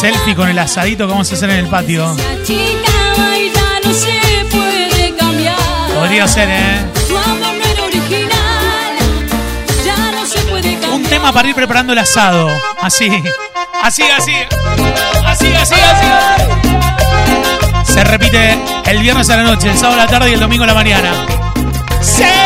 selfie 0.00 0.34
con 0.34 0.48
el 0.48 0.58
asadito 0.58 1.06
que 1.06 1.12
vamos 1.12 1.30
a 1.30 1.34
hacer 1.34 1.50
en 1.50 1.56
el 1.56 1.66
patio. 1.66 2.16
Podría 6.10 6.26
ser, 6.26 6.48
¿eh? 6.50 6.84
Un 10.92 11.04
tema 11.04 11.32
para 11.32 11.48
ir 11.48 11.54
preparando 11.54 11.92
el 11.92 12.00
asado. 12.00 12.50
Así. 12.82 13.08
Así, 13.80 14.02
así. 14.18 14.32
Así, 15.24 15.54
así, 15.54 15.74
así. 15.76 16.06
Se 17.92 18.02
repite 18.02 18.58
el 18.86 18.98
viernes 18.98 19.30
a 19.30 19.36
la 19.36 19.44
noche, 19.44 19.70
el 19.70 19.78
sábado 19.78 20.00
a 20.00 20.04
la 20.06 20.10
tarde 20.10 20.30
y 20.30 20.34
el 20.34 20.40
domingo 20.40 20.64
a 20.64 20.66
la 20.66 20.74
mañana. 20.74 21.12
¡Sí! 22.00 22.39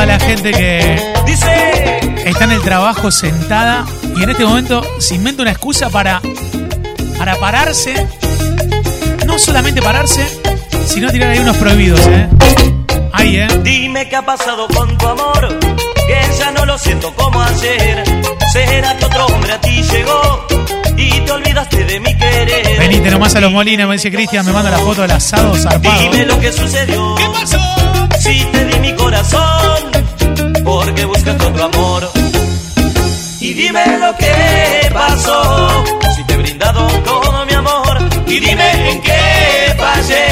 Toda 0.00 0.18
la 0.18 0.24
gente 0.24 0.50
que 0.52 1.12
Dice, 1.26 2.00
está 2.24 2.44
en 2.44 2.52
el 2.52 2.62
trabajo 2.62 3.10
sentada 3.10 3.84
y 4.16 4.22
en 4.22 4.30
este 4.30 4.46
momento 4.46 4.82
se 4.98 5.14
inventa 5.14 5.42
una 5.42 5.50
excusa 5.50 5.90
para, 5.90 6.22
para 7.18 7.36
pararse. 7.36 8.06
No 9.26 9.38
solamente 9.38 9.82
pararse, 9.82 10.26
sino 10.86 11.10
tirar 11.10 11.30
ahí 11.30 11.38
unos 11.40 11.56
prohibidos, 11.58 12.00
¿eh? 12.06 12.28
Ahí, 13.12 13.36
¿eh? 13.36 13.48
dime 13.62 14.08
qué 14.08 14.16
ha 14.16 14.24
pasado 14.24 14.66
con 14.68 14.96
tu 14.96 15.06
amor, 15.06 15.58
que 16.06 16.20
ya 16.38 16.50
no 16.52 16.64
lo 16.64 16.78
siento 16.78 17.14
como 17.14 17.42
ayer. 17.42 18.02
¿Será 18.52 18.96
que 18.96 19.04
otro 19.04 19.26
hombre 19.26 19.52
a 19.52 19.60
ti 19.60 19.82
llegó 19.82 20.46
y 20.96 21.10
te 21.20 21.30
olvidaste 21.30 21.84
de 21.84 22.00
mi 22.00 22.16
querer? 22.16 22.78
Venite 22.78 23.10
nomás 23.10 23.34
a 23.34 23.40
los 23.40 23.52
molinos, 23.52 23.86
me 23.86 23.94
dice 23.94 24.10
Cristian, 24.10 24.46
me 24.46 24.52
manda 24.52 24.70
la 24.70 24.78
foto 24.78 25.02
del 25.02 25.10
asado 25.10 25.54
zarpado. 25.56 26.00
Dime 26.00 26.24
lo 26.24 26.40
que 26.40 26.52
sucedió. 26.52 27.14
¿Qué 27.16 27.26
pasó? 27.32 27.58
Si 28.18 28.44
te 28.52 28.64
di 28.64 28.78
mi 28.80 28.94
corazón, 28.94 29.89
porque 30.70 31.04
buscaste 31.04 31.46
otro 31.46 31.64
amor. 31.64 32.10
Y 33.40 33.52
dime 33.54 33.84
lo 33.98 34.16
que 34.16 34.90
pasó. 34.92 35.84
Si 36.14 36.22
te 36.24 36.34
he 36.34 36.36
brindado 36.36 36.86
todo 37.10 37.46
mi 37.46 37.54
amor. 37.54 37.98
Y 38.26 38.38
dime 38.38 38.90
en 38.92 39.02
qué 39.02 39.74
fallé. 39.78 40.26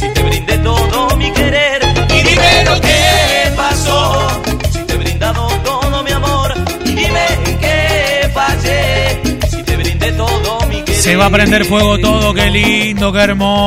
Si 0.00 0.08
te 0.14 0.22
brindé 0.22 0.58
todo 0.58 1.16
mi 1.16 1.30
querer. 1.30 1.80
Y 2.16 2.22
dime 2.28 2.64
lo 2.64 2.80
que 2.80 3.52
pasó. 3.56 4.42
Si 4.72 4.80
te 4.86 4.92
he 4.94 4.96
brindado 4.96 5.46
todo 5.64 6.02
mi 6.02 6.12
amor. 6.12 6.54
Y 6.84 6.92
dime 7.02 7.24
en 7.46 7.58
qué 7.58 8.30
fallé. 8.34 9.20
Si 9.50 9.62
te 9.62 9.76
brindé 9.76 10.12
todo 10.12 10.66
mi 10.68 10.82
querer. 10.82 11.02
Se 11.02 11.14
va 11.16 11.26
a 11.26 11.30
prender 11.30 11.64
fuego 11.64 11.98
todo, 11.98 12.34
qué 12.34 12.50
lindo, 12.50 13.12
qué 13.12 13.20
hermoso. 13.20 13.60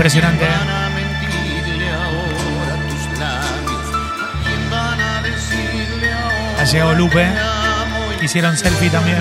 impresionante. 0.00 0.44
¿eh? 0.46 0.48
Ha 6.58 6.64
llegado 6.64 6.94
Lupe. 6.94 7.22
¿eh? 7.22 7.34
Hicieron 8.22 8.56
selfie 8.56 8.88
también. 8.88 9.18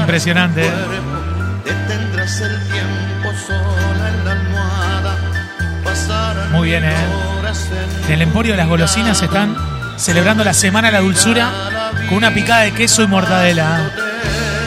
Impresionante. 0.00 0.66
¿eh? 0.66 0.72
Muy 6.50 6.68
bien, 6.68 6.84
¿eh? 6.84 6.96
En 8.08 8.12
el 8.14 8.22
Emporio 8.22 8.54
de 8.54 8.56
las 8.58 8.66
Golosinas 8.66 9.22
están 9.22 9.56
celebrando 9.96 10.42
la 10.42 10.54
Semana 10.54 10.88
de 10.88 10.92
la 10.94 11.00
Dulzura 11.00 11.52
con 12.08 12.18
una 12.18 12.34
picada 12.34 12.62
de 12.62 12.72
queso 12.72 13.02
y 13.02 13.06
mortadela. 13.06 13.92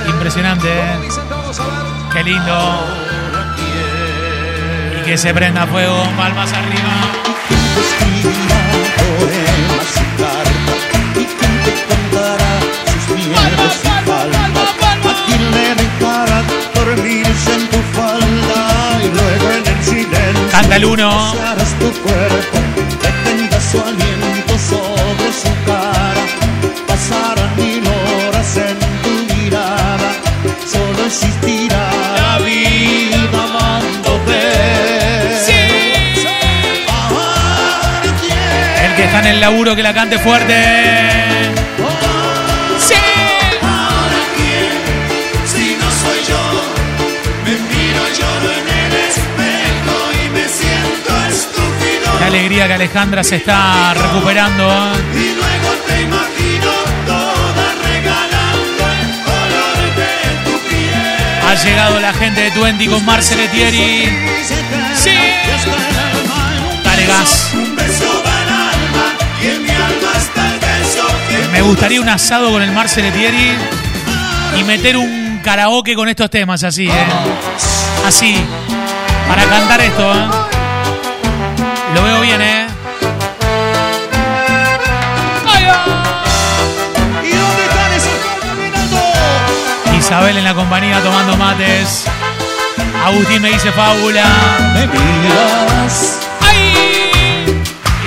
Impresionante, 0.07 0.69
¿eh? 0.69 1.09
Qué 2.13 2.23
lindo. 2.23 3.04
Que 5.05 5.19
se 5.19 5.31
prenda 5.35 5.67
fuego, 5.67 6.03
palmas 6.17 6.51
arriba. 6.51 6.89
Canta 20.49 20.75
el 20.77 20.85
uno. 20.85 21.33
tu 21.79 21.91
cuerpo, 22.01 22.57
su 23.71 23.79
aliento 23.79 24.24
Está 39.15 39.29
en 39.29 39.35
el 39.35 39.39
laburo 39.39 39.73
que 39.77 39.81
la 39.81 39.93
cante 39.93 40.19
fuerte. 40.19 40.53
¡Sí! 42.77 42.95
Ahora 43.61 44.19
quién, 44.35 45.47
si 45.47 45.77
no 45.77 45.89
soy 45.89 46.19
yo, 46.27 46.43
me 47.45 47.51
miro, 47.51 48.03
lloro 48.19 48.51
en 48.51 48.67
el 48.67 48.93
espejo 49.07 49.95
y 50.21 50.29
me 50.31 50.49
siento 50.49 51.11
estúpido. 51.29 52.17
Qué 52.19 52.23
alegría 52.25 52.67
que 52.67 52.73
Alejandra 52.73 53.23
se 53.23 53.37
está 53.37 53.93
recuperando. 53.93 54.67
¿eh? 54.69 54.91
Y 55.13 55.33
luego 55.33 55.69
te 55.87 56.01
imagino 56.01 56.71
toda 57.07 57.65
regalando 57.87 58.83
el 58.99 59.11
color 59.23 59.95
de 59.95 60.11
tu 60.43 60.53
piel. 60.67 61.47
Ha 61.47 61.55
llegado 61.63 62.01
la 62.01 62.13
gente 62.13 62.41
de 62.41 62.51
Twenty 62.51 62.87
con 62.87 63.05
Marcel 63.05 63.39
Etieri. 63.39 64.09
¡Sí! 64.93 65.11
Dale 66.83 67.05
gas. 67.05 67.53
Me 71.55 71.61
gustaría 71.61 72.01
un 72.01 72.09
asado 72.09 72.51
con 72.51 72.61
el 72.61 72.73
Marcel 72.73 73.05
Etieri 73.05 73.53
y 74.59 74.63
meter 74.65 74.97
un 74.97 75.39
karaoke 75.41 75.95
con 75.95 76.09
estos 76.09 76.29
temas 76.29 76.65
así, 76.65 76.89
¿eh? 76.89 77.07
Así. 78.05 78.35
Para 79.29 79.45
cantar 79.45 79.79
esto, 79.79 80.13
¿eh? 80.13 80.27
Lo 81.95 82.03
veo 82.03 82.19
bien, 82.19 82.41
¿eh? 82.41 82.67
¿Y 87.23 87.29
dónde 87.29 87.63
están 87.63 87.93
esos? 87.93 88.11
Isabel 89.97 90.37
en 90.37 90.43
la 90.43 90.53
compañía 90.53 90.99
tomando 91.01 91.37
mates. 91.37 92.03
Agustín 93.05 93.41
me 93.41 93.51
dice 93.51 93.71
fábula. 93.71 94.25
Me 94.73 94.87
miras. 94.87 96.24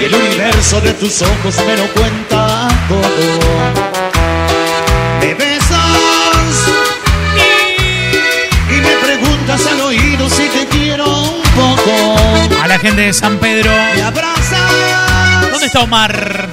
Y 0.00 0.04
el 0.04 0.14
universo 0.14 0.80
de 0.80 0.92
tus 0.94 1.22
ojos 1.22 1.56
me 1.66 1.76
lo 1.76 1.86
cuenta 1.92 2.68
todo. 2.88 3.02
Me 5.20 5.34
besas 5.34 6.68
y, 7.36 8.74
y 8.74 8.80
me 8.80 8.92
preguntas 8.96 9.66
al 9.66 9.80
oído 9.80 10.30
si 10.30 10.46
te 10.48 10.66
quiero 10.66 11.04
un 11.06 11.42
poco. 11.42 12.16
A 12.62 12.68
la 12.68 12.78
gente 12.78 13.02
de 13.02 13.12
San 13.12 13.38
Pedro. 13.38 13.70
Me 13.94 14.02
abrazas 14.02 15.50
¿Dónde 15.50 15.66
está 15.66 15.80
Omar? 15.80 16.48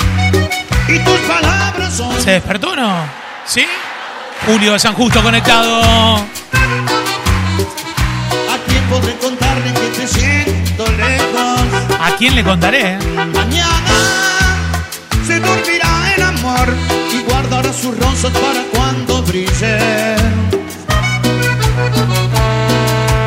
y 0.88 1.00
tus 1.00 1.20
palabras 1.22 1.94
son 1.96 2.22
¿Se 2.22 2.32
despertó 2.32 2.72
o 2.72 2.76
no? 2.76 2.94
¿Sí? 3.46 3.66
Julio 4.48 4.74
de 4.74 4.80
San 4.80 4.94
Justo 4.94 5.22
conectado. 5.22 6.16
a 6.18 6.20
quién 8.68 8.84
podré 8.90 9.16
contarle 9.18 9.45
¿A 12.16 12.18
quién 12.18 12.34
le 12.34 12.44
contaré? 12.46 12.94
eh? 12.94 13.00
Mañana 13.14 13.96
se 15.28 15.38
dormirá 15.40 16.14
el 16.16 16.24
amor 16.24 16.74
y 17.14 17.22
guardará 17.30 17.74
sus 17.74 17.98
rosas 17.98 18.32
para 18.32 18.64
cuando 18.74 19.22
brille 19.24 19.78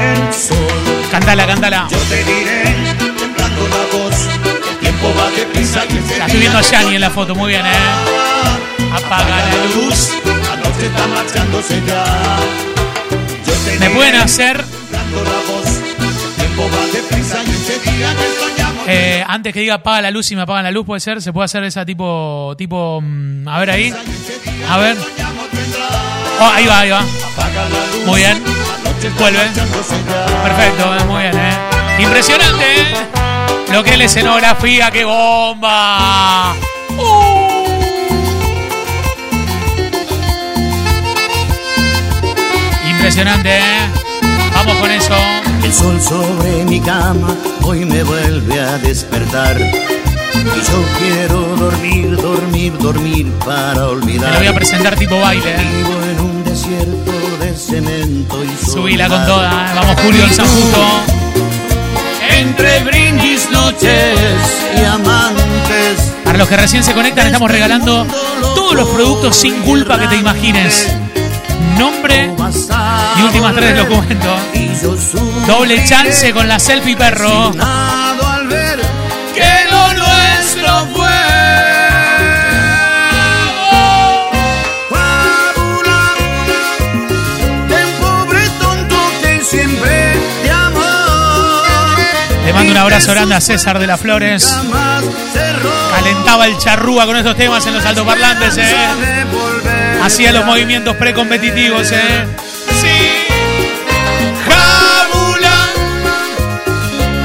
el 0.01 0.33
sol. 0.33 0.57
Cántala, 1.11 1.47
cántala. 1.47 1.87
Yo 1.91 1.99
te 1.99 2.25
diré, 2.25 2.63
temblando 3.19 3.69
la 3.69 3.99
voz, 3.99 4.15
el 4.71 4.77
tiempo 4.79 5.13
va 5.19 5.31
deprisa 5.37 5.85
y 5.91 5.99
ese 5.99 6.19
La 6.19 6.25
estoy 6.25 6.41
viendo 6.41 6.59
a 6.59 6.63
Yani 6.63 6.95
en 6.95 7.01
la 7.03 7.11
foto, 7.11 7.35
muy 7.35 7.49
bien, 7.51 7.67
¿eh? 7.67 7.71
Apaga 8.95 9.37
la 9.37 9.65
luz. 9.77 10.13
La 10.25 10.57
noche 10.57 10.87
está 10.87 11.07
marchándose 11.09 11.83
ya. 11.87 12.05
Yo 13.47 13.53
te 13.53 13.71
¿Me 13.73 13.77
diré, 13.81 13.91
pueden 13.95 14.15
hacer, 14.17 14.65
temblando 14.65 15.25
la 15.25 15.53
voz, 15.53 15.67
el 15.67 16.35
tiempo 16.37 16.63
va 16.75 16.87
deprisa 16.91 17.43
y 17.45 17.51
ese 17.51 17.91
día 17.91 18.15
que. 18.17 18.38
Eh, 18.89 19.25
antes 19.27 19.53
que 19.53 19.61
diga 19.61 19.75
apaga 19.75 20.03
la 20.03 20.11
luz 20.11 20.31
y 20.33 20.37
me 20.37 20.43
apagan 20.43 20.65
la 20.65 20.71
luz, 20.71 20.87
puede 20.87 21.01
ser? 21.01 21.21
¿Se 21.21 21.33
puede 21.33 21.45
hacer 21.45 21.63
esa 21.65 21.85
tipo, 21.85 22.55
tipo, 22.57 23.01
mm, 23.03 23.47
a 23.47 23.59
ver 23.61 23.71
ahí? 23.71 23.95
A 24.69 24.79
ver. 24.79 24.97
Oh, 26.41 26.51
ahí 26.55 26.67
va, 26.67 26.81
ahí 26.81 26.91
va. 26.91 27.05
Muy 28.07 28.21
bien. 28.21 28.43
Vuelve. 29.19 29.45
Perfecto, 30.43 30.97
eh, 30.97 31.05
muy 31.05 31.23
bien, 31.23 31.37
¿eh? 31.37 32.03
Impresionante, 32.03 32.65
¿eh? 32.65 32.95
Lo 33.73 33.85
que 33.85 33.91
es 33.91 33.99
la 33.99 34.05
escenografía, 34.05 34.91
qué 34.91 35.05
bomba. 35.05 36.55
Impresionante, 42.89 43.59
¿eh? 43.59 43.63
Vamos 44.55 44.77
con 44.77 44.91
eso. 44.91 45.38
El 45.69 45.75
sol 45.75 46.01
sobre 46.01 46.65
mi 46.65 46.81
cama 46.81 47.29
hoy 47.63 47.85
me 47.85 48.03
vuelve 48.03 48.59
a 48.59 48.79
despertar. 48.79 49.61
Y 49.61 50.61
yo 50.67 50.85
quiero 50.99 51.41
dormir, 51.57 52.17
dormir, 52.17 52.73
dormir 52.79 53.31
para 53.45 53.75
Te 53.75 53.81
olvidar. 53.81 54.33
lo 54.33 54.39
voy 54.39 54.47
a 54.47 54.55
presentar 54.55 54.97
tipo 54.97 55.21
baile, 55.21 55.57
¿eh? 55.57 55.59
Vivo 55.77 56.03
en 56.11 56.21
un 56.21 56.43
desierto 56.43 57.13
de 57.41 57.55
cemento 57.55 58.43
y 58.43 58.65
Subila 58.65 59.09
con 59.11 59.27
toda, 59.27 59.51
¿eh? 59.51 59.75
Vamos, 59.75 60.01
Julio 60.01 60.25
en 60.25 60.33
San 60.35 60.47
Justo. 60.47 60.81
Entre 62.39 62.81
brindis, 62.85 63.51
noches 63.51 64.19
y 64.75 64.85
amantes. 64.87 66.15
Para 66.25 66.39
los 66.39 66.49
que 66.49 66.57
recién 66.57 66.83
se 66.83 66.95
conectan, 66.95 67.27
estamos 67.27 67.51
regalando 67.51 68.07
todos 68.55 68.73
los 68.75 68.89
productos 68.89 69.37
sin 69.37 69.61
culpa 69.65 69.99
que 69.99 70.09
te 70.09 70.17
imagines. 70.17 70.89
Nombre 71.79 72.35
y 73.17 73.23
últimas 73.23 73.55
tres 73.55 73.77
documentos. 73.77 74.41
Doble 75.47 75.85
chance 75.85 76.33
con 76.33 76.49
la 76.49 76.59
selfie 76.59 76.97
perro. 76.97 77.53
al 77.53 78.49
ver 78.49 78.81
que 79.35 79.71
lo 79.71 79.95
nuestro 79.95 80.87
fue. 80.95 81.09
Le 92.45 92.53
mando 92.55 92.73
un 92.73 92.79
abrazo 92.79 93.13
grande 93.13 93.35
a 93.35 93.41
César 93.41 93.79
de 93.79 93.87
las 93.87 94.01
Flores. 94.01 94.53
Calentaba 95.91 96.47
el 96.47 96.57
charrúa 96.59 97.07
con 97.07 97.17
estos 97.17 97.37
temas 97.37 97.67
en 97.67 97.75
los 97.75 97.85
altoparlantes, 97.85 98.57
eh. 98.57 98.75
Hacía 100.09 100.33
los 100.33 100.47
movimientos 100.47 100.97
precompetitivos, 100.97 101.93
eh. 101.93 102.27
Fábula 104.47 105.67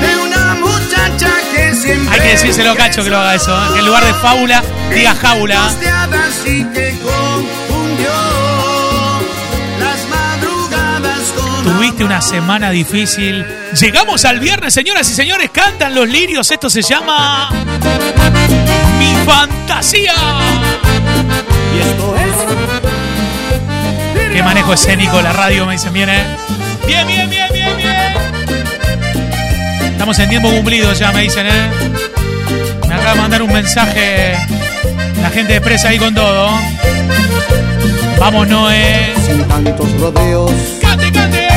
de 0.01 0.17
una 0.17 0.55
muchacha 0.55 1.31
que 1.53 1.73
siempre 1.75 2.13
Hay 2.13 2.19
que 2.19 2.27
decírselo 2.27 2.75
Cacho 2.75 3.01
que 3.05 3.09
lo 3.09 3.19
haga 3.19 3.36
eso, 3.36 3.55
eh. 3.55 3.67
que 3.71 3.79
en 3.79 3.86
lugar 3.86 4.03
de 4.03 4.13
fábula 4.15 4.61
diga 4.93 5.15
jaula. 5.15 5.71
Tuviste 11.63 12.03
una 12.03 12.21
semana 12.21 12.69
difícil. 12.69 13.45
Llegamos 13.79 14.25
al 14.25 14.41
viernes, 14.41 14.73
señoras 14.73 15.09
y 15.09 15.13
señores, 15.13 15.51
cantan 15.53 15.95
los 15.95 16.09
lirios. 16.09 16.51
Esto 16.51 16.69
se 16.69 16.81
llama 16.81 17.49
Mi 18.99 19.15
Fantasía. 19.25 20.15
Y 21.73 21.79
esto 21.79 22.15
es 22.17 22.72
Qué 24.34 24.41
manejo 24.41 24.73
escénico 24.73 25.21
la 25.21 25.31
radio, 25.31 25.67
me 25.67 25.73
dicen 25.73 25.93
bien, 25.93 26.09
¿eh? 26.09 26.23
Bien, 26.88 27.05
bien, 27.05 27.29
bien, 27.29 27.47
bien, 27.53 27.77
bien. 27.77 27.93
Estamos 29.91 30.17
en 30.17 30.29
tiempo 30.29 30.49
cumplido 30.49 30.91
ya, 30.93 31.11
me 31.11 31.21
dicen, 31.21 31.45
¿eh? 31.45 31.69
Me 32.88 32.95
acaba 32.95 33.13
de 33.13 33.21
mandar 33.21 33.43
un 33.43 33.53
mensaje 33.53 34.36
la 35.21 35.29
gente 35.29 35.53
de 35.53 35.57
Expresa 35.59 35.89
ahí 35.89 35.99
con 35.99 36.15
todo. 36.15 36.49
Vamos, 38.19 38.47
Noé. 38.47 39.13
Sin 39.23 39.43
tantos 39.47 39.99
rodeos. 39.99 40.51
¡Cante, 40.81 41.11
cante! 41.11 41.47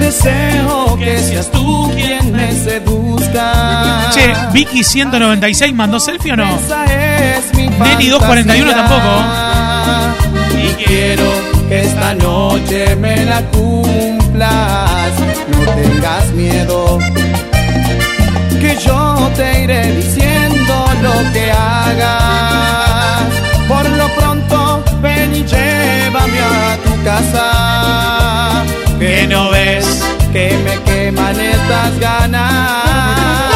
Deseo 0.00 0.98
que 0.98 1.18
seas 1.18 1.52
tú 1.52 1.92
quien 1.94 2.32
me 2.32 2.52
seduzca. 2.52 4.10
Che, 4.12 4.34
Vicky 4.52 4.82
196 4.82 5.72
mandó 5.72 6.00
selfie 6.00 6.32
o 6.32 6.36
no? 6.36 6.56
Esa 6.56 6.84
es 6.84 7.54
mi 7.54 7.68
Nelly 7.68 8.08
241 8.08 8.74
tampoco. 8.74 9.24
Y 10.58 10.84
quiero 10.84 11.59
que 11.70 11.82
esta 11.82 12.14
noche 12.14 12.96
me 12.96 13.24
la 13.24 13.42
cumplas. 13.52 15.12
No 15.52 15.72
tengas 15.80 16.26
miedo. 16.32 16.98
Que 18.60 18.76
yo 18.76 19.30
te 19.36 19.62
iré 19.62 19.82
diciendo 19.92 20.74
lo 21.00 21.32
que 21.32 21.52
hagas. 21.52 23.22
Por 23.68 23.88
lo 23.88 24.08
pronto, 24.16 24.82
ven 25.00 25.32
y 25.32 25.44
llévame 25.44 26.40
a 26.40 26.76
tu 26.84 26.92
casa. 27.04 28.64
Que 28.98 29.28
no 29.28 29.50
ves 29.50 30.04
que 30.32 30.58
me 30.64 30.74
queman 30.82 31.38
estas 31.38 31.98
ganas. 32.00 32.50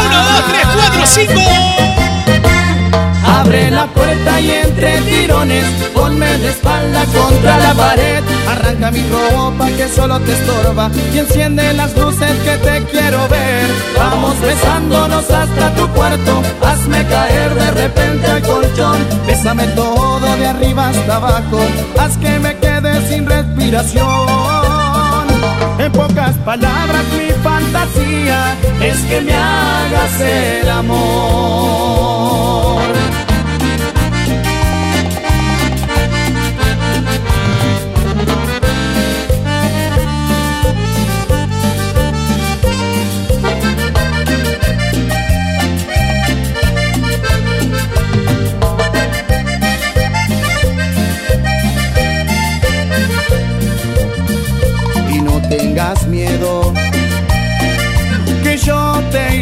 1, 0.07 0.17
2, 0.17 0.45
3, 0.51 0.67
4, 0.77 1.07
5. 1.07 2.04
Abre 3.45 3.71
la 3.71 3.87
puerta 3.89 4.41
y 4.41 4.51
entre 4.51 5.03
tirones 5.03 5.65
ponme 5.93 6.27
de 6.39 6.49
espalda 6.49 7.05
contra 7.05 7.59
la 7.59 7.75
pared. 7.75 8.23
Arranca 8.49 8.91
mi 8.91 9.03
ropa 9.11 9.67
que 9.67 9.87
solo 9.89 10.19
te 10.21 10.33
estorba 10.33 10.91
y 11.13 11.19
enciende 11.19 11.75
las 11.75 11.95
luces 11.95 12.33
que 12.43 12.57
te 12.57 12.85
quiero 12.85 13.29
ver. 13.29 13.67
Vamos 13.99 14.41
besándonos 14.41 15.31
hasta 15.31 15.75
tu 15.75 15.87
cuarto, 15.89 16.43
hazme 16.63 17.07
caer 17.07 17.55
de 17.55 17.71
repente 17.83 18.27
al 18.27 18.43
colchón. 18.43 18.99
Bésame 19.27 19.67
todo 19.69 20.37
de 20.37 20.47
arriba 20.47 20.89
hasta 20.89 21.17
abajo, 21.17 21.61
haz 21.99 22.17
que 22.17 22.39
me 22.39 22.57
quede 22.57 23.09
sin 23.11 23.27
respiración. 23.27 24.09
En 25.79 25.93
pocas 25.93 26.35
palabras 26.47 27.05
mi 27.13 27.31
fantasía 27.43 28.57
es 28.81 28.99
que 29.01 29.21
me 29.21 29.35
hagas 29.35 30.21
el 30.21 30.71
amor. 30.71 32.24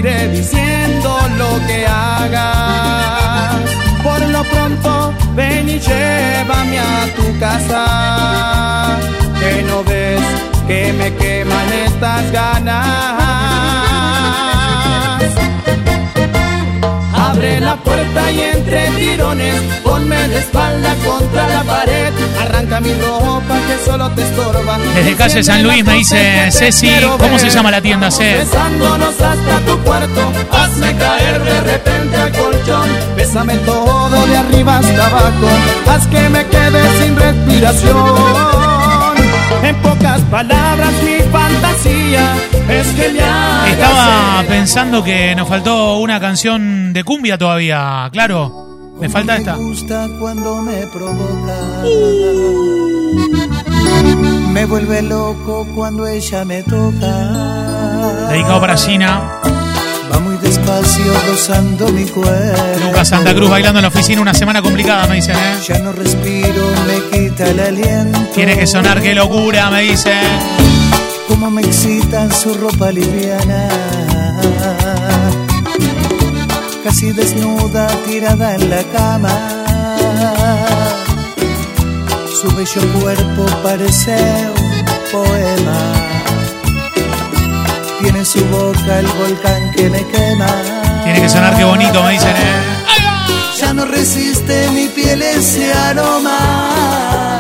Iré 0.03 0.29
diciendo 0.29 1.17
lo 1.39 1.67
que 1.67 1.87
hagas. 1.87 3.55
Por 4.03 4.21
lo 4.29 4.43
pronto, 4.45 5.15
ven 5.35 5.69
y 5.69 5.79
llévame 5.79 6.79
a 6.79 7.07
tu 7.17 7.39
casa. 7.39 8.99
Que 9.39 9.63
no 9.63 9.85
ves 9.85 10.21
que 10.67 10.93
me 10.93 11.15
queman 11.15 11.73
estas 11.87 12.33
ganas. 12.33 13.63
Abre 17.43 17.59
la 17.59 17.75
puerta 17.75 18.31
y 18.31 18.41
entre 18.41 18.87
tirones 18.91 19.61
ponme 19.83 20.29
de 20.29 20.39
espalda 20.39 20.95
contra 21.05 21.49
la 21.49 21.65
pared. 21.65 22.13
Arranca 22.41 22.79
mi 22.81 22.95
ropa 22.95 23.57
que 23.67 23.85
solo 23.85 24.09
te 24.13 24.23
estorba. 24.23 24.79
Desde 24.95 25.17
calle 25.17 25.43
San 25.43 25.65
Luis 25.65 25.85
me 25.85 25.95
dice 25.95 26.53
Ceci, 26.53 26.89
¿cómo 27.19 27.41
se 27.41 27.51
llama 27.51 27.73
la 27.73 27.81
tienda, 27.81 28.13
C? 28.13 28.37
Besándonos 28.37 29.21
hasta 29.21 29.59
tu 29.67 29.77
cuarto, 29.81 30.33
hazme 30.53 30.97
caer 30.97 31.43
de 31.43 31.61
repente 31.63 32.17
al 32.17 32.31
colchón. 32.31 32.89
Bésame 33.17 33.57
todo 33.57 34.25
de 34.25 34.37
arriba 34.37 34.79
hasta 34.79 35.07
abajo, 35.07 35.49
haz 35.89 36.07
que 36.07 36.29
me 36.29 36.47
quede 36.47 36.99
sin 37.01 37.17
respiración. 37.17 38.72
En 39.63 39.77
pocas 39.77 40.21
palabras, 40.23 40.93
mi 41.05 41.23
fantasía 41.31 42.35
es 42.69 42.87
que 42.89 43.09
me 43.13 43.71
Estaba 43.71 44.43
pensando 44.49 45.03
que 45.05 45.35
nos 45.35 45.49
faltó 45.49 45.99
una 45.99 46.21
canción 46.21 46.93
de 46.93 47.05
cumbia 47.05 47.39
todavía. 47.39 48.09
Claro, 48.13 48.95
me 49.01 49.09
falta 49.09 49.37
esta. 49.37 49.57
Me 49.57 49.63
gusta 49.63 50.09
cuando 50.19 50.63
me 50.63 50.87
provoca. 50.89 51.57
Me 54.53 54.67
vuelve 54.67 55.03
loco 55.03 55.67
cuando 55.75 56.07
ella 56.07 56.45
me 56.45 56.63
toca. 56.63 58.29
Dedicado 58.29 58.61
para 58.61 58.77
Gina. 58.77 59.41
Va 60.13 60.19
muy 60.19 60.37
despacio 60.37 61.13
rozando 61.29 61.89
mi 61.89 62.05
cuerpo. 62.05 62.85
Lucas 62.85 63.09
Santa 63.09 63.35
Cruz 63.35 63.49
bailando 63.49 63.79
en 63.79 63.83
la 63.83 63.89
oficina. 63.89 64.21
Una 64.21 64.35
semana 64.35 64.61
complicada, 64.61 65.07
me 65.07 65.17
dicen, 65.17 65.37
¿eh? 65.37 65.59
Ya 65.67 65.79
no 65.79 65.93
respiro, 65.93 66.71
me 66.87 67.01
quita 67.11 67.49
el 67.49 67.61
aliento. 67.61 68.19
Tiene 68.35 68.57
que 68.59 68.67
sonar, 68.67 69.01
qué 69.01 69.15
locura, 69.15 69.71
me 69.71 69.83
dicen. 69.83 70.21
Como 71.29 71.51
me 71.51 71.63
excita 71.63 72.31
su 72.31 72.53
ropa 72.55 72.91
liviana. 72.93 73.69
Casi 76.85 77.13
desnuda, 77.13 77.87
tirada 78.07 78.55
en 78.57 78.69
la 78.69 78.83
cama. 78.93 79.31
Su 82.41 82.55
bello 82.55 83.01
cuerpo 83.01 83.47
parece 83.63 84.17
un 84.59 84.85
poema. 85.11 86.32
Tiene 88.03 88.19
en 88.19 88.27
su 88.27 88.45
boca 88.47 88.99
el 88.99 89.07
volcán 89.07 89.71
que 89.77 89.89
me 89.89 90.05
quema. 90.09 90.47
Tiene 91.05 91.21
que 91.21 91.29
sonar, 91.29 91.57
qué 91.57 91.63
bonito, 91.63 92.03
me 92.03 92.13
dicen, 92.13 92.31
¿eh? 92.31 92.83
Ya 93.59 93.73
no 93.73 93.85
resiste 93.85 94.69
mi 94.71 94.89
piel 94.89 95.23
ese 95.23 95.73
aroma 95.73 97.39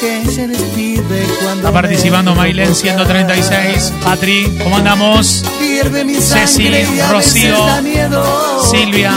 que 0.00 0.28
se 0.28 0.48
despide 0.48 1.24
cuando 1.40 1.68
Está 1.68 1.72
participando 1.72 2.32
me 2.32 2.38
Mailén 2.38 2.74
136. 2.74 3.92
Patri, 4.02 4.52
¿cómo 4.62 4.76
andamos? 4.76 5.44
Pierde 5.60 6.04
mi 6.04 6.16
sangre 6.16 6.84
Ceci, 6.84 7.00
Rocío. 7.08 7.56
Silvia. 8.68 9.12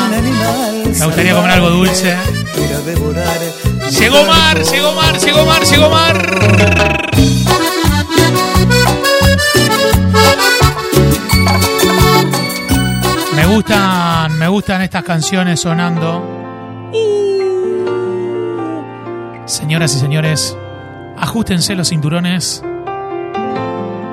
Me 1.00 1.06
gustaría 1.06 1.34
comer 1.34 1.52
algo 1.52 1.72
dulce. 1.72 2.16
Llegó 4.00 4.24
Mar, 4.26 4.64
llegó 4.64 4.94
Mar, 4.94 5.18
llegó 5.20 5.46
Mar, 5.46 5.64
llegó 5.64 5.90
Mar. 5.90 7.10
Me 13.40 13.46
gustan, 13.46 14.38
me 14.38 14.50
gustan 14.50 14.82
estas 14.82 15.04
canciones 15.06 15.62
sonando. 15.62 16.22
Señoras 19.46 19.96
y 19.96 20.00
señores, 20.00 20.58
ajustense 21.18 21.74
los 21.74 21.88
cinturones 21.88 22.62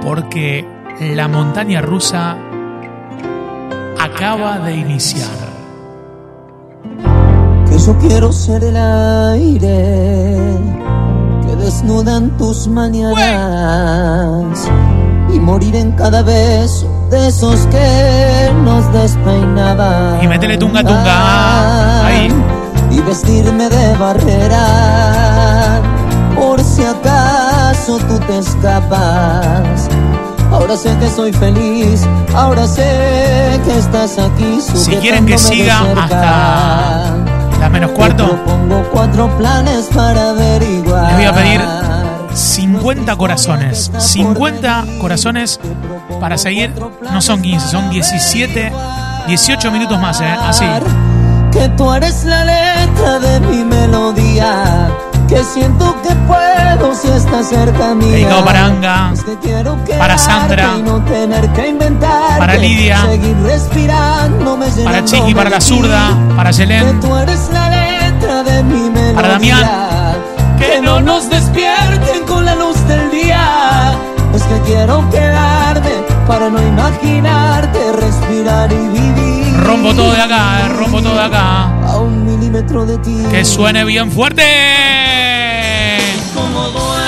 porque 0.03 0.65
la 1.01 1.27
montaña 1.27 1.83
rusa 1.83 2.37
acaba 4.01 4.61
de 4.61 4.77
iniciar. 4.77 5.29
Que 7.69 7.79
yo 7.81 7.99
quiero 7.99 8.31
ser 8.31 8.63
el 8.63 8.77
aire 8.77 10.37
que 11.45 11.57
desnudan 11.57 12.39
tus 12.39 12.69
mañanas 12.69 14.71
y 15.35 15.41
morir 15.41 15.75
en 15.75 15.91
cada 15.93 16.23
beso 16.23 16.96
de 17.11 17.29
esos 17.29 17.67
que 17.67 18.51
nos 18.65 18.93
despeinaban. 18.93 20.23
Y 20.23 20.29
métele 20.29 20.57
tunga 20.59 20.83
tunga. 20.83 22.07
Ahí. 22.07 22.29
Y 22.91 23.01
vestirme 23.01 23.69
de 23.69 23.97
barrera 23.97 25.81
por 26.35 26.61
si 26.63 26.83
acaso 26.83 27.99
tú 28.09 28.19
te 28.27 28.39
escapas. 28.39 29.89
Ahora 30.53 30.77
sé 30.77 30.97
que 30.99 31.09
soy 31.11 31.33
feliz, 31.33 32.07
ahora 32.35 32.67
sé 32.67 33.61
que 33.65 33.79
estás 33.79 34.19
aquí. 34.19 34.61
Si 34.61 34.97
quieren 34.97 35.27
que 35.27 35.37
siga 35.39 35.81
hasta 35.81 37.15
las 37.61 37.71
menos 37.71 37.91
cuarto, 37.93 38.39
Pongo 38.47 38.83
cuatro 38.93 39.29
planes 39.39 39.89
para 39.95 40.31
averiguar. 40.31 41.07
les 41.09 41.17
voy 41.17 41.25
a 41.27 41.33
pedir 41.33 41.61
50 42.87 43.17
corazones. 43.17 43.91
50 43.99 44.85
corazones 45.01 45.59
para 46.21 46.39
seguir. 46.39 46.73
No 47.13 47.21
son 47.21 47.43
15, 47.43 47.69
son 47.69 47.91
17, 47.91 48.73
18 49.27 49.71
minutos 49.73 50.01
más, 50.01 50.21
¿eh? 50.21 50.37
Así. 50.41 50.65
que 51.51 51.69
tú 51.71 51.93
eres 51.93 52.25
la 52.25 52.45
letra 52.45 53.19
de 53.19 53.41
mi 53.41 53.65
melodía, 53.65 54.89
que 55.27 55.43
siento 55.43 55.97
que 56.03 56.15
puedo 56.15 56.95
si 56.95 57.09
estás 57.09 57.49
cerca 57.49 57.93
mía. 57.97 58.13
Dedicado 58.13 58.45
para 58.45 58.67
Anga, 58.67 59.15
para 59.99 60.17
Sandra, 60.17 60.75
para 62.39 62.55
Lidia, 62.55 63.05
para 64.85 65.05
Chiqui, 65.05 65.35
para 65.35 65.51
la 65.51 65.61
zurda, 65.61 66.17
para 66.37 66.53
Yelén. 66.53 67.01
Para 69.17 69.29
Damián. 69.29 69.65
Que 70.57 70.81
no 70.81 71.01
nos 71.01 71.29
despierten 71.29 71.96
quiero 74.67 75.09
quedarme 75.11 75.93
para 76.27 76.51
no 76.51 76.61
imaginarte, 76.61 77.93
respirar 77.93 78.71
y 78.73 78.89
vivir. 78.89 79.57
rompo 79.63 79.95
todo 79.95 80.13
de 80.13 80.21
acá, 80.21 80.67
eh, 80.67 80.69
rompo 80.69 81.01
todo 81.01 81.15
de 81.15 81.23
acá. 81.23 81.65
A 81.87 81.97
un 81.99 82.27
milímetro 82.27 82.85
de 82.85 82.99
ti. 82.99 83.23
Que 83.31 83.45
suene 83.45 83.85
bien 83.85 84.11
fuerte. 84.11 84.43
Como 86.35 86.69
duele 86.71 87.07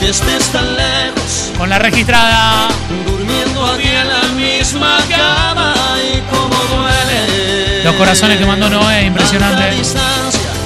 que 0.00 0.08
estés 0.08 0.48
tan 0.48 0.76
lejos, 0.76 1.52
Con 1.56 1.70
la 1.70 1.78
registrada. 1.78 2.68
durmiendo 3.06 3.64
aquí 3.66 3.88
en 3.88 4.08
la 4.08 4.22
misma 4.34 4.98
cama 5.08 5.74
y 6.12 6.20
como 6.22 6.56
duele. 6.74 7.84
Los 7.84 7.94
corazones 7.94 8.38
que 8.38 8.46
mandó 8.46 8.68
Noé, 8.68 9.04
impresionante. 9.04 9.70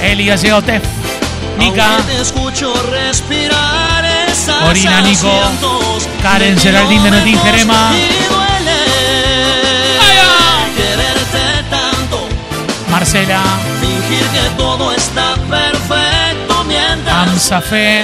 Eli 0.01 0.29
ha 0.31 0.37
Tef. 0.37 0.83
Nica, 1.57 1.97
te 2.05 2.21
escucho 2.21 2.71
respirar 2.91 3.46
Corina, 4.67 4.99
Nico, 4.99 5.31
Karen, 6.21 6.57
Geraldine 6.59 7.03
de 7.03 7.11
Notín, 7.11 7.39
Jerema. 7.39 7.89
Marcela, 12.91 13.41
fingir 13.79 14.25
que 14.27 14.49
todo 14.57 14.91
está 14.91 15.35
perfecto 15.49 16.65
mientras 16.65 17.15
Amsafe, 17.15 18.03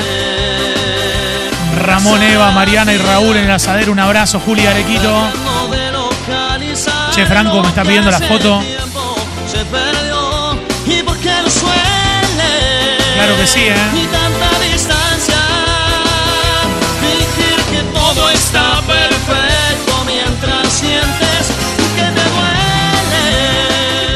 Ramón, 1.82 2.24
Eva, 2.24 2.52
Mariana 2.52 2.94
y 2.94 2.98
Raúl 2.98 3.36
en 3.36 3.44
el 3.44 3.52
asadero. 3.52 3.92
Un 3.92 4.00
abrazo, 4.00 4.40
Juli 4.40 4.66
Arequito. 4.66 5.28
Che, 7.12 7.26
Franco 7.26 7.62
me 7.62 7.68
está 7.68 7.84
pidiendo 7.84 8.10
la 8.10 8.22
foto. 8.22 8.64
Claro 13.16 13.38
que 13.38 13.48
sí, 13.48 13.60
¿eh? 13.60 14.53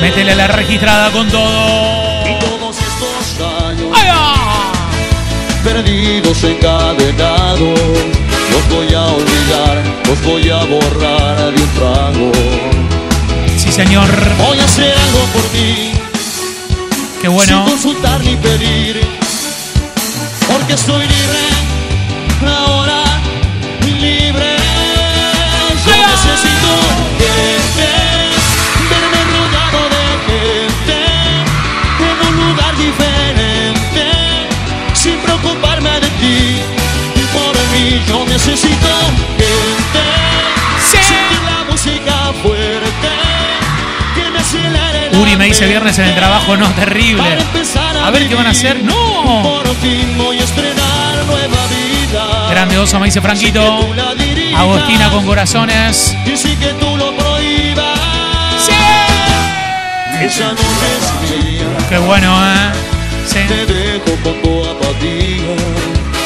Métele 0.07 0.35
la 0.35 0.47
registrada 0.47 1.11
con 1.11 1.27
todo. 1.27 2.23
y 2.25 2.39
todos 2.39 2.77
estos 2.77 3.45
años 3.61 3.91
¡Ay, 3.93 4.07
perdidos 5.65 6.41
encadenados 6.45 7.77
los 8.51 8.69
voy 8.69 8.93
a 8.93 9.01
olvidar 9.03 9.83
los 10.07 10.23
voy 10.23 10.49
a 10.49 10.63
borrar 10.63 11.51
de 11.53 11.61
un 11.61 11.69
trago 11.71 12.31
Sí, 13.57 13.69
señor. 13.69 14.07
voy 14.37 14.57
a 14.59 14.63
hacer 14.63 14.93
algo 14.97 15.19
por 15.33 15.43
ti 15.51 15.91
Qué 17.21 17.27
bueno. 17.27 17.65
sin 17.65 17.73
consultar 17.73 18.21
ni 18.21 18.37
pedir, 18.37 19.01
porque 20.47 20.73
estoy 20.73 21.01
libre, 21.01 21.39
dice 45.57 45.69
viernes 45.69 45.97
en 45.97 46.05
el 46.05 46.13
trabajo, 46.13 46.55
no, 46.55 46.69
terrible. 46.75 47.35
A 48.03 48.11
ver 48.11 48.27
qué 48.27 48.35
van 48.35 48.45
a 48.45 48.51
hacer. 48.51 48.83
¡No! 48.83 49.63
Grande 52.51 52.77
oso, 52.77 52.99
me 52.99 53.07
dice 53.07 53.21
Franquito. 53.21 53.89
Agostina 54.55 55.09
con 55.09 55.25
corazones. 55.25 56.15
Sí. 58.59 58.73
Qué 61.89 61.97
bueno, 61.97 62.37
¿eh? 62.53 62.71
Sí. 63.25 63.39
Te 63.47 63.65
dejo 63.65 64.11
con 64.23 64.39
tu 64.43 64.63
apatía, 64.63 65.55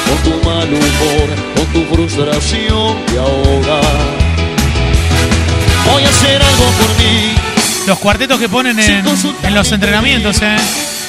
con 0.07 0.17
tu 0.23 0.31
mal 0.45 0.67
humor, 0.67 1.29
con 1.55 1.65
tu 1.67 1.95
frustración 1.95 2.97
y 3.13 3.17
ahoga. 3.17 3.81
Voy 5.89 6.03
a 6.03 6.09
hacer 6.09 6.41
algo 6.41 6.65
por 6.65 6.97
mí, 6.97 7.30
Los 7.87 7.99
cuartetos 7.99 8.39
que 8.39 8.47
ponen 8.47 8.79
en, 8.79 9.05
en 9.43 9.53
los 9.55 9.71
entrenamientos, 9.71 10.41
¿eh? 10.41 10.55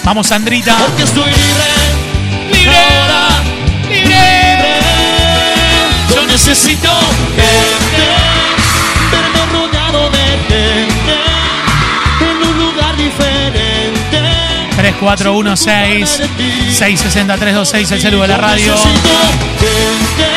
Vamos, 0.04 0.26
Sandrita. 0.28 0.76
porque 0.78 1.02
estoy 1.04 1.30
libre. 1.30 1.70
¡Libre! 2.50 2.76
¡Libre! 3.88 4.80
Yo 6.14 6.26
necesito 6.26 6.88
gente, 7.36 8.08
verme 9.10 9.52
rodeado 9.52 10.10
de 10.10 10.18
gente, 10.48 11.16
en 12.20 12.48
un 12.48 12.58
lugar 12.58 12.96
diferente. 12.96 14.20
3416 14.76 16.22
660 16.74 17.36
326 17.36 17.90
el 17.92 18.00
celu 18.00 18.20
de 18.22 18.28
la 18.28 18.36
radio. 18.38 18.72
Necesito 18.72 19.10
gente, 19.60 20.30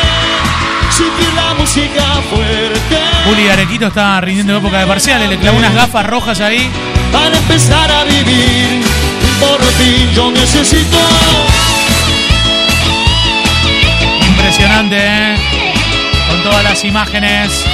sentir 0.90 1.32
la 1.34 1.54
música 1.54 2.22
fuerte, 2.30 3.00
Juli 3.26 3.48
Arequito 3.48 3.88
está 3.88 4.20
rindiendo 4.20 4.52
en 4.52 4.58
época 4.60 4.78
de 4.78 4.86
parciales. 4.86 5.28
Le 5.28 5.38
clavó 5.38 5.58
unas 5.58 5.74
gafas 5.74 6.06
rojas 6.06 6.40
ahí. 6.40 6.70
para 7.12 7.36
empezar 7.36 7.90
a 7.90 8.04
vivir. 8.04 8.84
Por 9.40 9.58
ti 9.58 10.08
yo 10.14 10.30
necesito 10.30 10.96
Impresionante, 14.28 14.96
¿eh? 14.98 15.36
Con 16.30 16.42
todas 16.44 16.62
las 16.62 16.84
imágenes. 16.84 17.64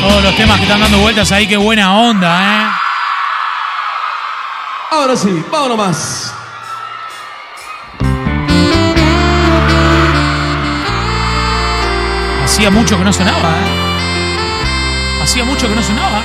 Todos 0.00 0.22
los 0.22 0.36
temas 0.36 0.56
que 0.56 0.62
están 0.62 0.80
dando 0.80 0.98
vueltas 0.98 1.30
ahí. 1.32 1.46
Qué 1.46 1.58
buena 1.58 1.98
onda, 1.98 2.40
¿eh? 2.42 2.70
Ahora 4.90 5.16
sí, 5.16 5.44
vámonos 5.50 5.76
más. 5.76 6.35
Hacía 12.56 12.70
mucho 12.70 12.96
que 12.96 13.04
no 13.04 13.12
sonaba, 13.12 13.50
¿eh? 13.50 15.22
Hacía 15.22 15.44
mucho 15.44 15.68
que 15.68 15.74
no 15.74 15.82
sonaba. 15.82 16.22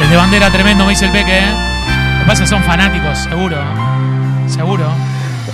Desde 0.00 0.16
bandera 0.16 0.50
tremendo, 0.50 0.84
me 0.86 0.92
dice 0.92 1.04
el 1.04 1.12
Peque, 1.12 1.40
¿eh? 1.40 1.52
Lo 1.52 2.20
que 2.20 2.24
pasa 2.28 2.32
es 2.32 2.40
que 2.40 2.46
son 2.46 2.62
fanáticos, 2.62 3.18
seguro. 3.18 3.54
¿eh? 3.56 4.48
Seguro. 4.48 4.86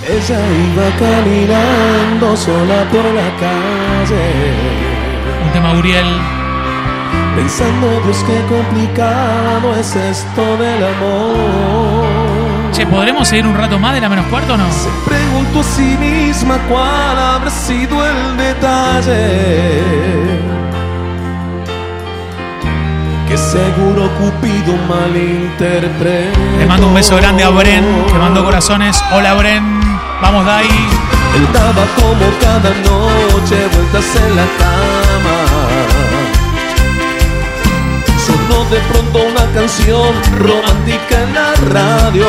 Ella 0.07 0.39
iba 0.39 0.89
caminando 0.97 2.37
sola 2.37 2.85
por 2.89 3.03
la 3.03 3.29
calle, 3.41 4.53
Un 5.45 5.51
tema 5.51 5.73
Uriel. 5.73 6.07
pensando, 7.35 7.99
Dios, 8.05 8.23
qué 8.25 8.41
complicado 8.47 9.75
es 9.77 9.93
esto 9.97 10.55
del 10.55 10.81
amor. 10.85 12.40
Che, 12.71 12.85
¿podremos 12.85 13.27
seguir 13.27 13.45
un 13.45 13.55
rato 13.55 13.77
más 13.77 13.93
de 13.93 14.01
la 14.01 14.07
menos 14.07 14.25
cuarto 14.27 14.53
o 14.53 14.57
no? 14.57 14.63
Pregunto 15.05 15.59
a 15.59 15.63
sí 15.63 15.97
misma 15.99 16.57
cuál 16.69 17.19
habrá 17.19 17.51
sido 17.51 18.05
el 18.05 18.37
detalle. 18.37 19.81
Que 23.27 23.37
seguro 23.37 24.09
Cupido 24.17 24.75
malinterpretó. 24.87 26.39
Le 26.59 26.65
mando 26.65 26.87
un 26.87 26.93
beso 26.93 27.17
grande 27.17 27.43
a 27.43 27.49
Bren, 27.49 28.05
que 28.07 28.13
mandó 28.17 28.43
corazones. 28.43 29.03
Hola 29.13 29.33
Bren, 29.33 29.81
vamos 30.21 30.45
Dai. 30.45 30.65
Él 30.65 31.47
daba 31.53 31.85
como 31.95 32.25
cada 32.41 32.69
noche 32.69 33.67
vueltas 33.73 34.15
en 34.15 34.35
la 34.35 34.45
cama. 34.59 36.10
De 38.71 38.79
pronto 38.89 39.19
una 39.19 39.45
canción 39.53 40.13
romántica 40.37 41.23
en 41.23 41.33
la 41.33 41.53
radio. 41.73 42.25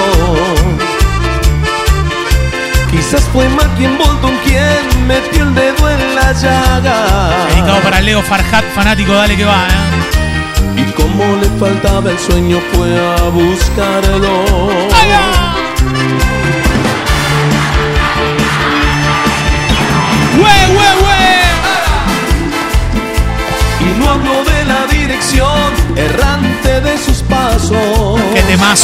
Quizás 2.90 3.22
fue 3.32 3.48
Maki 3.48 3.86
Bolton 3.86 4.36
quien 4.44 5.06
metió 5.06 5.44
el 5.44 5.54
dedo 5.54 5.88
en 5.88 6.14
la 6.16 6.32
llaga. 6.32 7.46
Dedicado 7.48 7.80
para 7.82 8.00
Leo 8.00 8.22
Farhat, 8.22 8.64
fanático, 8.74 9.12
dale 9.12 9.36
que 9.36 9.44
va, 9.44 9.66
¿eh? 9.68 10.80
Y 10.80 10.84
como 10.92 11.36
le 11.36 11.48
faltaba 11.60 12.10
el 12.10 12.18
sueño 12.18 12.60
fue 12.72 12.88
a 12.88 13.28
buscarlo. 13.28 14.44
¡Hue, 14.44 16.21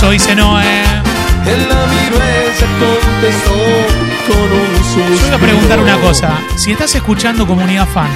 contestó, 0.09 0.11
dice 0.11 0.35
Noé. 0.35 0.83
El 1.47 1.69
se 2.55 2.67
contestó 2.79 3.55
con 4.27 4.41
un 4.43 5.19
Yo 5.19 5.27
voy 5.27 5.35
a 5.35 5.39
preguntar 5.39 5.81
una 5.81 5.99
cosa. 5.99 6.39
Si 6.57 6.73
estás 6.73 6.95
escuchando 6.95 7.47
comunidad 7.47 7.87
fan 7.87 8.11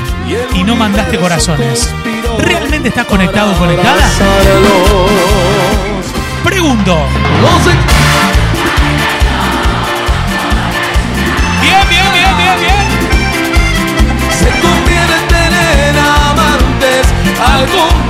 y 0.55 0.63
no 0.63 0.77
mandaste 0.77 1.19
corazones, 1.19 1.91
¿realmente 2.39 2.89
estás 2.89 3.07
conectado 3.07 3.53
o 3.53 3.57
conectada? 3.57 4.03
Pregunto. 6.45 7.07
Bien, 11.61 11.89
bien, 11.89 12.13
bien, 12.13 12.37
bien, 12.37 12.61
bien. 12.61 12.87
Se 14.31 14.51
convierte 14.61 15.37
en 15.89 15.99
amantes 15.99 17.07
algo 17.39 18.02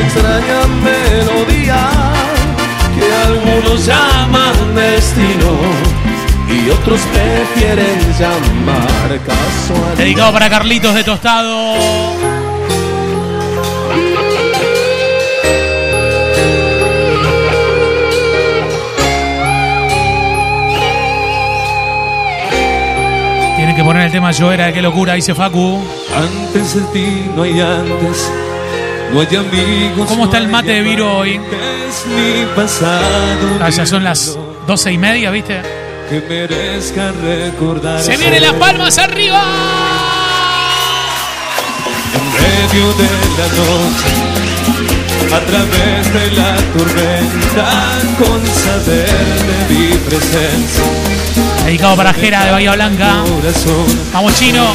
extraña 0.00 0.66
melodía 0.82 1.88
que 2.94 3.12
algunos 3.26 3.86
llaman 3.86 4.74
destino 4.74 6.00
y 6.48 6.70
otros 6.70 7.00
prefieren 7.12 7.98
llamar 8.18 9.20
casualidad. 9.26 9.96
Dedicado 9.96 10.32
para 10.32 10.50
Carlitos 10.50 10.94
de 10.94 11.04
Tostado. 11.04 11.74
Tienen 23.56 23.76
que 23.76 23.84
poner 23.84 24.06
el 24.06 24.12
tema 24.12 24.32
Yo 24.32 24.50
era, 24.50 24.72
qué 24.72 24.80
locura, 24.80 25.14
dice 25.14 25.34
Facu. 25.34 25.78
Antes 26.16 26.74
de 26.74 26.80
ti 26.92 27.30
no 27.36 27.42
hay 27.42 27.60
antes, 27.60 28.32
no 29.12 29.20
hay 29.20 29.36
amigos. 29.36 30.08
¿Cómo 30.08 30.24
está 30.24 30.38
el 30.38 30.48
mate 30.48 30.72
de 30.72 30.82
Viro 30.82 31.18
hoy? 31.18 31.40
Es 31.88 32.06
mi 32.06 32.46
pasado. 32.54 33.58
Ah, 33.60 33.70
ya 33.70 33.86
son 33.86 34.04
las 34.04 34.38
doce 34.66 34.92
y 34.92 34.98
media, 34.98 35.30
¿viste? 35.30 35.80
que 36.10 36.20
merezca 36.22 37.12
recordar. 37.22 38.02
Se 38.02 38.16
vienen 38.16 38.42
las 38.42 38.54
palmas 38.54 38.98
arriba. 38.98 39.40
En 42.16 42.26
medio 42.32 42.92
de 42.94 43.08
la 43.38 43.46
noche, 43.60 44.10
a 45.32 45.40
través 45.46 46.12
de 46.12 46.30
la 46.36 46.56
tormenta, 46.74 47.68
con 48.18 48.44
saber 48.44 49.06
de 49.46 49.74
mi 49.74 49.96
presencia. 49.98 50.84
Dedicado 51.64 51.96
para 51.96 52.12
Jera 52.12 52.44
de 52.44 52.50
Bahía 52.50 52.72
Blanca. 52.72 53.22
Vamos, 54.12 54.34
chino. 54.34 54.66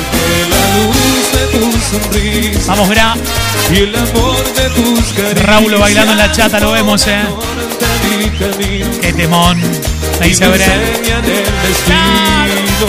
De 1.36 1.47
tu 1.47 1.71
sonrisa 1.89 2.59
Vamos, 2.67 2.89
Gra. 2.89 3.15
y 3.71 3.77
el 3.77 3.95
amor 3.95 4.43
de 4.53 4.69
tus 4.69 5.13
caricias. 5.13 5.45
Raúl 5.45 5.75
bailando 5.75 6.11
en 6.13 6.17
la 6.17 6.31
chata, 6.31 6.59
lo 6.59 6.71
vemos, 6.71 7.05
eh. 7.07 7.23
Qué 9.01 9.13
temón. 9.13 9.59
Me 10.19 10.27
dice 10.27 10.45
y 10.45 10.47
me 10.47 10.57
Bre. 10.57 10.65
enseñan 10.65 11.25
el 11.25 11.45
destino, 11.67 12.88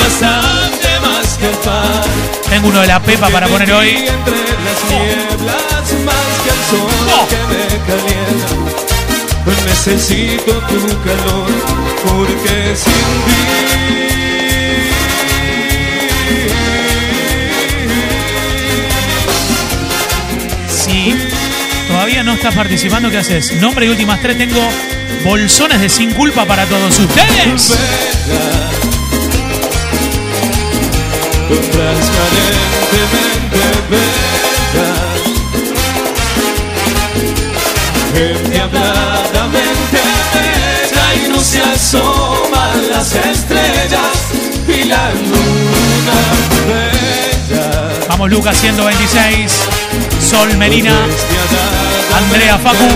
bastante 0.00 1.00
más 1.00 1.38
que 1.38 1.46
el 1.46 1.56
pan. 1.56 2.02
Tengo 2.50 2.68
uno 2.68 2.80
de 2.80 2.86
la 2.86 3.00
Pepa 3.00 3.28
para 3.28 3.46
poner 3.46 3.72
hoy. 3.72 3.88
Entre 3.88 4.08
las 4.08 4.84
nieblas 4.90 5.86
más 6.04 6.30
que 6.44 6.50
el 6.50 6.60
sol 6.70 7.28
que 7.28 7.36
me 7.48 7.64
calienta 7.86 8.78
necesito 9.66 10.52
tu 10.68 10.80
calor 11.04 11.48
porque 12.04 12.76
sin 12.76 12.92
Si 12.92 13.67
no 22.28 22.34
estás 22.34 22.54
participando, 22.54 23.10
¿qué 23.10 23.16
haces? 23.16 23.54
Nombre 23.54 23.86
y 23.86 23.88
últimas 23.88 24.20
tres. 24.20 24.36
Tengo 24.36 24.60
bolsones 25.24 25.80
de 25.80 25.88
sin 25.88 26.12
culpa 26.12 26.44
para 26.44 26.66
todos 26.66 26.98
ustedes. 26.98 27.72
no 41.30 41.40
se 41.40 41.62
asoman 41.62 42.90
las 42.90 43.14
estrellas 43.14 44.32
y 44.68 44.84
la 44.84 45.10
luna 45.12 45.78
Vamos, 48.08 48.30
Lucas 48.30 48.60
126. 48.60 49.52
Sol 50.20 50.58
Melina. 50.58 50.92
Andrea 52.18 52.58
Facu. 52.58 52.88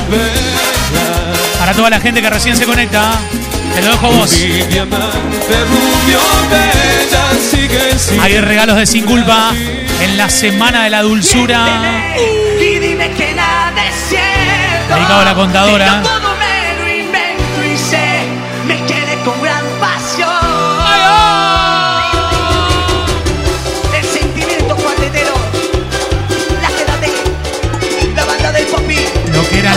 Para 1.59 1.73
toda 1.75 1.91
la 1.91 2.01
gente 2.01 2.21
que 2.21 2.29
recién 2.29 2.57
se 2.57 2.65
conecta. 2.67 3.13
Te 3.75 3.83
lo 3.83 3.93
dejo 3.93 4.07
a 4.07 4.11
vos. 4.11 4.37
Hay 8.21 8.41
regalos 8.41 8.77
de 8.77 8.87
sin 8.87 9.05
culpa 9.05 9.53
en 10.01 10.19
la 10.19 10.29
semana 10.29 10.83
de 10.83 10.91
la 10.91 11.03
dulzura. 11.03 11.65
Dedicado 14.89 15.21
a 15.21 15.25
la 15.25 15.35
contadora. 15.35 16.03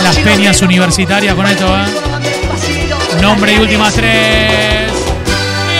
Las 0.06 0.18
peñas 0.18 0.62
universitarias 0.62 1.34
con 1.34 1.44
esto, 1.46 1.66
¿eh? 1.66 3.20
Nombre 3.20 3.54
y 3.54 3.58
últimas 3.58 3.92
tres. 3.92 4.92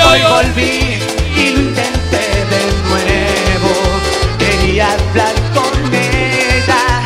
Hoy 0.04 0.18
volví 0.20 0.98
y 1.36 1.50
lo 1.50 1.60
intenté 1.60 2.44
de 2.50 2.62
nuevo. 2.88 3.70
Quería 4.36 4.88
hablar 4.90 5.32
con 5.54 5.94
ella 5.94 7.02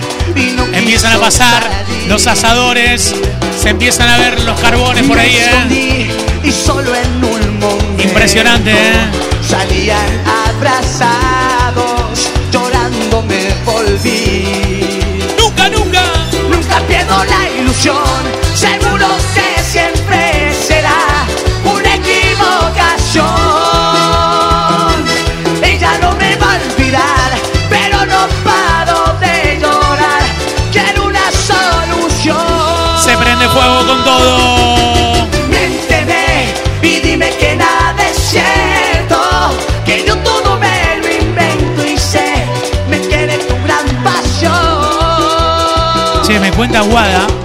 Empiezan 0.73 1.13
a 1.13 1.19
pasar 1.19 1.71
los 2.09 2.27
asadores. 2.27 3.15
Se 3.61 3.69
empiezan 3.69 4.09
a 4.09 4.17
ver 4.17 4.41
los 4.41 4.59
carbones 4.59 5.07
por 5.07 5.19
ahí, 5.19 5.37
¿eh? 5.37 5.45
escondí 5.45 6.11
y 6.43 6.51
solo 6.51 6.95
en 6.95 7.23
un 7.23 7.61
momento 7.61 8.03
Impresionante, 8.03 8.71
¿eh? 8.71 9.11
Salían 9.47 10.09
abrazados, 10.49 11.30
Seguro 17.81 19.07
que 19.35 19.63
siempre 19.63 20.53
será 20.53 21.25
una 21.65 21.95
equivocación. 21.95 23.25
Ella 25.63 25.99
no 26.03 26.13
me 26.17 26.37
va 26.37 26.53
a 26.53 26.57
olvidar, 26.57 27.33
pero 27.71 28.05
no 28.05 28.29
paro 28.45 29.17
de 29.19 29.59
llorar. 29.59 30.23
Quiero 30.71 31.07
una 31.07 31.33
solución. 31.33 32.37
Se 33.03 33.17
prende 33.17 33.49
fuego 33.49 33.87
con 33.87 34.05
todo. 34.05 35.27
Miénteme 35.49 36.53
y 36.83 37.01
dime 37.01 37.31
que 37.39 37.57
nada 37.57 38.11
es 38.11 38.19
cierto. 38.19 39.57
Que 39.87 40.05
yo 40.07 40.19
todo 40.19 40.59
me 40.59 40.99
lo 41.01 41.09
invento 41.11 41.87
y 41.87 41.97
sé, 41.97 42.45
me 42.91 43.01
quedé 43.01 43.39
tu 43.39 43.55
gran 43.65 43.87
pasión. 44.05 44.51
Che, 46.27 46.39
me 46.39 46.53
cuenta 46.53 46.83
Guada 46.83 47.40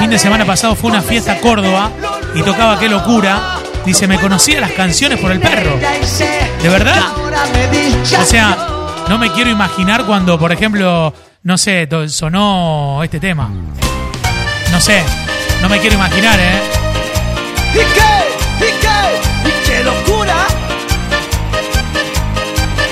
fin 0.00 0.08
de 0.08 0.18
semana 0.18 0.46
pasado 0.46 0.74
fue 0.74 0.90
una 0.90 1.02
fiesta 1.02 1.32
a 1.32 1.40
Córdoba 1.40 1.90
y 2.34 2.42
tocaba 2.42 2.78
Qué 2.78 2.88
locura. 2.88 3.58
Dice, 3.84 4.08
me 4.08 4.18
conocía 4.18 4.58
las 4.58 4.72
canciones 4.72 5.20
por 5.20 5.30
el 5.30 5.40
perro. 5.40 5.78
¿De 6.62 6.68
verdad? 6.70 7.02
O 8.18 8.24
sea, 8.24 8.56
no 9.10 9.18
me 9.18 9.30
quiero 9.30 9.50
imaginar 9.50 10.06
cuando, 10.06 10.38
por 10.38 10.52
ejemplo, 10.52 11.12
no 11.42 11.58
sé, 11.58 11.86
sonó 12.08 13.02
este 13.04 13.20
tema. 13.20 13.50
No 14.70 14.80
sé, 14.80 15.02
no 15.60 15.68
me 15.68 15.78
quiero 15.80 15.96
imaginar, 15.96 16.40
¿eh? 16.40 16.62
¿Y 17.74 17.76
qué? 17.76 18.66
¿Y 18.66 18.80
qué? 18.80 19.48
¿Y 19.50 19.68
qué 19.68 19.84
locura? 19.84 20.46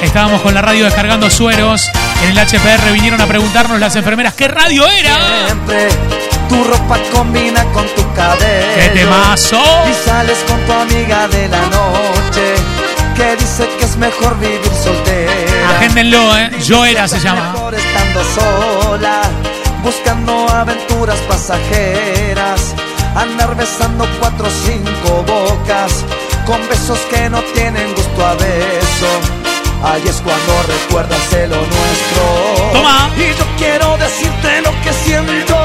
Estábamos 0.02 0.42
con 0.42 0.52
la 0.52 0.60
radio 0.60 0.84
descargando 0.84 1.30
sueros. 1.30 1.90
En 2.22 2.36
el 2.36 2.38
HPR 2.38 2.92
vinieron 2.92 3.20
a 3.22 3.26
preguntarnos 3.26 3.80
las 3.80 3.96
enfermeras 3.96 4.34
qué 4.34 4.46
radio 4.46 4.86
era. 4.86 5.16
Siempre 5.46 5.88
tu 6.48 6.64
ropa 6.64 6.98
combina 7.12 7.64
con 7.72 7.86
tu 7.94 8.02
cabello. 8.14 8.74
¡Qué 8.74 8.88
temazo! 8.94 9.60
Y 9.90 10.08
sales 10.08 10.38
con 10.48 10.60
tu 10.66 10.72
amiga 10.72 11.28
de 11.28 11.48
la 11.48 11.60
noche 11.60 12.54
que 13.16 13.36
dice 13.36 13.68
que 13.78 13.84
es 13.84 13.96
mejor 13.96 14.38
vivir 14.38 14.72
soltera. 14.82 15.70
Agéndenlo, 15.76 16.38
¿eh? 16.38 16.50
Yo 16.64 16.84
era 16.84 17.08
se 17.08 17.20
llama. 17.20 17.52
Mejor 17.52 17.74
estando 17.74 18.20
sola, 18.38 19.22
buscando 19.82 20.48
aventuras 20.48 21.18
pasajeras, 21.28 22.74
andar 23.14 23.56
besando 23.56 24.06
cuatro 24.20 24.46
o 24.46 24.50
cinco 24.50 25.24
bocas, 25.26 26.04
con 26.46 26.60
besos 26.68 27.00
que 27.10 27.28
no 27.28 27.42
tienen 27.54 27.92
gusto 27.94 28.24
a 28.24 28.34
beso. 28.34 29.10
Ahí 29.82 30.02
es 30.06 30.20
cuando 30.22 30.52
recuerdas 30.66 31.20
lo 31.32 31.56
nuestro. 31.56 32.70
Toma. 32.72 33.10
Y 33.16 33.36
yo 33.38 33.46
quiero 33.58 33.96
decirte 33.96 34.62
lo 34.62 34.72
que 34.82 34.92
siento. 34.92 35.57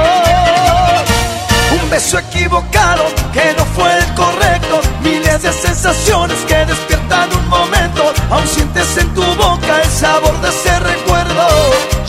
Beso 1.93 2.17
equivocado 2.17 3.05
que 3.31 3.53
no 3.55 3.63
fue 3.65 3.95
el 3.95 4.13
correcto. 4.15 4.81
Mi 5.03 5.21
sensaciones 5.53 6.39
que 6.47 6.65
despiertan 6.65 7.31
un 7.31 7.47
momento. 7.47 8.11
Aún 8.31 8.47
sientes 8.47 8.97
en 8.97 9.13
tu 9.13 9.23
boca 9.35 9.79
el 9.79 9.89
sabor 9.91 10.35
de 10.41 10.49
ese 10.49 10.79
recuerdo. 10.79 11.47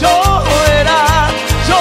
Yo 0.01 0.43
era, 0.81 1.29
yo 1.69 1.77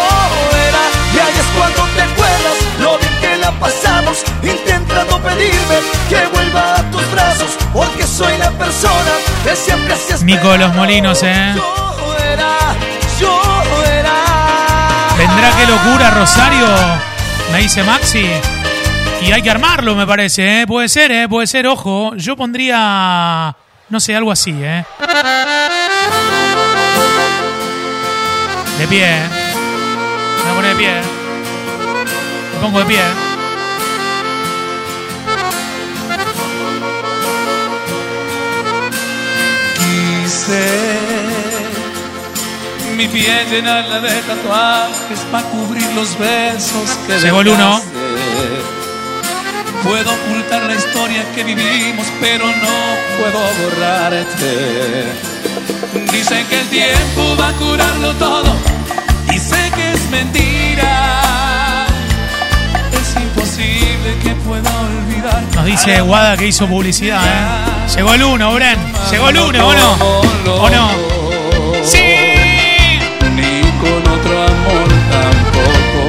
era, 0.67 0.83
y 1.13 1.17
ahí 1.17 1.33
es 1.33 1.49
cuando 1.57 1.81
te 1.95 2.01
acuerdas 2.01 2.57
lo 2.81 2.97
bien 2.97 3.13
que 3.21 3.37
la 3.37 3.51
pasamos. 3.53 4.17
Intentando 4.41 5.21
pedirme 5.21 5.77
que 6.09 6.27
vuelva 6.33 6.79
a 6.79 6.91
tus 6.91 7.09
brazos, 7.09 7.51
porque 7.71 8.05
soy 8.05 8.37
la 8.37 8.51
persona 8.51 9.13
que 9.45 9.55
siempre 9.55 9.93
hacías. 9.93 10.23
Nico 10.23 10.51
de 10.51 10.57
los 10.57 10.75
Molinos, 10.75 11.23
¿eh? 11.23 11.53
Yo 11.55 12.15
era, 12.33 12.57
yo 13.17 13.41
era. 13.89 15.15
¿Vendrá 15.17 15.51
qué 15.55 15.67
locura, 15.67 16.09
Rosario? 16.09 17.12
Me 17.51 17.59
dice 17.59 17.83
Maxi. 17.83 18.25
Y 19.21 19.31
hay 19.31 19.41
que 19.41 19.49
armarlo, 19.49 19.95
me 19.95 20.05
parece, 20.05 20.61
¿eh? 20.61 20.67
Puede 20.67 20.89
ser, 20.89 21.11
¿eh? 21.11 21.27
Puede 21.29 21.47
ser, 21.47 21.65
ojo. 21.67 22.13
Yo 22.15 22.35
pondría, 22.35 23.55
no 23.89 23.99
sé, 23.99 24.15
algo 24.15 24.31
así, 24.31 24.53
¿eh? 24.61 24.83
De 28.79 28.87
pie, 28.87 29.05
¿eh? 29.05 29.29
Me 30.37 30.43
voy 30.43 30.51
a 30.51 30.55
poner 30.55 30.71
de 30.71 30.75
pie. 30.75 30.89
¿eh? 30.89 31.01
Me 32.55 32.59
pongo 32.59 32.79
de 32.79 32.85
pie. 32.85 32.99
¿eh? 32.99 33.13
Quise 39.77 40.92
mi 42.95 43.07
piel 43.07 43.49
llenarla 43.49 43.99
de 43.99 44.21
tatuajes 44.21 45.19
para 45.31 45.47
cubrir 45.47 45.87
los 45.93 46.17
besos 46.17 46.97
que 47.07 47.19
Llegó 47.19 47.41
el 47.41 47.49
uno. 47.49 47.81
Puedo 49.83 50.13
ocultar 50.13 50.63
la 50.63 50.75
historia 50.75 51.25
que 51.33 51.43
vivimos, 51.43 52.07
pero 52.21 52.45
no 52.45 52.75
puedo 53.19 53.39
borrarte. 53.59 55.05
Dicen 56.11 56.45
que 56.47 56.59
el 56.59 56.67
tiempo 56.69 57.35
va 57.39 57.49
a 57.49 57.53
curarlo 57.53 58.13
todo 58.13 58.55
y 59.33 59.39
sé 59.39 59.71
que 59.75 59.93
es 59.93 60.09
mentira. 60.09 61.85
Es 62.91 63.21
imposible 63.21 64.17
que 64.23 64.35
pueda 64.45 64.71
olvidar. 64.81 65.43
Nos 65.55 65.65
dice 65.65 66.01
Guada 66.01 66.37
que 66.37 66.47
hizo 66.47 66.67
publicidad, 66.67 67.25
¿eh? 67.25 67.95
Llegó 67.95 68.13
el 68.13 68.23
uno, 68.23 68.53
Bren. 68.53 68.79
Llegó 69.11 69.29
el 69.29 69.37
uno, 69.37 69.67
¿o 69.67 69.73
no? 69.73 69.93
¿O 70.55 70.69
no? 70.69 71.12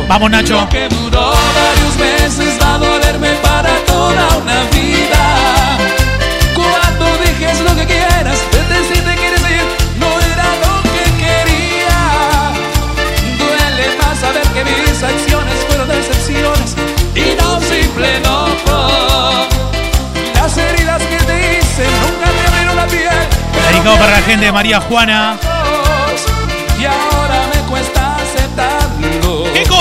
Vamos, 0.08 0.30
Nacho. 0.30 0.60
Lo 0.60 0.68
que 0.68 0.88
duró 0.88 1.32
varios 1.32 1.96
meses 1.98 2.58
va 2.62 2.74
a 2.74 2.78
dolerme 2.78 3.30
para 3.42 3.70
toda 3.86 4.36
una 4.36 4.62
vida. 4.70 5.78
Cuando 6.54 7.06
dejes 7.24 7.60
lo 7.60 7.74
que 7.74 7.86
quieras, 7.86 8.38
vete 8.52 8.94
si 8.94 9.00
te 9.00 9.14
quieres 9.16 9.40
ir, 9.40 9.66
no 9.98 10.06
era 10.32 10.48
lo 10.64 10.82
que 10.92 11.04
quería. 11.22 12.00
Duele 13.38 13.96
más 14.00 14.18
saber 14.18 14.46
que 14.48 14.64
mis 14.64 15.02
acciones 15.02 15.54
fueron 15.68 15.88
decepciones 15.88 16.76
y 17.14 17.34
no 17.40 17.60
simple 17.60 18.16
enojo. 18.16 19.46
Las 20.34 20.56
heridas 20.56 21.02
que 21.02 21.16
te 21.16 21.58
hice 21.58 21.84
nunca 22.02 22.30
te 22.30 22.46
abrieron 22.48 22.76
la 22.76 22.86
piel. 22.86 23.28
Dedicado 23.70 23.96
para 23.98 24.10
la 24.10 24.22
gente 24.22 24.44
de 24.46 24.52
María 24.52 24.80
Juana. 24.82 25.38
y 26.78 26.84
ahora 26.84 27.46
me 27.54 27.60
cuesta 27.70 28.03
aceptarlo. 28.03 28.03
¿Qué 28.03 28.03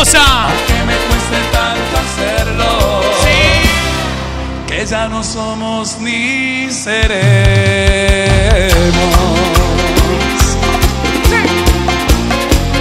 cosa? 0.04 0.48
Que 0.68 0.74
me 0.74 0.96
cueste 1.08 1.38
tanto 1.52 1.98
hacerlo. 1.98 3.02
Que 4.68 4.86
ya 4.86 5.08
no 5.08 5.24
somos 5.24 5.98
ni 6.00 6.70
seremos. 6.72 7.04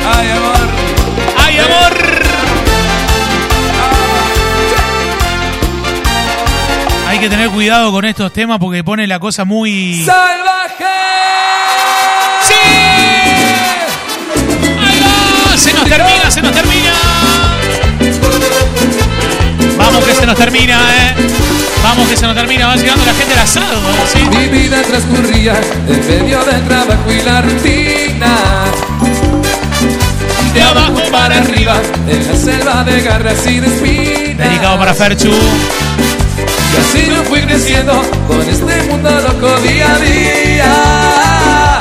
Ay, 0.04 0.30
amor. 0.30 0.68
¡Ay, 1.38 1.58
amor! 1.58 1.92
Hay 7.08 7.18
que 7.18 7.28
tener 7.28 7.50
cuidado 7.50 7.92
con 7.92 8.04
estos 8.04 8.32
temas 8.32 8.58
porque 8.58 8.82
pone 8.82 9.06
la 9.06 9.20
cosa 9.20 9.44
muy... 9.44 10.02
¡Salvaje! 10.04 10.84
¡Sí! 12.48 12.54
¡Ahí 14.80 15.00
va! 15.00 15.56
¡Se 15.56 15.72
nos 15.74 15.84
termina, 15.84 16.30
se 16.30 16.42
nos 16.42 16.51
se 20.22 20.26
nos 20.26 20.36
termina, 20.36 20.78
¿eh? 20.78 21.14
Vamos 21.82 22.08
que 22.08 22.16
se 22.16 22.24
nos 22.24 22.36
termina, 22.36 22.68
va 22.68 22.76
llegando 22.76 23.04
la 23.04 23.12
gente 23.12 23.32
al 23.34 23.40
asado, 23.40 23.80
¿sí? 24.06 24.20
Mi 24.30 24.46
vida 24.46 24.80
transcurría 24.82 25.60
en 25.88 26.06
medio 26.06 26.44
del 26.44 26.62
trabajo 26.68 27.12
y 27.12 27.22
la 27.22 27.42
rutina. 27.42 28.36
De 30.54 30.62
abajo 30.62 31.00
para 31.10 31.38
arriba, 31.38 31.74
en 32.08 32.28
la 32.28 32.36
selva 32.36 32.84
de 32.84 33.00
garras 33.00 33.44
y 33.48 33.58
de 33.58 33.66
espinas. 33.66 34.48
Dedicado 34.48 34.78
para 34.78 34.94
Ferchu. 34.94 35.32
Y 35.32 36.76
así 36.80 37.10
yo 37.10 37.24
fui 37.24 37.40
creciendo 37.40 38.00
con 38.28 38.40
este 38.42 38.82
mundo 38.84 39.10
loco 39.10 39.60
día 39.60 39.92
a 39.92 39.98
día. 39.98 41.80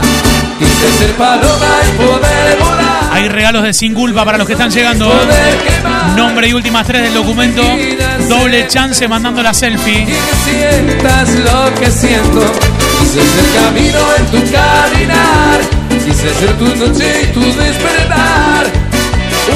Quise 0.58 0.98
ser 0.98 1.12
paloma 1.12 1.76
y 1.88 1.98
poder 1.98 2.58
volar. 2.60 2.92
Hay 3.12 3.30
regalos 3.30 3.62
de 3.62 3.74
sin 3.74 3.94
culpa 3.94 4.26
para 4.26 4.39
los 4.39 4.48
que 4.48 4.54
están 4.54 4.72
llegando. 4.72 5.14
Nombre 6.16 6.48
y 6.48 6.54
últimas 6.54 6.88
tres 6.88 7.04
del 7.04 7.14
documento. 7.14 7.62
Doble 8.32 8.66
chance 8.66 9.06
mandando 9.10 9.44
la 9.44 9.54
selfie. 9.54 10.08
Sientas 10.46 11.30
lo 11.32 11.76
que 11.76 11.92
siento. 11.92 12.40
Quise 13.02 13.20
ser 13.20 13.62
camino 13.62 14.00
en 14.18 14.26
tu 14.28 14.38
caminar. 14.50 15.60
Quise 15.90 16.34
ser 16.34 16.58
tu 16.58 16.76
noche 16.78 17.24
y 17.24 17.34
tu 17.34 17.42
despertar. 17.42 18.68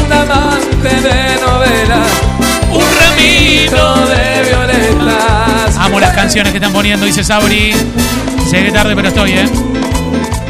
Un 0.04 0.12
amante 0.12 0.90
de 0.90 1.40
novela. 1.40 2.04
Un 2.70 2.84
ramito 3.00 4.08
de 4.08 4.44
violetas. 4.50 5.78
Amo 5.78 5.98
las 6.02 6.14
canciones 6.14 6.52
que 6.52 6.58
están 6.58 6.74
poniendo, 6.74 7.06
dice 7.06 7.24
Sabri. 7.24 7.74
Llegué 8.52 8.72
tarde, 8.74 8.94
pero 8.94 9.08
estoy, 9.08 9.32
¿eh? 9.32 9.50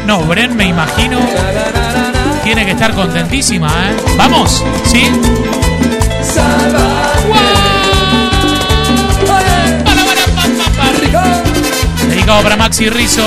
No, 0.04 0.22
Bren, 0.22 0.56
me 0.56 0.64
imagino. 0.64 1.20
Tiene 2.42 2.64
que 2.64 2.72
estar 2.72 2.92
contentísima, 2.92 3.68
¿eh? 3.68 3.96
¿Vamos? 4.18 4.64
¿Sí? 4.84 5.12
Dedicado 12.26 12.42
para 12.42 12.56
Maxi 12.56 12.90
Rizzo. 12.90 13.22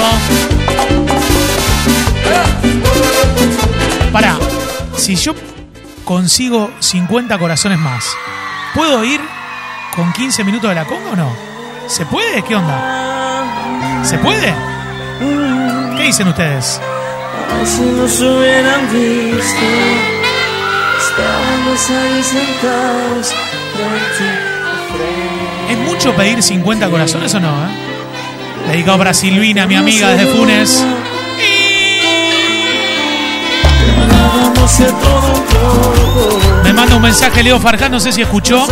Para, 4.12 4.38
si 4.98 5.16
yo 5.16 5.34
consigo 6.04 6.70
50 6.80 7.40
corazones 7.40 7.80
más, 7.80 8.04
¿puedo 8.76 9.06
ir 9.06 9.22
con 9.96 10.12
15 10.12 10.44
minutos 10.44 10.68
de 10.72 10.76
la 10.76 10.84
conga 10.84 11.12
o 11.12 11.16
no? 11.16 11.34
¿Se 11.88 12.06
puede? 12.08 12.42
¿Qué 12.44 12.58
onda? 12.58 14.04
¿Se 14.04 14.18
puede? 14.18 14.54
¿Qué 15.96 16.04
dicen 16.04 16.28
ustedes? 16.28 16.82
Si 17.64 17.82
nos 17.82 18.20
hubieran 18.20 18.82
visto, 18.92 19.66
estábamos 21.08 21.90
ahí 21.90 22.22
sentados 22.22 23.34
frente 23.74 24.30
a 24.66 24.94
frente. 24.94 25.72
¿Es 25.72 25.78
mucho 25.90 26.14
pedir 26.18 26.44
50 26.44 26.90
corazones 26.90 27.34
o 27.34 27.40
no? 27.40 27.48
eh? 27.48 27.89
Dedicado 28.68 28.98
para 29.00 29.14
Silvina, 29.14 29.66
mi 29.66 29.76
amiga 29.76 30.10
desde 30.10 30.26
Funes. 30.28 30.86
Me 36.64 36.74
manda 36.74 36.96
un 36.96 37.02
mensaje 37.02 37.42
Leo 37.44 37.60
Farján, 37.60 37.92
no 37.92 38.00
sé 38.00 38.12
si 38.12 38.22
escuchó, 38.22 38.68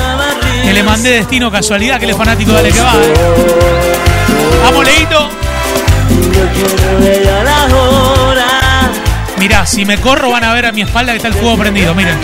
que 0.63 0.73
le 0.73 0.83
mandé 0.83 1.09
destino 1.11 1.49
casualidad, 1.51 1.99
que 1.99 2.05
él 2.05 2.15
fanático 2.15 2.51
de 2.51 2.59
Ale 2.59 2.71
que 2.71 2.79
va. 2.81 2.93
eh. 2.93 3.13
Vamos, 4.63 4.85
Leito. 4.85 5.29
Mirá, 9.39 9.65
si 9.65 9.85
me 9.85 9.97
corro 9.99 10.31
van 10.31 10.43
a 10.43 10.53
ver 10.53 10.65
a 10.65 10.71
mi 10.71 10.81
espalda 10.81 11.11
que 11.13 11.17
está 11.17 11.27
el 11.29 11.33
fuego 11.35 11.57
prendido, 11.57 11.93
miren. 11.95 12.17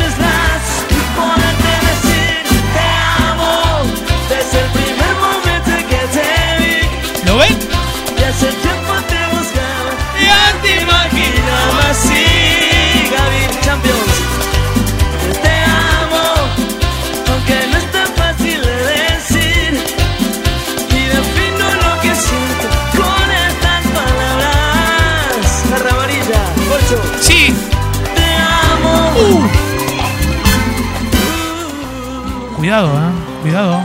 Cuidado, 32.74 32.98
eh. 32.98 33.12
Cuidado. 33.44 33.80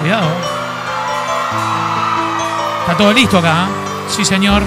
Cuidado. 0.00 0.26
Está 2.80 2.96
todo 2.98 3.12
listo 3.14 3.38
acá. 3.38 3.64
¿eh? 3.64 4.10
Sí, 4.14 4.22
señor. 4.22 4.62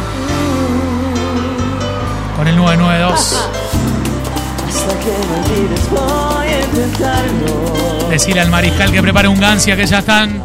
Con 2.35 2.47
el 2.47 2.55
992. 2.55 3.49
Hasta 4.67 4.99
que 4.99 5.11
me 5.27 5.35
olvides 5.45 5.89
voy 5.91 6.47
a 6.47 6.59
intentarlo. 6.59 8.09
Decirle 8.09 8.41
al 8.41 8.49
mariscal 8.49 8.91
que 8.91 8.99
prepare 8.99 9.27
un 9.27 9.39
Gancia 9.39 9.75
que 9.75 9.85
ya 9.85 9.99
están 9.99 10.41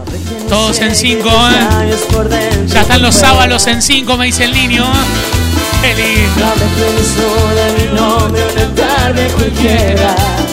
todos 0.51 0.79
en 0.81 0.95
5. 0.95 1.31
Años 1.31 2.01
por 2.13 2.29
dentro 2.29 2.67
Ya 2.67 2.83
están 2.83 3.01
los 3.01 3.15
sábalos 3.15 3.67
en 3.67 3.81
5, 3.81 4.15
me 4.19 4.27
dice 4.27 4.45
el 4.45 4.53
niño. 4.53 4.85
Qué 5.81 5.95
lindo. 5.95 6.39
No 6.39 6.55
me 6.55 6.67
pienso 6.77 7.33
de 7.55 7.87
mi 7.87 7.99
nombre 7.99 8.43
una 8.53 8.75
tarde 8.75 9.29
cualquiera. 9.29 10.44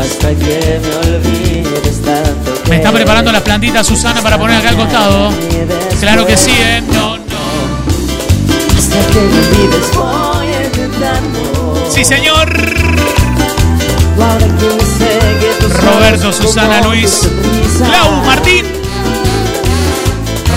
Hasta 0.00 0.28
que 0.28 0.80
me 0.82 0.96
olvides 0.96 2.02
tanto. 2.02 2.68
Me 2.68 2.76
está 2.76 2.92
preparando 2.92 3.32
las 3.32 3.42
plantitas 3.42 3.86
Susana 3.86 4.20
para 4.20 4.38
poner 4.38 4.58
acá 4.58 4.68
al 4.68 4.76
costado. 4.76 5.32
Claro 6.00 6.26
que 6.26 6.36
sí, 6.36 6.52
¿eh? 6.52 6.82
No, 6.92 7.16
no. 7.16 7.24
Hasta 8.76 9.06
que 9.12 9.20
me 9.20 9.38
olvides 9.38 9.94
voy 9.94 10.46
a 10.48 10.64
intentarlo. 10.64 11.90
Sí, 11.90 12.04
señor. 12.04 12.76
Roberto, 15.82 16.32
Susana, 16.32 16.80
Luis. 16.82 17.28
Clau, 17.78 18.12
Martín. 18.24 18.64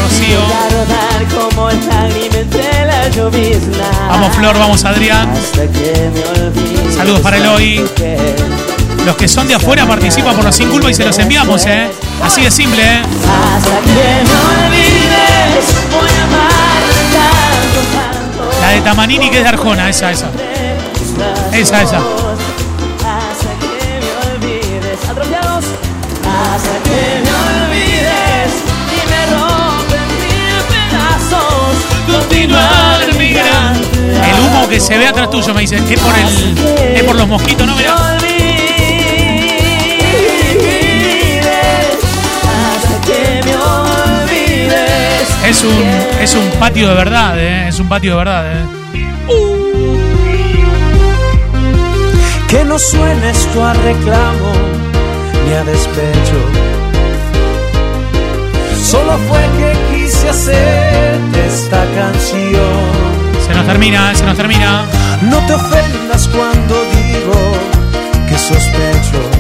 Rocío. 0.02 0.40
Vamos, 4.10 4.36
Flor, 4.36 4.60
vamos, 4.60 4.86
Adrián. 4.86 5.30
Saludos 6.96 7.22
para 7.22 7.38
Eloy. 7.38 7.86
Los 9.10 9.18
que 9.18 9.28
son 9.28 9.48
de 9.48 9.56
afuera 9.56 9.88
participan 9.88 10.36
por 10.36 10.46
los 10.46 10.56
sin 10.56 10.70
culpa 10.70 10.92
y 10.92 10.94
se 10.94 11.04
los 11.04 11.18
enviamos, 11.18 11.66
¿eh? 11.66 11.90
Así 12.22 12.44
de 12.44 12.52
simple, 12.52 12.84
¿eh? 12.84 13.02
Hasta 13.02 13.80
que 13.80 13.90
me 13.90 14.36
olvides, 14.68 15.66
voy 15.90 16.12
a 16.12 16.26
amarte 16.26 16.94
tanto, 17.18 17.80
tanto. 17.92 18.62
La 18.62 18.68
de 18.70 18.82
Tamanini 18.82 19.32
que 19.32 19.38
es 19.40 19.44
de 19.44 19.50
Arjona, 19.50 19.90
esa, 19.90 20.12
esa. 20.12 20.30
Esa, 21.52 21.82
esa. 21.82 21.98
Hasta 21.98 23.52
que 23.60 24.00
me 24.00 24.12
olvides, 24.32 25.00
atrofiados. 25.10 25.66
Hasta 26.54 26.76
que 26.84 27.00
me 27.26 27.32
olvides 27.66 28.52
y 28.94 28.96
me 29.10 29.22
rompen 29.34 30.06
mil 30.22 30.62
pedazos. 30.70 31.74
Continuar 32.06 33.00
migrante. 33.18 34.30
El 34.30 34.40
humo 34.40 34.70
que 34.70 34.80
se 34.80 35.00
ve 35.00 35.08
atrás 35.08 35.32
tuyo, 35.32 35.52
me 35.56 35.62
dice. 35.62 35.78
Es 35.78 36.00
por 36.00 36.16
el. 36.16 36.96
Es 36.96 37.04
por 37.06 37.16
los 37.16 37.28
mosquitos, 37.28 37.66
¿no? 37.66 37.76
Mirá. 37.76 37.96
Es 45.46 45.64
un, 45.64 45.84
es 46.22 46.36
un 46.36 46.50
patio 46.60 46.90
de 46.90 46.96
verdad, 46.96 47.40
¿eh? 47.40 47.68
Es 47.68 47.80
un 47.80 47.88
patio 47.88 48.12
de 48.12 48.18
verdad, 48.18 48.46
¿eh? 48.52 48.66
Que 52.48 52.66
no 52.66 52.80
suene 52.80 53.30
esto 53.30 53.64
a 53.64 53.74
reclamo 53.74 54.54
ni 55.46 55.54
a 55.54 55.64
despecho. 55.64 56.40
Solo 58.84 59.18
fue 59.28 59.40
que 59.58 59.96
quise 59.96 60.30
hacer 60.30 61.20
esta 61.48 61.86
canción. 61.96 63.20
Se 63.46 63.54
nos 63.54 63.66
termina, 63.66 64.16
se 64.16 64.26
nos 64.26 64.36
termina. 64.36 64.86
No 65.22 65.38
te 65.46 65.54
ofendas 65.54 66.28
cuando 66.30 66.84
digo 66.96 67.54
que 68.28 68.38
sospecho 68.38 69.39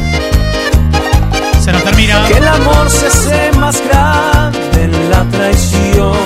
Se 1.69 1.73
nos 1.73 1.83
termina. 1.83 2.25
que 2.27 2.33
el 2.33 2.47
amor 2.47 2.89
se 2.89 3.05
hace 3.05 3.51
más 3.59 3.79
grande 3.87 4.85
en 4.85 5.11
la 5.11 5.23
traición. 5.25 6.17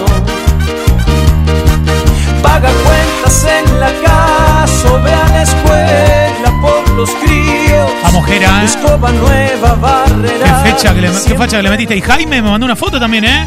Paga 2.42 2.70
cuentas 2.70 3.46
en 3.58 3.80
la 3.82 3.92
casa 4.06 4.94
o 4.94 5.02
ve 5.04 5.14
a 5.14 5.28
la 5.28 5.44
escuela 5.44 6.62
por 6.62 6.90
los 6.92 7.10
críos. 7.10 7.92
Vamos, 8.04 8.26
Jera, 8.26 8.62
¿eh? 8.62 8.66
Escoba 8.66 9.12
nueva, 9.12 9.76
barrera. 9.82 10.64
Qué 10.64 10.72
fecha, 10.72 10.94
que 10.94 11.02
le, 11.02 11.08
qué 11.10 11.36
fecha 11.36 11.58
que 11.58 11.64
le 11.64 11.70
metiste. 11.72 11.98
Y 11.98 12.02
Jaime 12.02 12.42
me 12.42 12.50
mandó 12.50 12.66
una 12.66 12.78
foto 12.78 12.98
también, 12.98 13.26
¿eh? 13.26 13.46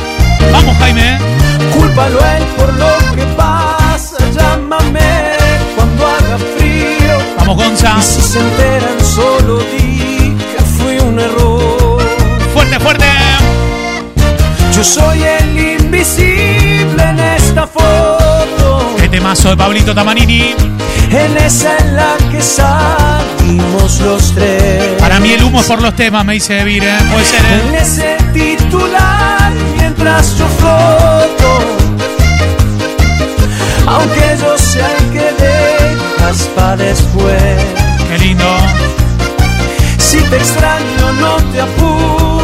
Vamos, 0.53 0.77
Jaime. 0.77 1.19
Cúlpalo 1.73 2.23
a 2.23 2.37
él 2.37 2.45
por 2.59 2.75
lo 2.75 3.15
que 3.15 3.23
pasa, 3.39 4.19
llámame 4.35 5.01
cuando 5.75 6.07
haga 6.07 6.39
frío. 6.59 7.19
Vamos, 7.39 7.57
Gonza. 7.57 7.95
Y 7.99 8.03
si 8.03 8.21
se 8.21 8.39
enteran, 8.39 9.01
solo 9.03 9.61
di 9.61 9.96
Fuerte, 12.79 13.05
fuerte. 13.05 13.07
Yo 14.75 14.85
soy 14.85 15.23
el 15.23 15.81
invisible 15.81 17.03
en 17.03 17.19
esta 17.21 17.67
foto. 17.67 18.97
Qué 19.01 19.09
temazo 19.09 19.49
de 19.51 19.57
Pablito 19.57 19.95
Tamanini. 19.95 20.55
En 21.11 21.37
esa 21.39 21.79
en 21.79 21.97
la 21.97 22.17
que 22.31 22.43
salimos 22.43 24.01
los 24.01 24.35
tres. 24.35 24.83
Para 24.99 25.21
mí 25.21 25.31
el 25.33 25.43
humo 25.45 25.61
es 25.61 25.67
por 25.67 25.81
los 25.81 25.95
temas, 25.97 26.25
me 26.25 26.35
dice 26.35 26.63
Vir, 26.65 26.85
¿eh? 26.85 26.99
Puede 27.11 27.25
ser, 27.25 27.41
En 27.47 27.75
¿eh? 27.75 27.79
ese 27.81 28.17
titular 28.35 29.53
mientras 29.79 30.37
yo 30.37 30.47
floto. 30.47 31.61
Aunque 33.87 34.37
yo 34.41 34.59
sea 34.59 34.91
el 34.99 35.13
que 35.13 35.33
dejas 35.43 36.43
pa' 36.55 36.77
después. 36.77 37.41
Qué 38.11 38.19
lindo. 38.19 38.57
Si 39.99 40.19
te 40.19 40.37
extraño, 40.37 41.13
no 41.21 41.37
te 41.53 41.61
apures. 41.63 42.36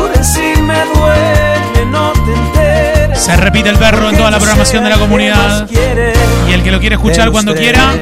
Si 0.72 0.78
me 0.78 0.98
duele, 0.98 1.86
no 1.86 2.12
te 2.12 2.32
enteres. 2.32 3.22
Se 3.22 3.36
repite 3.36 3.68
el 3.68 3.78
perro 3.78 4.08
en 4.10 4.16
toda 4.16 4.30
la 4.30 4.38
programación 4.38 4.84
de 4.84 4.90
la 4.90 4.98
comunidad. 4.98 5.68
Y 6.48 6.52
el 6.52 6.62
que 6.62 6.70
lo 6.70 6.80
quiere 6.80 6.96
escuchar 6.96 7.30
cuando 7.30 7.54
quiera, 7.54 7.94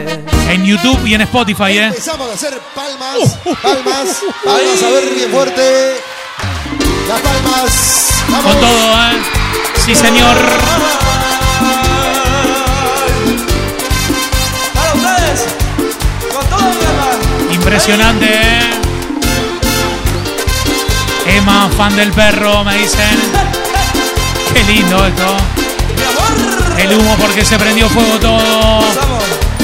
en 0.48 0.64
YouTube 0.64 1.06
y 1.06 1.14
en 1.14 1.20
Spotify, 1.22 1.78
¿eh? 1.78 1.86
Empezamos 1.86 2.30
a 2.30 2.34
hacer 2.34 2.58
palmas, 2.74 3.38
palmas, 3.62 4.22
palmas, 4.44 4.82
a 4.82 4.90
ver 4.90 5.14
bien 5.14 5.30
fuerte. 5.30 5.96
Las 7.08 7.20
palmas. 7.20 8.24
Vamos. 8.28 8.44
Con 8.44 8.60
todo, 8.60 8.94
¿eh? 8.94 9.22
Sí, 9.84 9.94
señor. 9.94 10.36
Para 14.74 14.94
ustedes, 14.94 15.46
con 16.32 16.46
todo 16.46 16.58
alma. 16.58 17.52
Impresionante, 17.52 18.26
¿eh? 18.26 18.79
Emma, 21.40 21.70
fan 21.74 21.96
del 21.96 22.10
perro, 22.12 22.62
me 22.64 22.76
dicen. 22.76 23.18
Qué 24.52 24.62
lindo 24.64 25.06
esto. 25.06 25.36
El 26.76 26.92
humo 26.92 27.16
porque 27.16 27.46
se 27.46 27.58
prendió 27.58 27.88
fuego 27.88 28.18
todo. 28.20 28.82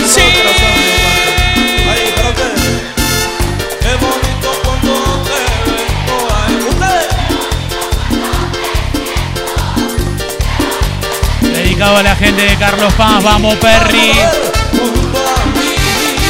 Sí. 0.07 0.22
Dedicado 11.43 11.99
a 11.99 12.03
la 12.03 12.16
gente 12.16 12.43
de 12.43 12.57
Carlos 12.57 12.93
Paz, 12.95 13.22
vamos 13.22 13.57
Perry. 13.57 14.12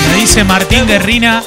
Me 0.08 0.16
dice 0.16 0.42
Martín 0.42 0.88
de 0.88 0.98
Rina 0.98 1.44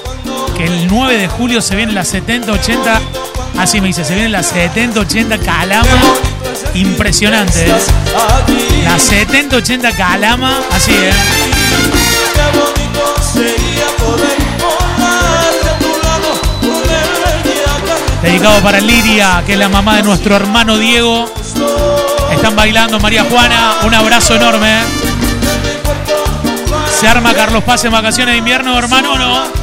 que 0.56 0.66
el 0.66 0.88
9 0.88 1.18
de 1.18 1.28
julio 1.28 1.62
se 1.62 1.76
vienen 1.76 1.96
las 1.96 2.14
70-80. 2.14 3.19
Así 3.60 3.82
me 3.82 3.88
dice, 3.88 4.06
se 4.06 4.14
vienen 4.14 4.32
las 4.32 4.56
70-80 4.56 5.38
Calama. 5.44 5.90
Impresionante, 6.76 7.66
¿eh? 7.68 7.76
Las 8.86 9.12
70-80 9.12 9.98
Calama, 9.98 10.62
así, 10.72 10.94
¿eh? 10.94 11.12
Dedicado 18.22 18.62
para 18.62 18.80
Lidia, 18.80 19.44
que 19.46 19.54
es 19.54 19.60
la 19.60 19.68
mamá 19.68 19.98
de 19.98 20.04
nuestro 20.04 20.38
hermano 20.38 20.78
Diego. 20.78 21.26
Están 22.32 22.56
bailando 22.56 22.98
María 23.02 23.26
Juana. 23.26 23.80
Un 23.84 23.94
abrazo 23.94 24.36
enorme. 24.36 24.80
¿eh? 24.80 24.84
Se 26.98 27.10
arma 27.10 27.34
Carlos 27.34 27.66
Paz 27.66 27.84
en 27.84 27.92
vacaciones 27.92 28.36
de 28.36 28.38
invierno, 28.38 28.80
hermano, 28.80 29.18
¿no? 29.18 29.59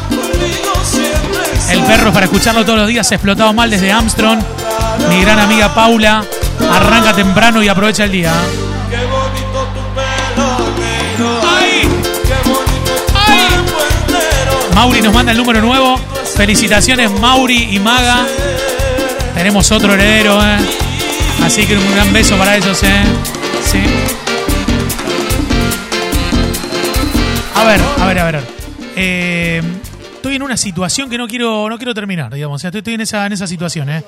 El 1.70 1.82
perro 1.82 2.12
para 2.12 2.26
escucharlo 2.26 2.64
todos 2.64 2.78
los 2.78 2.88
días 2.88 3.10
explotado 3.10 3.52
mal 3.52 3.68
desde 3.70 3.90
Armstrong. 3.92 4.38
Mi 5.08 5.20
gran 5.20 5.38
amiga 5.38 5.74
Paula 5.74 6.24
arranca 6.72 7.12
temprano 7.12 7.62
y 7.62 7.68
aprovecha 7.68 8.04
el 8.04 8.12
día. 8.12 8.32
Qué 8.90 8.96
bonito 9.04 9.68
tu 9.74 9.80
pelo. 9.94 11.40
¡Ay! 11.58 11.82
Qué 11.82 12.48
bonito 12.48 12.92
entero. 14.06 14.74
Mauri 14.74 15.00
nos 15.00 15.12
manda 15.14 15.32
el 15.32 15.38
número 15.38 15.60
nuevo. 15.60 15.98
Felicitaciones 16.36 17.10
Mauri 17.20 17.74
y 17.74 17.80
Maga. 17.80 18.26
Tenemos 19.34 19.70
otro 19.72 19.92
heredero, 19.94 20.42
¿eh? 20.42 20.58
Así 21.44 21.66
que 21.66 21.76
un 21.76 21.94
gran 21.94 22.12
beso 22.12 22.36
para 22.36 22.56
ellos, 22.56 22.82
¿eh? 22.82 23.04
Sí. 23.64 23.82
A 27.54 27.64
ver, 27.64 27.80
a 28.00 28.06
ver, 28.06 28.18
a 28.18 28.24
ver. 28.24 28.44
Eh, 28.96 29.62
estoy 30.26 30.36
en 30.36 30.42
una 30.42 30.56
situación 30.56 31.08
que 31.08 31.16
no 31.16 31.28
quiero, 31.28 31.68
no 31.68 31.76
quiero 31.76 31.94
terminar, 31.94 32.34
digamos. 32.34 32.56
O 32.56 32.58
sea, 32.58 32.68
estoy, 32.68 32.80
estoy 32.80 32.94
en 32.94 33.00
esa, 33.02 33.26
en 33.26 33.32
esa 33.32 33.46
situación, 33.46 33.88
¿eh? 33.88 34.02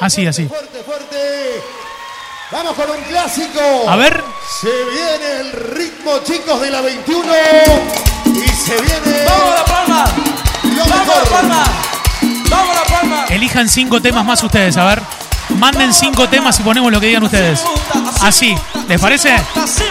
Así, 0.00 0.26
así. 0.26 0.46
Fuerte, 0.46 0.82
fuerte. 0.82 1.16
Vamos 2.50 2.74
con 2.74 2.90
un 2.90 3.02
clásico. 3.04 3.60
A 3.88 3.94
ver. 3.94 4.20
Se 4.60 4.66
viene 4.66 5.40
el 5.40 5.52
ritmo, 5.52 6.18
chicos, 6.24 6.60
de 6.60 6.70
la 6.70 6.80
21. 6.80 7.24
Y 8.24 8.48
se 8.48 8.74
viene. 8.74 9.24
¡Vamos 9.28 9.52
a 9.52 9.54
la 9.54 9.64
palma! 9.64 10.04
Lo 10.64 10.84
¡Vamos 10.84 11.08
a 11.08 11.22
la 11.22 11.30
palma! 11.30 11.64
¡Vamos 12.50 12.76
a 12.76 12.80
la 12.80 12.98
palma! 12.98 13.24
Elijan 13.28 13.68
cinco 13.68 14.02
temas 14.02 14.24
más 14.24 14.42
ustedes, 14.42 14.76
a 14.76 14.84
ver. 14.84 15.02
Manden 15.50 15.94
cinco 15.94 16.28
temas 16.28 16.58
y 16.58 16.64
ponemos 16.64 16.90
lo 16.90 17.00
que 17.00 17.06
digan 17.06 17.22
ustedes. 17.22 17.62
Así, 18.20 18.56
¿les 18.88 19.00
parece? 19.00 19.32
¡Así 19.54 19.84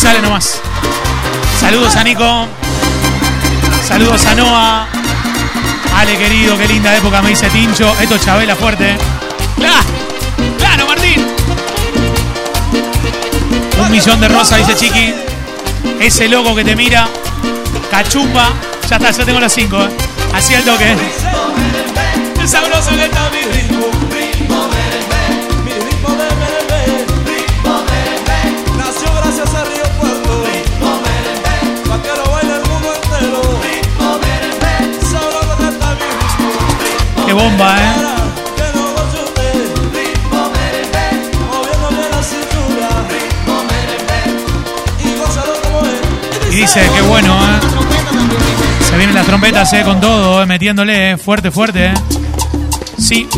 Avisale 0.00 0.22
nomás. 0.22 0.58
Saludos 1.60 1.94
a 1.94 2.02
Nico. 2.02 2.46
Saludos 3.86 4.24
a 4.24 4.34
Noah. 4.34 4.86
Ale, 5.94 6.16
querido, 6.16 6.56
qué 6.56 6.66
linda 6.68 6.96
época, 6.96 7.20
me 7.20 7.28
dice 7.28 7.50
Tincho. 7.50 7.94
Esto 8.00 8.14
es 8.14 8.24
Chabela 8.24 8.56
fuerte. 8.56 8.96
¡Claro! 9.56 9.82
¡Claro, 10.56 10.86
Martín! 10.86 11.26
Un 13.78 13.90
millón 13.90 14.18
de 14.22 14.28
rosas, 14.28 14.66
dice 14.66 14.74
Chiqui. 14.74 15.12
Ese 16.00 16.30
loco 16.30 16.54
que 16.54 16.64
te 16.64 16.74
mira. 16.74 17.06
Cachumba. 17.90 18.54
Ya 18.88 18.96
está, 18.96 19.10
ya 19.10 19.24
tengo 19.26 19.38
las 19.38 19.52
cinco. 19.52 19.82
¿eh? 19.82 19.88
Así 20.32 20.54
al 20.54 20.64
toque. 20.64 20.96
¡Qué 22.40 22.48
sabroso 22.48 22.88
que 22.96 23.04
está 23.04 23.28
mi! 23.28 23.42
¡Ritmo 23.42 23.99
Bomba, 37.32 37.76
¿eh? 37.78 37.92
Y 46.50 46.56
dice, 46.56 46.80
qué 46.94 47.02
bueno, 47.02 47.34
¿eh? 47.34 47.60
Se 48.88 48.96
vienen 48.96 49.14
las 49.14 49.26
trompetas, 49.26 49.72
¿eh? 49.72 49.82
Con 49.84 50.00
todo, 50.00 50.42
¿eh? 50.42 50.46
Metiéndole, 50.46 51.12
¿eh? 51.12 51.16
Fuerte, 51.16 51.50
fuerte, 51.50 51.86
¿eh? 51.86 51.94
Sí. 52.98 53.28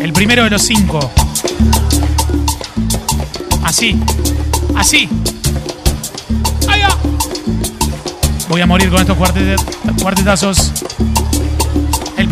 El 0.00 0.12
primero 0.12 0.44
de 0.44 0.50
los 0.50 0.62
cinco. 0.62 1.10
Así. 3.64 3.98
Así. 4.76 5.08
Voy 8.48 8.60
a 8.60 8.66
morir 8.66 8.90
con 8.90 9.00
estos 9.00 9.16
cuartet- 9.18 10.00
cuartetazos. 10.02 10.72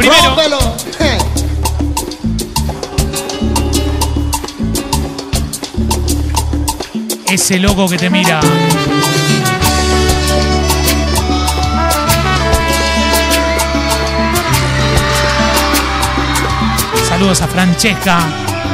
Primero. 0.04 0.58
Ese 7.30 7.58
loco 7.58 7.88
que 7.88 7.96
te 7.96 8.10
mira. 8.10 8.40
Saludos 17.08 17.40
a 17.40 17.48
Francesca, 17.48 18.18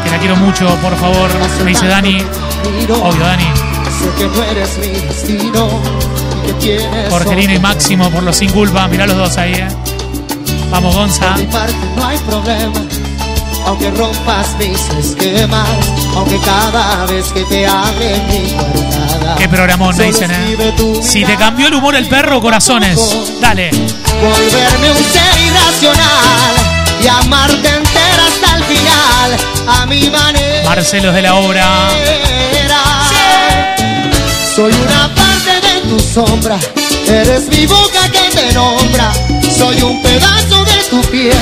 que 0.03 0.11
la 0.11 0.19
quiero 0.19 0.35
mucho, 0.35 0.67
por 0.83 0.97
favor. 0.97 1.31
Me 1.63 1.71
dice 1.71 1.87
Dani. 1.87 2.25
Obvio, 2.89 3.25
Dani. 3.25 3.47
Jorgelina 7.09 7.55
y 7.55 7.59
Máximo 7.61 8.11
por 8.11 8.25
los 8.25 8.35
sin 8.35 8.51
culpa. 8.51 8.89
Mirá 8.89 9.07
los 9.07 9.17
dos 9.17 9.39
ahí, 9.39 9.53
eh. 9.53 9.69
Vamos, 10.71 10.95
Gonza. 10.95 11.35
De 11.35 11.45
mi 11.45 11.53
parte 11.53 11.75
no 11.97 12.07
hay 12.07 12.19
problema, 12.19 12.81
aunque 13.67 13.91
rompas 13.91 14.57
mis 14.59 14.81
esquemas, 15.05 15.69
aunque 16.15 16.39
cada 16.41 17.07
vez 17.07 17.27
que 17.33 17.43
te 17.45 17.67
hable 17.67 18.21
mi 18.31 18.53
guardada. 18.53 19.37
Qué 19.37 19.49
programón, 19.49 19.97
dicen, 19.97 20.31
eh. 20.31 20.75
Si 21.03 21.25
te 21.25 21.37
cambió 21.37 21.69
el 21.69 21.75
humor 21.75 21.97
el 21.97 22.09
perro, 22.09 22.41
corazones. 22.41 23.17
Dale. 23.41 23.71
Volverme 23.71 24.91
un 24.91 25.05
ser 25.05 25.41
irracional 25.41 26.55
y 27.03 27.09
amarte 27.09 27.69
entera 27.69 28.27
hasta 28.29 28.57
el 28.57 28.65
final, 28.65 29.37
a 29.67 29.87
mi 29.87 30.11
manera. 30.11 30.69
Marcelos 30.69 31.15
de 31.15 31.23
la 31.23 31.35
obra. 31.35 31.91
Soy 34.55 34.73
una 34.73 35.15
parte 35.15 35.61
de 35.67 35.81
tu 35.89 35.99
sombra, 35.99 36.59
eres 37.07 37.49
mi 37.49 37.67
boca 37.67 38.11
que 38.13 38.37
te 38.37 38.53
nombra. 38.53 39.13
Soy 39.61 39.83
un 39.83 40.01
pedazo 40.01 40.65
de 40.65 40.83
tu 40.89 41.03
piel 41.11 41.37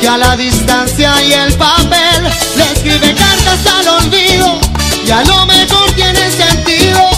que 0.00 0.08
a 0.08 0.16
la 0.16 0.34
distancia 0.38 1.12
y 1.22 1.34
el 1.34 1.52
papel 1.52 2.22
le 2.56 2.62
escribe 2.72 3.14
cartas 3.14 3.66
al 3.66 3.88
olvido. 3.88 4.58
Y 5.06 5.10
a 5.10 5.22
lo 5.24 5.44
mejor 5.44 5.90
tiene 5.92 6.30
sentido 6.30 7.10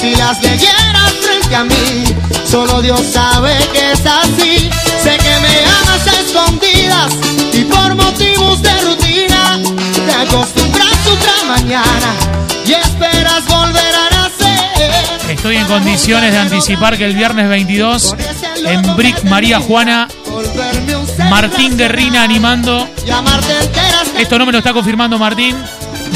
si 0.00 0.16
las 0.16 0.42
leyeras 0.42 1.12
frente 1.20 1.54
a 1.54 1.64
mí. 1.64 2.04
Solo 2.50 2.80
Dios 2.80 3.02
sabe 3.12 3.54
que 3.74 3.92
es 3.92 4.00
así. 4.06 4.70
Sé 5.02 5.18
que 5.18 5.40
me 5.40 5.62
amas 5.66 6.06
a 6.06 6.20
escondidas 6.22 7.12
y 7.52 7.64
por 7.64 7.94
motivos 7.94 8.62
de 8.62 8.80
rutina 8.80 9.60
te 10.06 10.12
acostumbras 10.14 11.06
otra 11.06 11.44
mañana 11.48 12.41
Estoy 15.42 15.56
en 15.56 15.66
condiciones 15.66 16.30
de 16.30 16.38
anticipar 16.38 16.96
que 16.96 17.04
el 17.04 17.16
viernes 17.16 17.48
22 17.48 18.14
en 18.64 18.94
Brick 18.94 19.24
María 19.24 19.58
Juana, 19.58 20.06
Martín 21.28 21.76
Guerrina 21.76 22.22
animando. 22.22 22.88
Esto 24.16 24.38
no 24.38 24.46
me 24.46 24.52
lo 24.52 24.58
está 24.58 24.72
confirmando 24.72 25.18
Martín, 25.18 25.56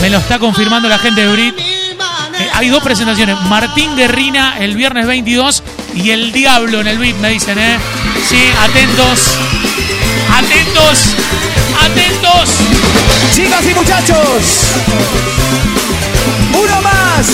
me 0.01 0.11
lo 0.11 0.19
está 0.19 0.39
confirmando 0.39 0.89
la 0.89 1.01
gente 1.01 1.27
de 1.27 1.33
Brick. 1.33 1.59
Eh, 1.59 2.49
hay 2.55 2.69
dos 2.69 2.81
presentaciones, 2.85 3.37
Martín 3.49 3.97
Guerrina 3.97 4.59
el 4.61 4.77
viernes 4.77 5.09
22 5.09 5.65
y 5.97 6.11
el 6.11 6.31
Diablo 6.31 6.81
en 6.81 6.87
el 6.87 6.97
VIP, 6.97 7.17
me 7.17 7.31
dicen, 7.31 7.59
¿eh? 7.59 7.79
Sí, 8.29 8.39
atentos, 8.63 9.39
atentos, 10.39 10.99
atentos. 11.85 12.49
Chicas 13.35 13.65
y 13.69 13.75
muchachos, 13.75 14.17
uno 16.55 16.81
más. 16.81 17.27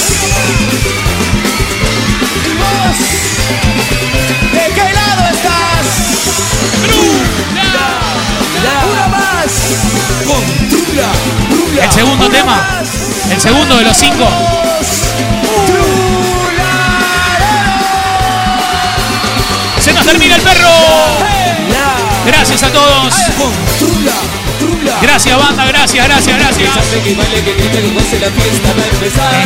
¿De 4.53 4.75
qué 4.75 4.93
lado 4.93 5.23
estás? 5.33 5.87
Una 8.91 9.09
más. 9.09 9.51
Con 10.27 10.43
Trula, 10.69 11.09
Trula. 11.51 11.85
El 11.85 11.91
segundo 11.91 12.27
Una 12.27 12.35
tema, 12.37 12.57
más. 12.57 13.31
el 13.31 13.41
segundo 13.41 13.77
de 13.77 13.85
los 13.85 13.97
cinco. 13.97 14.29
Se 19.81 19.93
nos 19.93 20.05
termina 20.05 20.37
el 20.37 20.43
perro. 20.43 20.69
Gracias 22.27 22.63
a 22.63 22.71
todos. 22.73 23.15
Gracias, 25.03 25.39
banda, 25.39 25.65
gracias, 25.67 26.07
gracias, 26.07 26.39
gracias. 26.39 26.71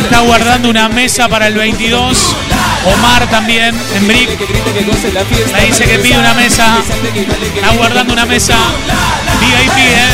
Está 0.03 0.19
guardando 0.19 0.69
una 0.69 0.87
mesa 0.87 1.27
para 1.27 1.47
el 1.47 1.55
22. 1.55 2.35
Omar 2.85 3.29
también, 3.29 3.75
en 3.95 4.07
Brick. 4.07 4.29
Me 5.53 5.65
dice 5.65 5.85
que 5.85 5.99
pide 5.99 6.17
una 6.17 6.33
mesa. 6.35 6.77
Está 7.55 7.69
guardando 7.71 8.13
una 8.13 8.25
mesa. 8.25 8.55
VIP, 9.41 9.77
eh. 9.77 10.09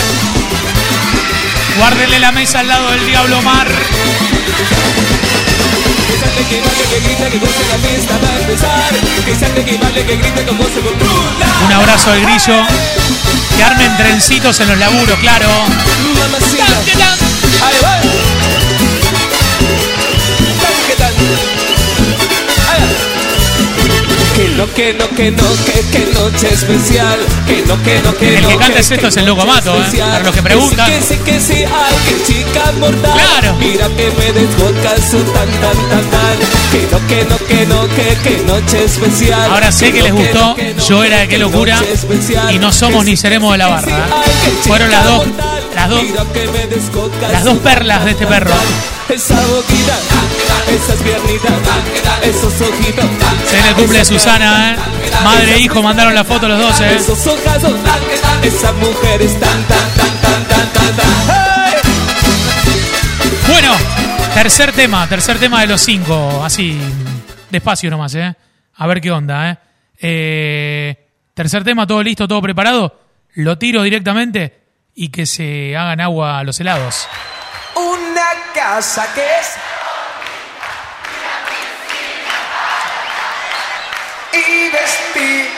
Guárdenle 1.77 2.19
la 2.19 2.31
mesa 2.31 2.59
al 2.59 2.67
lado 2.67 2.91
del 2.91 3.05
Diablo 3.05 3.39
Omar. 3.39 3.67
Un 11.65 11.71
abrazo 11.71 12.11
al 12.11 12.21
grillo. 12.21 12.65
Que 13.57 13.63
armen 13.63 13.95
trencitos 13.97 14.59
en 14.59 14.69
los 14.69 14.77
laburos, 14.77 15.17
claro. 15.19 15.47
Ahí 17.61 17.77
va. 17.83 18.32
No, 24.57 24.73
que 24.73 24.93
no, 24.93 25.07
que 25.09 25.31
no, 25.31 25.43
que, 25.65 25.81
que 25.91 26.13
noche 26.13 26.53
especial. 26.53 27.19
Que 27.47 27.63
no, 27.65 27.81
que 27.83 27.99
no, 28.01 28.15
que 28.15 28.37
El 28.37 28.43
no. 28.43 28.49
que 28.49 28.57
canta 28.57 28.79
es 28.79 28.91
esto, 28.91 29.07
es 29.07 29.17
el 29.17 29.25
Loco 29.25 29.45
Mato, 29.45 29.75
¿eh? 29.75 29.97
Para 29.99 30.23
los 30.23 30.35
que 30.35 30.43
preguntan. 30.43 30.89
Que 30.91 31.01
sí, 31.01 31.17
que 31.25 31.39
sí, 31.39 31.63
ay, 31.65 31.95
que 32.07 32.23
chica 32.33 32.71
mortal. 32.79 33.13
Claro. 33.13 33.55
Mira 33.59 33.87
que 33.89 34.11
me 34.11 34.31
desboca 34.33 34.95
su 35.09 35.19
tan, 35.23 35.49
tan, 35.49 35.89
tan, 35.89 36.09
tan. 36.09 36.37
Que 36.71 36.87
no, 36.91 37.07
que 37.07 37.25
no, 37.25 37.37
que 37.47 37.65
no, 37.65 37.87
que, 37.95 38.29
que 38.29 38.43
noche 38.45 38.83
especial. 38.85 39.51
Ahora 39.51 39.71
sé 39.71 39.91
que 39.91 40.01
les 40.03 40.13
gustó. 40.13 40.55
no, 40.57 40.87
Yo 40.87 41.03
era 41.03 41.19
de 41.19 41.27
qué 41.27 41.37
locura. 41.37 41.79
Y 42.51 42.59
no 42.59 42.71
somos 42.71 43.05
ni 43.05 43.17
seremos 43.17 43.51
de 43.53 43.57
la 43.57 43.67
barra. 43.67 43.91
¿eh? 43.91 44.51
Fueron 44.63 44.91
las 44.91 45.05
dos 45.05 45.27
Las 45.83 47.43
dos, 47.43 47.55
las 47.55 47.57
perlas 47.57 48.05
de 48.05 48.11
este 48.11 48.25
perro. 48.25 48.53
Esa 49.09 49.35
boquita, 49.35 49.97
esas 50.69 51.01
piernitas, 51.03 51.51
esos 52.23 52.61
ojitos. 52.61 53.05
Se 53.45 53.55
viene 53.55 53.69
el 53.69 53.75
cumple 53.75 53.97
de 53.97 54.05
Susana, 54.05 54.71
¿eh? 54.71 54.77
Madre 55.25 55.55
e 55.55 55.59
hijo 55.59 55.83
mandaron 55.83 56.15
la 56.15 56.23
foto 56.23 56.47
los 56.47 56.57
dos, 56.57 56.79
¿eh? 56.79 56.95
Esos 56.95 57.27
ojazos, 57.27 57.73
esas 58.43 58.73
mujeres 58.75 59.37
tan, 59.37 59.63
tan, 59.63 59.89
tan, 59.89 60.21
tan, 60.21 60.47
tan, 60.47 60.95
tan. 60.95 61.05
Bueno, 63.49 63.75
tercer 64.35 64.71
tema, 64.71 65.05
tercer 65.09 65.37
tema 65.37 65.59
de 65.59 65.67
los 65.67 65.81
cinco. 65.81 66.45
Así, 66.45 66.79
despacio 67.49 67.89
nomás, 67.89 68.15
¿eh? 68.15 68.33
A 68.75 68.87
ver 68.87 69.01
qué 69.01 69.11
onda, 69.11 69.51
¿eh? 69.51 69.57
Eh, 69.99 71.07
tercer 71.33 71.65
tema, 71.65 71.85
todo 71.85 72.01
listo, 72.01 72.25
todo 72.25 72.41
preparado. 72.41 73.01
Lo 73.33 73.57
tiro 73.57 73.83
directamente 73.83 74.62
y 74.95 75.09
que 75.09 75.25
se 75.25 75.75
hagan 75.75 76.01
agua 76.01 76.39
a 76.39 76.43
los 76.43 76.59
helados. 76.59 77.07
Una 77.75 78.27
casa 78.53 79.07
que 79.13 79.21
es. 79.21 79.55
Y 84.33 84.69
vestir. 84.69 85.49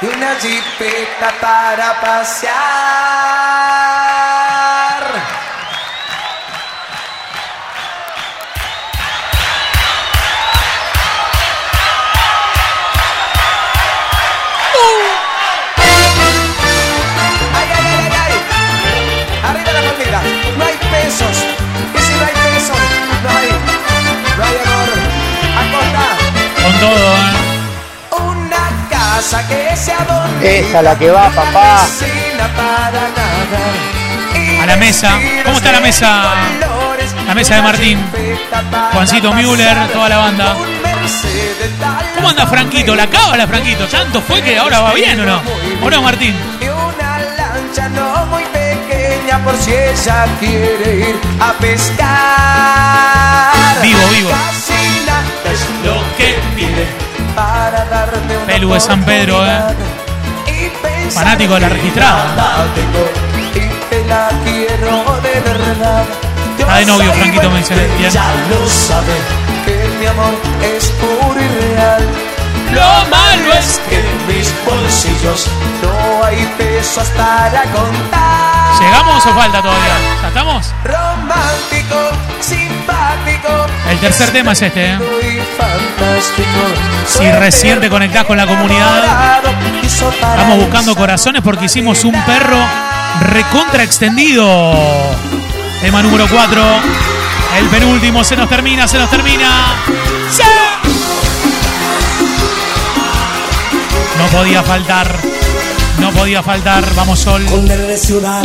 Y 0.00 0.06
una 0.06 0.34
jipeta 0.36 1.32
para 1.40 2.00
pasear. 2.00 3.17
Todo, 26.78 27.16
¿eh? 27.16 27.32
Una 28.20 28.88
casa 28.90 29.46
que 29.46 29.76
se. 29.76 29.92
Esa 30.42 30.82
la 30.82 30.96
que 30.96 31.10
va, 31.10 31.28
papá. 31.30 31.80
Cocina 31.80 32.48
para 32.56 33.08
nada. 33.18 34.62
A 34.62 34.66
la 34.66 34.76
mesa. 34.76 35.18
¿Cómo 35.44 35.56
está 35.56 35.72
la 35.72 35.80
mesa? 35.80 36.34
La 37.26 37.34
mesa 37.34 37.56
de 37.56 37.62
Martín. 37.62 37.98
Juancito 38.92 39.32
Müller, 39.32 39.88
toda 39.92 40.08
la 40.08 40.18
banda. 40.18 40.56
¿Cómo 42.14 42.28
anda 42.28 42.46
Franquito? 42.46 42.94
¿La 42.94 43.06
cábala, 43.06 43.46
Franquito? 43.46 43.86
¿Tanto 43.86 44.20
fue 44.20 44.42
que 44.42 44.58
ahora 44.58 44.80
va 44.80 44.92
bien 44.94 45.20
o 45.20 45.26
no? 45.26 45.40
¿O 45.82 45.90
no, 45.90 46.02
Martín? 46.02 46.34
Y 46.60 46.68
una 46.68 47.18
lancha 47.36 47.88
no 47.88 48.26
muy 48.26 48.44
pequeña 48.44 49.38
por 49.44 49.56
si 49.56 49.72
ella 49.72 50.26
quiere 50.40 51.10
ir 51.10 51.18
a 51.40 51.52
pescar. 51.54 52.08
Vivo, 53.82 54.06
vivo. 54.08 54.30
Es 55.44 55.66
lo 55.84 55.94
que 56.16 56.36
pide 56.54 56.86
para 57.34 57.84
darme 57.86 58.36
una 58.36 58.46
Pelu 58.46 58.72
de 58.72 58.80
San 58.80 59.04
Pedro, 59.04 59.46
¿eh? 59.46 59.60
Fanático 61.10 61.54
de 61.54 61.60
la 61.60 61.68
registrada. 61.68 62.34
la 62.36 62.66
tengo 62.74 63.08
y 63.54 63.90
te 63.90 64.04
la 64.06 64.28
quiero 64.44 65.20
de 65.22 65.40
verdad. 65.40 66.04
Está 66.58 66.76
de 66.78 66.86
novio, 66.86 67.12
Franquito, 67.12 67.42
sabe 67.42 67.52
me 67.52 67.58
dice 67.58 67.74
que 67.74 67.96
bien. 67.98 68.10
Ya 68.10 68.34
lo 68.50 68.68
sabe 68.68 69.14
que 69.64 69.88
mi 69.98 70.06
amor 70.06 70.34
es 70.62 70.88
puro 71.00 71.40
y 71.40 71.48
real. 71.48 72.06
Lo 72.72 73.08
malo 73.08 73.52
es 73.58 73.80
que 73.88 73.98
en 73.98 74.26
mis 74.26 74.52
bolsillos 74.66 75.46
no 75.82 76.24
hay 76.24 76.44
pesos 76.58 77.08
para 77.16 77.62
contar. 77.62 78.47
¿Llegamos 78.80 79.26
o 79.26 79.34
falta 79.34 79.62
todavía? 79.62 79.94
¿Ya 80.22 80.28
estamos? 80.28 80.74
Romántico, 80.84 82.10
simpático. 82.40 83.66
El 83.90 83.98
tercer 83.98 84.30
tema 84.30 84.52
es 84.52 84.62
este, 84.62 84.92
¿eh? 84.92 84.98
Si 87.06 87.30
recién 87.32 87.80
te 87.80 87.88
conectás 87.88 88.24
con 88.24 88.36
la 88.36 88.46
comunidad, 88.46 89.40
estamos 89.82 90.58
buscando 90.58 90.94
corazones 90.94 91.42
porque 91.42 91.64
hicimos 91.66 92.04
un 92.04 92.12
perro 92.24 92.58
recontra 93.20 93.82
extendido. 93.82 94.74
Tema 95.80 96.02
número 96.02 96.26
4. 96.28 96.62
El 97.58 97.66
penúltimo 97.68 98.22
se 98.24 98.36
nos 98.36 98.48
termina, 98.48 98.86
se 98.86 98.98
nos 98.98 99.10
termina. 99.10 99.48
¡Sí! 100.30 100.42
No 104.18 104.26
podía 104.26 104.62
faltar. 104.62 105.37
No 106.00 106.12
podía 106.12 106.42
faltar. 106.42 106.84
Vamos, 106.94 107.20
Sol. 107.20 107.44
Con 107.46 107.70
él 107.70 107.86
de 107.86 107.96
ciudad, 107.96 108.42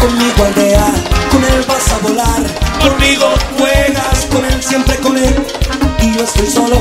conmigo 0.00 0.44
aldea, 0.44 0.92
con 1.30 1.44
él 1.44 1.64
vas 1.66 1.92
a 1.92 1.98
volar. 1.98 2.42
Conmigo 2.80 3.34
juegas, 3.58 4.26
con 4.30 4.44
él 4.44 4.62
siempre 4.62 4.96
con 4.96 5.16
él. 5.18 5.34
Y 6.00 6.14
yo 6.16 6.24
estoy 6.24 6.46
solo, 6.46 6.76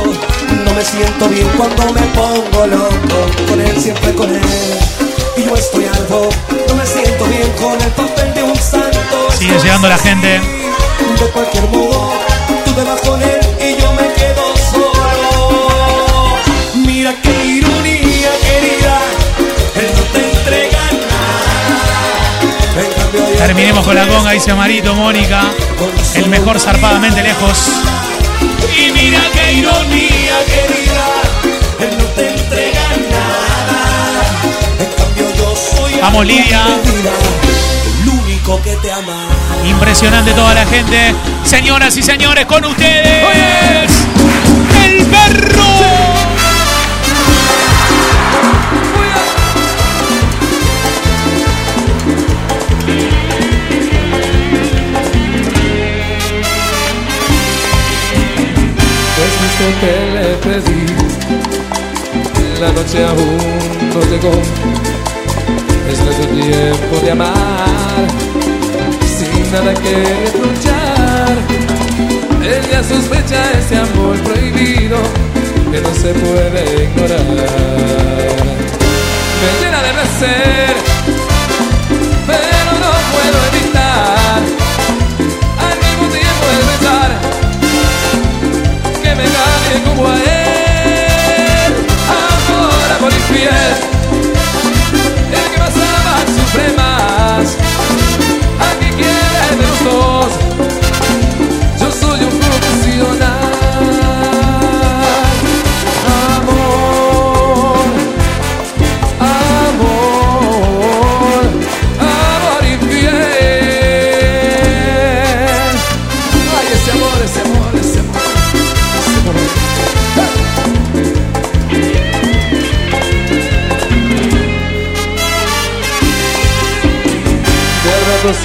no 0.65 0.73
me 0.73 0.83
siento 0.83 1.27
bien 1.29 1.47
cuando 1.57 1.93
me 1.93 2.01
pongo 2.07 2.67
loco. 2.67 3.47
Con 3.49 3.59
él 3.61 3.81
siempre 3.81 4.13
con 4.13 4.29
él. 4.33 4.41
Y 5.37 5.43
yo 5.43 5.55
estoy 5.55 5.85
algo, 5.85 6.29
no 6.67 6.75
me 6.75 6.85
siento 6.85 7.25
bien 7.25 7.51
con 7.59 7.81
el 7.81 7.91
papel 7.91 8.33
de 8.33 8.43
un 8.43 8.55
santo. 8.55 9.31
Sigue 9.37 9.59
llegando 9.59 9.87
la 9.87 9.97
gente. 9.97 10.39
De 11.19 11.31
cualquier 11.31 11.67
modo, 11.69 12.11
tú 12.65 12.71
te 12.73 12.83
vas 12.83 13.01
con 13.01 13.21
él 13.21 13.39
y 13.59 13.81
yo 13.81 13.91
me 13.93 14.13
quedo 14.13 14.36
Terminemos 23.37 23.85
con 23.85 23.95
la 23.95 24.07
conga, 24.07 24.31
dice 24.31 24.53
Marito, 24.53 24.93
Mónica. 24.93 25.51
El 26.15 26.27
mejor 26.29 26.59
zarpadamente 26.59 27.21
lejos. 27.21 27.71
Y 28.75 28.91
mira 28.91 29.21
qué 29.33 29.53
ironía, 29.53 30.35
querida. 30.45 31.07
Él 31.79 31.97
no 31.97 32.03
te 32.05 32.29
entrega 32.29 32.81
nada. 33.11 34.23
En 34.79 34.91
cambio, 34.95 35.35
yo 35.37 35.55
soy 35.55 35.99
Vamos, 36.01 36.25
Lidia. 36.25 36.65
El 38.01 38.09
único 38.09 38.61
que 38.61 38.75
te 38.77 38.91
ama. 38.91 39.27
Impresionante 39.65 40.33
toda 40.33 40.53
la 40.53 40.65
gente. 40.65 41.13
Señoras 41.43 41.95
y 41.97 42.03
señores, 42.03 42.45
con 42.45 42.65
ustedes. 42.65 44.07
Que 59.57 59.95
le 60.13 60.27
pedí, 60.43 60.85
la 62.61 62.71
noche 62.71 63.03
aún 63.03 63.37
no 63.91 63.99
llegó. 64.11 64.31
Es 65.91 65.99
nuestro 65.99 66.27
tiempo 66.27 66.99
de 67.03 67.11
amar, 67.11 68.07
sin 69.17 69.51
nada 69.51 69.73
que 69.73 69.95
reprochar. 70.25 71.35
Ella 72.43 72.83
sospecha 72.83 73.51
ese 73.59 73.77
amor 73.77 74.15
prohibido 74.19 74.99
que 75.71 75.81
no 75.81 75.93
se 75.93 76.13
puede 76.13 76.83
ignorar. 76.83 77.17
Me 79.41 79.49
de 79.59 79.93
placer, 79.93 80.86
me 89.17 89.23
cambie 89.23 89.83
como 89.83 90.07
a 90.07 90.15
él. 90.23 90.36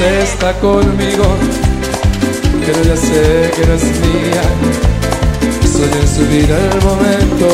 Está 0.02 0.52
conmigo, 0.54 1.36
pero 2.66 2.82
ya 2.82 2.96
sé 2.96 3.50
que 3.54 3.66
no 3.66 3.74
es 3.74 3.84
mía. 3.84 4.42
Soy 5.72 5.90
en 6.00 6.08
su 6.08 6.22
vida 6.26 6.56
el 6.72 6.82
momento 6.82 7.48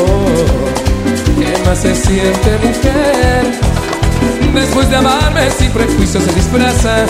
que 1.37 1.69
más 1.69 1.79
se 1.79 1.95
siente 1.95 2.57
mujer. 2.63 3.59
Después 4.53 4.89
de 4.89 4.95
amarme 4.97 5.49
sin 5.57 5.71
prejuicio 5.71 6.19
se 6.19 6.33
disfraza 6.33 7.05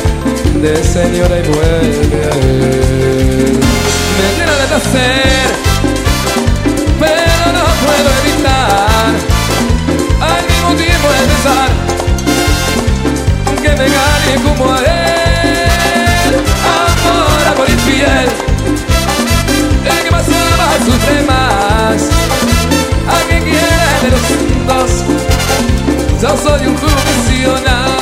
de 0.61 0.83
señora 0.83 1.39
y 1.39 1.47
vuelve 1.47 2.19
a 2.25 2.35
él. 2.35 3.59
Me 4.17 4.27
llena 4.37 4.55
de 4.61 4.67
placer, 4.67 5.47
pero 6.99 7.43
no 7.57 7.65
puedo 7.85 8.09
evitar 8.21 9.09
al 10.21 10.43
mismo 10.47 10.69
tiempo 10.75 11.07
el 11.07 11.25
pensar 11.27 11.69
que 13.61 13.69
me 13.69 13.89
gane 13.89 14.33
como 14.43 14.73
a 14.73 14.79
él. 14.79 15.08
Infiel, 17.89 18.29
el 19.85 20.03
que 20.03 20.11
pasaba 20.11 20.77
sufre 20.85 21.23
más. 21.23 22.09
A 23.07 23.27
quien 23.27 23.43
quiera 23.43 23.99
de 24.03 24.09
los 24.11 24.21
dos, 24.67 25.03
yo 26.21 26.37
soy 26.37 26.67
un 26.67 26.75
profesional. 26.75 27.98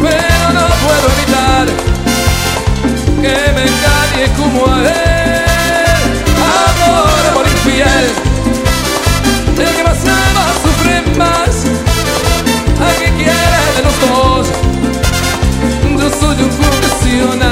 pero 0.00 0.44
no 0.52 0.66
puedo 0.84 1.06
evitar 1.16 1.66
que 3.20 3.52
me 3.52 3.62
engañe 3.62 4.24
como 4.36 4.66
a 4.66 4.80
él. 4.80 6.02
Amor, 6.66 7.20
amor 7.30 7.46
infiel, 7.46 8.06
el 9.58 9.76
que 9.76 9.82
más 9.84 10.04
ama 10.06 10.44
sufre 10.62 10.94
más, 11.16 11.54
a 12.80 12.88
que 12.98 13.08
quiera 13.16 13.60
de 13.76 13.82
los 13.84 13.96
dos, 14.00 14.46
yo 15.98 16.08
soy 16.20 16.36
un 16.42 16.50
profesional. 16.50 17.51